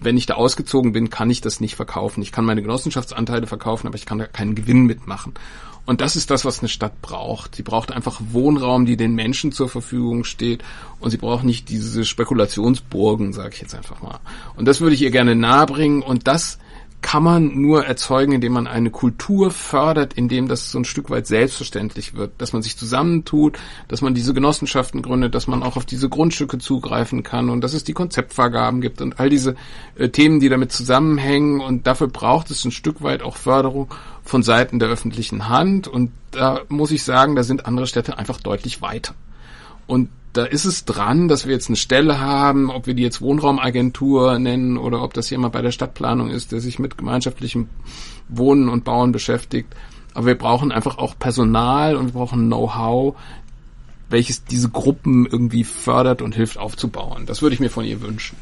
wenn 0.00 0.16
ich 0.16 0.26
da 0.26 0.34
ausgezogen 0.34 0.92
bin, 0.92 1.10
kann 1.10 1.30
ich 1.30 1.40
das 1.40 1.60
nicht 1.60 1.76
verkaufen. 1.76 2.22
Ich 2.22 2.32
kann 2.32 2.44
meine 2.44 2.62
Genossenschaftsanteile 2.62 3.46
verkaufen, 3.46 3.86
aber 3.86 3.96
ich 3.96 4.06
kann 4.06 4.18
da 4.18 4.26
keinen 4.26 4.54
Gewinn 4.54 4.84
mitmachen. 4.84 5.34
Und 5.86 6.00
das 6.00 6.16
ist 6.16 6.30
das, 6.30 6.44
was 6.44 6.60
eine 6.60 6.68
Stadt 6.68 7.02
braucht. 7.02 7.56
Sie 7.56 7.62
braucht 7.62 7.92
einfach 7.92 8.20
Wohnraum, 8.30 8.86
die 8.86 8.96
den 8.96 9.14
Menschen 9.14 9.52
zur 9.52 9.68
Verfügung 9.68 10.24
steht. 10.24 10.64
Und 10.98 11.10
sie 11.10 11.18
braucht 11.18 11.44
nicht 11.44 11.68
diese 11.68 12.06
Spekulationsburgen, 12.06 13.34
sage 13.34 13.54
ich 13.54 13.60
jetzt 13.60 13.74
einfach 13.74 14.00
mal. 14.00 14.20
Und 14.56 14.66
das 14.66 14.80
würde 14.80 14.94
ich 14.94 15.02
ihr 15.02 15.10
gerne 15.10 15.34
nahebringen. 15.34 16.00
Und 16.00 16.26
das 16.26 16.58
kann 17.04 17.22
man 17.22 17.60
nur 17.60 17.84
erzeugen, 17.84 18.32
indem 18.32 18.54
man 18.54 18.66
eine 18.66 18.90
Kultur 18.90 19.50
fördert, 19.50 20.14
indem 20.14 20.48
das 20.48 20.70
so 20.70 20.78
ein 20.78 20.86
Stück 20.86 21.10
weit 21.10 21.26
selbstverständlich 21.26 22.14
wird, 22.14 22.32
dass 22.38 22.54
man 22.54 22.62
sich 22.62 22.78
zusammentut, 22.78 23.58
dass 23.88 24.00
man 24.00 24.14
diese 24.14 24.32
Genossenschaften 24.32 25.02
gründet, 25.02 25.34
dass 25.34 25.46
man 25.46 25.62
auch 25.62 25.76
auf 25.76 25.84
diese 25.84 26.08
Grundstücke 26.08 26.56
zugreifen 26.56 27.22
kann 27.22 27.50
und 27.50 27.60
dass 27.60 27.74
es 27.74 27.84
die 27.84 27.92
Konzeptvergaben 27.92 28.80
gibt 28.80 29.02
und 29.02 29.20
all 29.20 29.28
diese 29.28 29.54
äh, 29.96 30.08
Themen, 30.08 30.40
die 30.40 30.48
damit 30.48 30.72
zusammenhängen. 30.72 31.60
Und 31.60 31.86
dafür 31.86 32.08
braucht 32.08 32.50
es 32.50 32.64
ein 32.64 32.70
Stück 32.70 33.02
weit 33.02 33.22
auch 33.22 33.36
Förderung 33.36 33.92
von 34.22 34.42
Seiten 34.42 34.78
der 34.78 34.88
öffentlichen 34.88 35.50
Hand. 35.50 35.86
Und 35.86 36.10
da 36.30 36.62
muss 36.70 36.90
ich 36.90 37.04
sagen, 37.04 37.36
da 37.36 37.42
sind 37.42 37.66
andere 37.66 37.86
Städte 37.86 38.16
einfach 38.16 38.40
deutlich 38.40 38.80
weiter. 38.80 39.14
Und 39.86 40.08
da 40.32 40.44
ist 40.44 40.64
es 40.64 40.84
dran, 40.84 41.28
dass 41.28 41.46
wir 41.46 41.54
jetzt 41.54 41.68
eine 41.68 41.76
Stelle 41.76 42.18
haben, 42.20 42.70
ob 42.70 42.86
wir 42.86 42.94
die 42.94 43.02
jetzt 43.02 43.20
Wohnraumagentur 43.20 44.38
nennen 44.38 44.76
oder 44.76 45.02
ob 45.02 45.14
das 45.14 45.30
jemand 45.30 45.52
bei 45.52 45.62
der 45.62 45.70
Stadtplanung 45.70 46.30
ist, 46.30 46.50
der 46.50 46.60
sich 46.60 46.78
mit 46.78 46.98
gemeinschaftlichem 46.98 47.68
Wohnen 48.28 48.68
und 48.68 48.84
Bauen 48.84 49.12
beschäftigt. 49.12 49.74
Aber 50.12 50.26
wir 50.26 50.38
brauchen 50.38 50.72
einfach 50.72 50.98
auch 50.98 51.18
Personal 51.18 51.96
und 51.96 52.06
wir 52.06 52.12
brauchen 52.14 52.46
Know-how, 52.46 53.14
welches 54.10 54.44
diese 54.44 54.70
Gruppen 54.70 55.26
irgendwie 55.26 55.64
fördert 55.64 56.20
und 56.20 56.34
hilft 56.34 56.58
aufzubauen. 56.58 57.26
Das 57.26 57.42
würde 57.42 57.54
ich 57.54 57.60
mir 57.60 57.70
von 57.70 57.84
ihr 57.84 58.00
wünschen. 58.00 58.36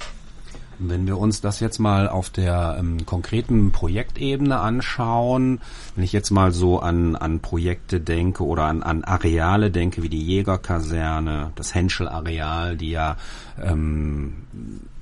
Wenn 0.78 1.06
wir 1.06 1.18
uns 1.18 1.40
das 1.40 1.60
jetzt 1.60 1.78
mal 1.78 2.08
auf 2.08 2.30
der 2.30 2.76
ähm, 2.78 3.04
konkreten 3.06 3.72
Projektebene 3.72 4.58
anschauen, 4.58 5.60
wenn 5.94 6.04
ich 6.04 6.12
jetzt 6.12 6.30
mal 6.30 6.52
so 6.52 6.80
an, 6.80 7.16
an 7.16 7.40
Projekte 7.40 8.00
denke 8.00 8.44
oder 8.44 8.64
an, 8.64 8.82
an 8.82 9.04
Areale 9.04 9.70
denke, 9.70 10.02
wie 10.02 10.08
die 10.08 10.22
Jägerkaserne, 10.22 11.52
das 11.54 11.74
Henschel-Areal, 11.74 12.76
die 12.76 12.90
ja 12.90 13.16
ähm, 13.62 14.34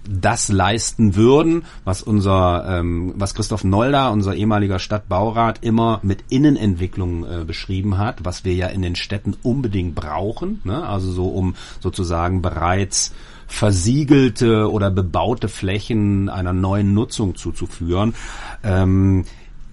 das 0.08 0.48
leisten 0.48 1.14
würden, 1.14 1.64
was 1.84 2.02
unser, 2.02 2.64
ähm, 2.68 3.14
was 3.16 3.34
Christoph 3.34 3.64
Nolda, 3.64 4.08
unser 4.08 4.34
ehemaliger 4.34 4.78
Stadtbaurat, 4.78 5.58
immer 5.62 6.00
mit 6.02 6.24
Innenentwicklung 6.30 7.24
äh, 7.24 7.44
beschrieben 7.44 7.98
hat, 7.98 8.24
was 8.24 8.44
wir 8.44 8.54
ja 8.54 8.68
in 8.68 8.82
den 8.82 8.96
Städten 8.96 9.36
unbedingt 9.42 9.94
brauchen, 9.94 10.60
ne? 10.64 10.86
also 10.86 11.12
so 11.12 11.28
um 11.28 11.54
sozusagen 11.80 12.42
bereits 12.42 13.12
versiegelte 13.50 14.70
oder 14.70 14.90
bebaute 14.90 15.48
Flächen 15.48 16.28
einer 16.28 16.52
neuen 16.52 16.94
Nutzung 16.94 17.34
zuzuführen. 17.34 18.14
Ähm, 18.62 19.24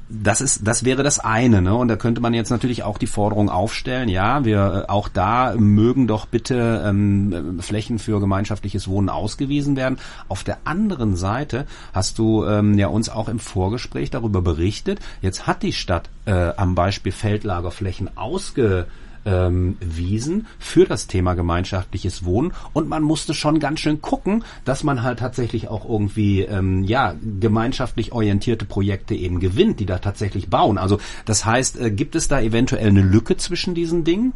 das 0.09 0.39
ist, 0.39 0.65
das 0.65 0.85
wäre 0.85 1.03
das 1.03 1.19
eine, 1.19 1.61
ne? 1.61 1.75
Und 1.75 1.89
da 1.89 1.97
könnte 1.97 2.21
man 2.21 2.33
jetzt 2.33 2.49
natürlich 2.49 2.83
auch 2.83 2.97
die 2.97 3.07
Forderung 3.07 3.49
aufstellen, 3.49 4.07
ja, 4.07 4.45
wir 4.45 4.85
äh, 4.87 4.91
auch 4.91 5.09
da 5.09 5.53
mögen 5.57 6.07
doch 6.07 6.25
bitte 6.25 6.83
ähm, 6.85 7.59
Flächen 7.59 7.99
für 7.99 8.19
gemeinschaftliches 8.19 8.87
Wohnen 8.87 9.09
ausgewiesen 9.09 9.75
werden. 9.75 9.97
Auf 10.29 10.43
der 10.43 10.59
anderen 10.63 11.15
Seite 11.17 11.65
hast 11.93 12.19
du 12.19 12.45
ähm, 12.45 12.77
ja 12.77 12.87
uns 12.87 13.09
auch 13.09 13.27
im 13.27 13.39
Vorgespräch 13.39 14.09
darüber 14.09 14.41
berichtet. 14.41 14.99
Jetzt 15.21 15.45
hat 15.45 15.61
die 15.61 15.73
Stadt 15.73 16.09
äh, 16.25 16.51
am 16.55 16.73
Beispiel 16.73 17.11
Feldlagerflächen 17.11 18.17
ausge 18.17 18.87
ähm, 19.27 19.77
Wiesen 19.81 20.47
für 20.57 20.85
das 20.85 21.07
Thema 21.07 21.33
gemeinschaftliches 21.33 22.23
Wohnen 22.23 22.53
und 22.73 22.87
man 22.87 23.03
musste 23.03 23.33
schon 23.33 23.59
ganz 23.59 23.81
schön 23.81 24.01
gucken, 24.01 24.43
dass 24.65 24.83
man 24.83 25.03
halt 25.03 25.19
tatsächlich 25.19 25.67
auch 25.67 25.87
irgendwie 25.87 26.41
ähm, 26.41 26.83
ja 26.83 27.15
gemeinschaftlich 27.39 28.13
orientierte 28.13 28.65
Projekte 28.65 29.13
eben 29.13 29.39
gewinnt, 29.39 29.79
die 29.79 29.85
da 29.85 29.99
tatsächlich 29.99 30.49
bauen. 30.49 30.77
Also 30.77 30.99
das 31.25 31.45
heißt, 31.45 31.79
äh, 31.79 31.91
gibt 31.91 32.15
es 32.15 32.27
da 32.27 32.39
eventuell 32.39 32.87
eine 32.87 33.01
Lücke 33.01 33.37
zwischen 33.37 33.75
diesen 33.75 34.03
Dingen? 34.03 34.33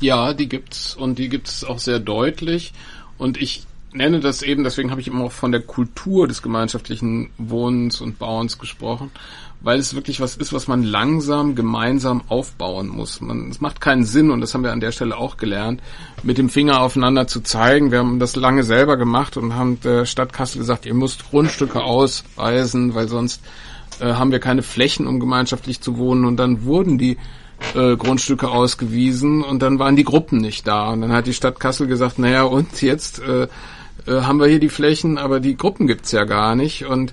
Ja, 0.00 0.32
die 0.32 0.48
gibt's 0.48 0.94
und 0.94 1.18
die 1.18 1.28
gibt's 1.28 1.64
auch 1.64 1.78
sehr 1.78 1.98
deutlich 1.98 2.72
und 3.18 3.36
ich 3.36 3.66
nenne 3.92 4.20
das 4.20 4.42
eben, 4.42 4.64
deswegen 4.64 4.90
habe 4.90 5.00
ich 5.00 5.08
immer 5.08 5.24
auch 5.24 5.32
von 5.32 5.52
der 5.52 5.62
Kultur 5.62 6.28
des 6.28 6.42
gemeinschaftlichen 6.42 7.30
Wohnens 7.38 8.00
und 8.00 8.18
Bauens 8.18 8.58
gesprochen, 8.58 9.10
weil 9.60 9.78
es 9.78 9.94
wirklich 9.94 10.20
was 10.20 10.36
ist, 10.36 10.52
was 10.52 10.68
man 10.68 10.82
langsam 10.82 11.54
gemeinsam 11.54 12.22
aufbauen 12.28 12.88
muss. 12.88 13.20
Man, 13.20 13.50
es 13.50 13.60
macht 13.60 13.80
keinen 13.80 14.04
Sinn, 14.04 14.30
und 14.30 14.40
das 14.40 14.54
haben 14.54 14.64
wir 14.64 14.72
an 14.72 14.80
der 14.80 14.92
Stelle 14.92 15.16
auch 15.16 15.36
gelernt, 15.36 15.82
mit 16.22 16.38
dem 16.38 16.48
Finger 16.48 16.80
aufeinander 16.80 17.26
zu 17.26 17.40
zeigen. 17.40 17.90
Wir 17.90 17.98
haben 17.98 18.18
das 18.18 18.36
lange 18.36 18.62
selber 18.62 18.96
gemacht 18.96 19.36
und 19.36 19.54
haben 19.54 19.80
der 19.80 20.06
Stadt 20.06 20.32
Kassel 20.32 20.58
gesagt, 20.58 20.86
ihr 20.86 20.94
müsst 20.94 21.30
Grundstücke 21.30 21.82
ausweisen, 21.82 22.94
weil 22.94 23.08
sonst 23.08 23.42
äh, 24.00 24.14
haben 24.14 24.32
wir 24.32 24.40
keine 24.40 24.62
Flächen, 24.62 25.06
um 25.06 25.20
gemeinschaftlich 25.20 25.80
zu 25.80 25.98
wohnen. 25.98 26.24
Und 26.24 26.38
dann 26.38 26.64
wurden 26.64 26.96
die 26.96 27.18
äh, 27.74 27.96
Grundstücke 27.96 28.48
ausgewiesen 28.48 29.42
und 29.42 29.60
dann 29.60 29.78
waren 29.78 29.96
die 29.96 30.04
Gruppen 30.04 30.40
nicht 30.40 30.66
da. 30.66 30.90
Und 30.90 31.02
dann 31.02 31.12
hat 31.12 31.26
die 31.26 31.34
Stadt 31.34 31.60
Kassel 31.60 31.86
gesagt, 31.86 32.18
naja, 32.18 32.44
und 32.44 32.80
jetzt 32.80 33.20
äh, 33.20 33.48
äh, 34.06 34.22
haben 34.22 34.40
wir 34.40 34.46
hier 34.46 34.60
die 34.60 34.68
Flächen, 34.68 35.18
aber 35.18 35.40
die 35.40 35.56
Gruppen 35.56 35.86
gibt's 35.86 36.12
ja 36.12 36.24
gar 36.24 36.54
nicht. 36.54 36.86
Und 36.86 37.12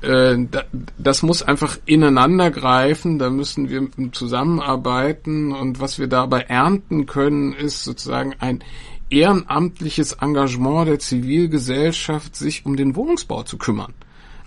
das 0.00 1.22
muss 1.22 1.42
einfach 1.42 1.78
ineinander 1.86 2.50
greifen, 2.50 3.18
da 3.18 3.30
müssen 3.30 3.70
wir 3.70 3.88
zusammenarbeiten 4.12 5.52
und 5.52 5.80
was 5.80 5.98
wir 5.98 6.06
dabei 6.06 6.42
ernten 6.42 7.06
können, 7.06 7.52
ist 7.52 7.84
sozusagen 7.84 8.34
ein 8.38 8.62
ehrenamtliches 9.08 10.14
Engagement 10.14 10.88
der 10.88 10.98
Zivilgesellschaft, 10.98 12.36
sich 12.36 12.66
um 12.66 12.76
den 12.76 12.96
Wohnungsbau 12.96 13.42
zu 13.42 13.56
kümmern. 13.56 13.94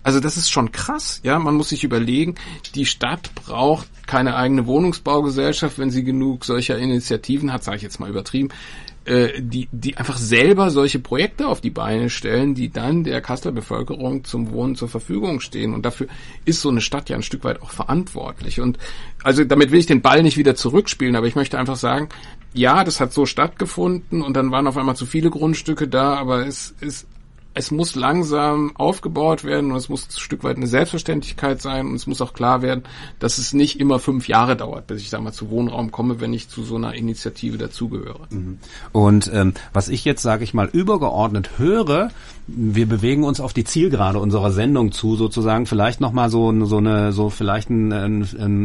Also 0.01 0.19
das 0.19 0.37
ist 0.37 0.49
schon 0.49 0.71
krass, 0.71 1.19
ja. 1.23 1.39
Man 1.39 1.55
muss 1.55 1.69
sich 1.69 1.83
überlegen, 1.83 2.35
die 2.75 2.85
Stadt 2.85 3.33
braucht 3.35 3.87
keine 4.07 4.35
eigene 4.35 4.65
Wohnungsbaugesellschaft, 4.65 5.77
wenn 5.77 5.91
sie 5.91 6.03
genug 6.03 6.45
solcher 6.45 6.77
Initiativen 6.77 7.51
hat, 7.51 7.63
sage 7.63 7.77
ich 7.77 7.83
jetzt 7.83 7.99
mal 7.99 8.09
übertrieben, 8.09 8.49
äh, 9.09 9.41
die, 9.41 9.67
die 9.71 9.97
einfach 9.97 10.17
selber 10.17 10.69
solche 10.69 10.99
Projekte 10.99 11.47
auf 11.47 11.61
die 11.61 11.71
Beine 11.71 12.11
stellen, 12.11 12.53
die 12.53 12.69
dann 12.69 13.03
der 13.03 13.21
Kasseler 13.21 13.51
Bevölkerung 13.51 14.23
zum 14.23 14.51
Wohnen 14.51 14.75
zur 14.75 14.87
Verfügung 14.87 15.39
stehen. 15.39 15.73
Und 15.73 15.83
dafür 15.83 16.07
ist 16.45 16.61
so 16.61 16.69
eine 16.69 16.79
Stadt 16.79 17.09
ja 17.09 17.15
ein 17.15 17.23
Stück 17.23 17.43
weit 17.43 17.61
auch 17.61 17.71
verantwortlich. 17.71 18.61
Und 18.61 18.77
also 19.23 19.43
damit 19.43 19.71
will 19.71 19.79
ich 19.79 19.87
den 19.87 20.01
Ball 20.01 20.21
nicht 20.21 20.37
wieder 20.37 20.53
zurückspielen, 20.53 21.15
aber 21.15 21.25
ich 21.25 21.35
möchte 21.35 21.57
einfach 21.57 21.75
sagen, 21.75 22.09
ja, 22.53 22.83
das 22.83 22.99
hat 22.99 23.11
so 23.11 23.25
stattgefunden 23.25 24.21
und 24.21 24.35
dann 24.35 24.51
waren 24.51 24.67
auf 24.67 24.77
einmal 24.77 24.95
zu 24.95 25.05
viele 25.05 25.31
Grundstücke 25.31 25.87
da, 25.87 26.15
aber 26.15 26.45
es 26.45 26.75
ist 26.79 27.07
es 27.59 27.71
muss 27.71 27.93
langsam 27.95 28.71
aufgebaut 28.77 29.43
werden 29.43 29.71
und 29.71 29.77
es 29.77 29.89
muss 29.89 30.07
ein 30.07 30.17
Stück 30.17 30.45
weit 30.45 30.55
eine 30.55 30.65
Selbstverständlichkeit 30.65 31.61
sein 31.61 31.87
und 31.87 31.95
es 31.95 32.07
muss 32.07 32.21
auch 32.21 32.31
klar 32.31 32.61
werden, 32.61 32.83
dass 33.19 33.37
es 33.37 33.51
nicht 33.51 33.81
immer 33.81 33.99
fünf 33.99 34.29
Jahre 34.29 34.55
dauert, 34.55 34.87
bis 34.87 35.01
ich 35.01 35.09
da 35.09 35.19
mal 35.19 35.33
zu 35.33 35.49
Wohnraum 35.49 35.91
komme, 35.91 36.21
wenn 36.21 36.31
ich 36.31 36.47
zu 36.47 36.63
so 36.63 36.77
einer 36.77 36.93
Initiative 36.93 37.57
dazugehöre. 37.57 38.27
Mhm. 38.29 38.59
Und 38.93 39.29
ähm, 39.33 39.55
was 39.73 39.89
ich 39.89 40.05
jetzt, 40.05 40.21
sage 40.21 40.45
ich 40.45 40.53
mal, 40.53 40.69
übergeordnet 40.71 41.57
höre, 41.57 42.11
wir 42.47 42.87
bewegen 42.87 43.25
uns 43.25 43.41
auf 43.41 43.51
die 43.51 43.65
Zielgerade 43.65 44.19
unserer 44.19 44.51
Sendung 44.51 44.93
zu, 44.93 45.17
sozusagen. 45.17 45.65
Vielleicht 45.65 45.99
nochmal 45.99 46.29
so, 46.29 46.65
so 46.65 46.77
eine, 46.77 47.11
so 47.11 47.29
vielleicht 47.29 47.69
ein, 47.69 47.91
ein, 47.91 48.21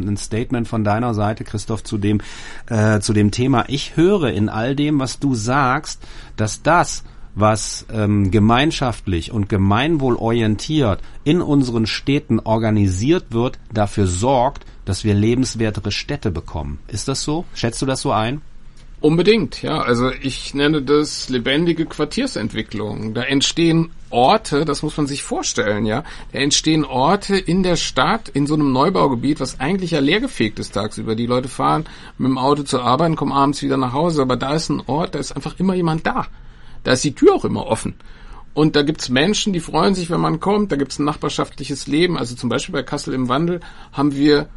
ein 0.09 0.17
Statement 0.17 0.69
von 0.69 0.85
deiner 0.85 1.15
Seite, 1.15 1.43
Christoph, 1.43 1.83
zu 1.83 1.99
dem, 1.99 2.21
äh, 2.69 3.01
zu 3.01 3.13
dem 3.13 3.33
Thema. 3.33 3.65
Ich 3.67 3.97
höre 3.97 4.31
in 4.31 4.49
all 4.49 4.77
dem, 4.77 5.01
was 5.01 5.19
du 5.19 5.35
sagst, 5.35 6.01
dass 6.37 6.63
das, 6.63 7.03
was 7.35 7.87
ähm, 7.93 8.31
gemeinschaftlich 8.31 9.33
und 9.33 9.49
gemeinwohlorientiert 9.49 11.01
in 11.25 11.41
unseren 11.41 11.87
Städten 11.87 12.41
organisiert 12.41 13.27
wird, 13.31 13.59
dafür 13.73 14.07
sorgt, 14.07 14.65
dass 14.85 15.05
wir 15.05 15.15
lebenswertere 15.15 15.91
Städte 15.91 16.31
bekommen. 16.31 16.79
Ist 16.89 17.09
das 17.09 17.23
so? 17.23 17.45
Schätzt 17.55 17.81
du 17.83 17.87
das 17.87 18.01
so 18.01 18.13
ein? 18.13 18.43
Unbedingt, 19.01 19.61
ja. 19.61 19.83
Also 19.83 20.11
ich 20.11 20.55
nenne 20.55 20.81
das 20.81 21.29
lebendige 21.29 21.85
Quartiersentwicklung. 21.85 23.13
Da 23.13 23.23
entstehen 23.23 23.91
Orte, 24.09 24.65
das 24.65 24.83
muss 24.83 24.97
man 24.97 25.07
sich 25.07 25.23
vorstellen, 25.23 25.85
ja. 25.85 26.05
Da 26.33 26.39
entstehen 26.39 26.85
Orte 26.87 27.37
in 27.37 27.63
der 27.63 27.77
Stadt, 27.77 28.31
in 28.31 28.47
so 28.47 28.55
einem 28.55 28.73
Neubaugebiet, 28.73 29.41
was 29.41 29.61
eigentlich 29.61 29.91
ja 29.91 30.01
leergefegt 30.01 30.59
ist 30.59 30.73
tagsüber. 30.73 31.17
Die 31.17 31.27
Leute 31.27 31.49
fahren 31.49 31.85
mit 32.17 32.31
dem 32.31 32.39
Auto 32.39 32.63
zur 32.63 32.83
Arbeit 32.83 33.17
kommen 33.17 33.33
abends 33.33 33.61
wieder 33.61 33.77
nach 33.77 33.93
Hause, 33.93 34.23
aber 34.23 34.37
da 34.37 34.55
ist 34.55 34.71
ein 34.71 34.83
Ort, 34.87 35.15
da 35.15 35.19
ist 35.19 35.33
einfach 35.33 35.59
immer 35.59 35.75
jemand 35.75 36.07
da 36.07 36.27
da 36.85 36.93
ist 36.93 37.05
die 37.05 37.15
Tür 37.15 37.35
auch 37.35 37.45
immer 37.45 37.67
offen. 37.67 37.95
Und 38.55 38.77
da 38.77 38.83
gibt's 38.83 39.09
Menschen, 39.09 39.53
die 39.53 39.61
freuen 39.61 39.97
sich, 39.97 40.11
wenn 40.11 40.21
man 40.21 40.39
kommt. 40.39 40.71
Da 40.71 40.77
gibt's 40.77 41.01
ein 41.01 41.05
nachbarschaftliches 41.05 41.89
Leben. 41.89 42.17
Also 42.17 42.37
zum 42.37 42.49
Beispiel 42.49 42.73
bei 42.73 42.85
Kassel 42.85 43.13
im 43.13 43.29
Wandel 43.29 43.61
haben 43.93 44.15
wir 44.15 44.49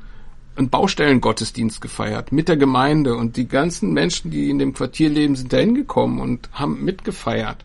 einen 0.56 0.70
Baustellengottesdienst 0.70 1.82
gefeiert 1.82 2.32
mit 2.32 2.48
der 2.48 2.58
Gemeinde 2.58 3.16
und 3.16 3.38
die 3.38 3.48
ganzen 3.48 3.94
Menschen, 3.94 4.32
die 4.32 4.50
in 4.50 4.60
dem 4.60 4.74
Quartier 4.74 5.10
leben, 5.10 5.36
sind 5.36 5.54
da 5.54 5.58
hingekommen 5.58 6.20
und 6.20 6.50
haben 6.52 6.84
mitgefeiert. 6.84 7.58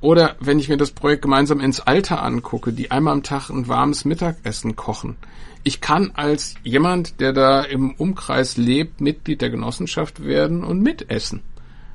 Oder 0.00 0.36
wenn 0.40 0.58
ich 0.58 0.68
mir 0.68 0.78
das 0.78 0.92
Projekt 0.92 1.22
gemeinsam 1.22 1.60
ins 1.60 1.80
Alter 1.80 2.22
angucke, 2.22 2.72
die 2.72 2.90
einmal 2.90 3.14
am 3.14 3.22
Tag 3.22 3.50
ein 3.50 3.68
warmes 3.68 4.04
Mittagessen 4.06 4.76
kochen. 4.76 5.16
Ich 5.62 5.82
kann 5.82 6.12
als 6.14 6.54
jemand, 6.62 7.20
der 7.20 7.34
da 7.34 7.62
im 7.62 7.92
Umkreis 7.92 8.56
lebt, 8.56 9.02
Mitglied 9.02 9.42
der 9.42 9.50
Genossenschaft 9.50 10.24
werden 10.24 10.64
und 10.64 10.80
mitessen. 10.80 11.42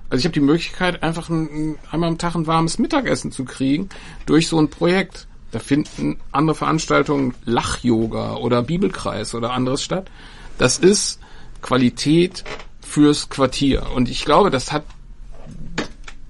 Also 0.10 0.20
ich 0.20 0.26
habe 0.26 0.34
die 0.34 0.40
Möglichkeit, 0.40 1.02
einfach 1.04 1.30
ein, 1.30 1.78
einmal 1.92 2.10
am 2.10 2.18
Tag 2.18 2.36
ein 2.36 2.48
warmes 2.48 2.78
Mittagessen 2.78 3.32
zu 3.32 3.46
kriegen 3.46 3.90
durch 4.26 4.48
so 4.48 4.60
ein 4.60 4.70
Projekt. 4.70 5.28
Da 5.52 5.60
finden 5.60 6.18
andere 6.32 6.56
Veranstaltungen, 6.56 7.34
Lach-Yoga 7.46 8.36
oder 8.36 8.62
Bibelkreis 8.62 9.34
oder 9.34 9.54
anderes 9.54 9.84
statt. 9.84 10.10
Das 10.58 10.78
ist 10.78 11.20
Qualität 11.62 12.44
fürs 12.82 13.30
Quartier. 13.30 13.88
Und 13.96 14.10
ich 14.10 14.26
glaube, 14.26 14.50
das 14.52 14.72
hat 14.72 14.84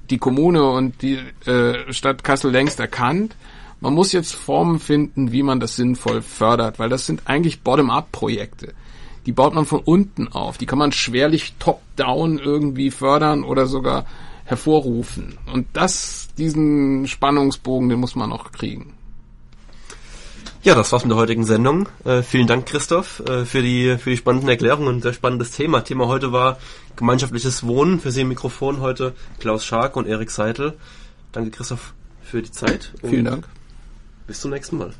die 0.10 0.18
Kommune 0.18 0.64
und 0.70 1.02
die 1.02 1.20
äh, 1.46 1.92
Stadt 1.92 2.24
Kassel 2.24 2.52
längst 2.52 2.80
erkannt. 2.80 3.36
Man 3.82 3.94
muss 3.94 4.12
jetzt 4.14 4.34
Formen 4.34 4.80
finden, 4.80 5.32
wie 5.32 5.44
man 5.44 5.60
das 5.60 5.76
sinnvoll 5.76 6.22
fördert, 6.22 6.80
weil 6.80 6.90
das 6.90 7.06
sind 7.06 7.24
eigentlich 7.26 7.62
Bottom-up-Projekte. 7.62 8.74
Die 9.26 9.32
baut 9.32 9.54
man 9.54 9.66
von 9.66 9.80
unten 9.80 10.28
auf. 10.28 10.58
Die 10.58 10.66
kann 10.66 10.80
man 10.80 10.92
schwerlich 10.92 11.56
top-down 11.60 12.38
irgendwie 12.38 12.92
fördern 12.92 13.44
oder 13.44 13.66
sogar 13.66 14.06
hervorrufen. 14.46 15.38
Und 15.52 15.68
das, 15.74 16.30
diesen 16.38 17.08
Spannungsbogen, 17.08 17.90
den 17.90 18.00
muss 18.00 18.16
man 18.16 18.30
noch 18.30 18.52
kriegen. 18.52 18.94
Ja, 20.66 20.74
das 20.74 20.92
war's 20.92 21.04
mit 21.04 21.12
der 21.12 21.18
heutigen 21.18 21.46
Sendung. 21.46 21.88
Äh, 22.06 22.24
vielen 22.24 22.48
Dank, 22.48 22.66
Christoph, 22.66 23.20
äh, 23.20 23.46
für 23.46 23.62
die 23.62 23.98
für 24.00 24.10
die 24.10 24.18
spannenden 24.18 24.50
Erklärungen 24.50 24.88
und 24.88 25.02
sehr 25.02 25.14
spannendes 25.14 25.52
Thema. 25.52 25.82
Thema 25.82 26.08
heute 26.08 26.32
war 26.32 26.58
gemeinschaftliches 26.96 27.68
Wohnen. 27.68 28.00
Für 28.00 28.12
Sie 28.12 28.22
im 28.22 28.30
Mikrofon 28.30 28.80
heute 28.80 29.14
Klaus 29.40 29.64
Schark 29.64 29.96
und 29.96 30.08
Erik 30.08 30.32
Seitel. 30.32 30.74
Danke, 31.32 31.52
Christoph, 31.52 31.94
für 32.24 32.42
die 32.42 32.52
Zeit. 32.52 32.94
Vielen 33.04 33.26
Dank. 33.26 33.48
Bis 34.26 34.42
zum 34.42 34.50
nächsten 34.52 34.80
Mal. 34.80 34.94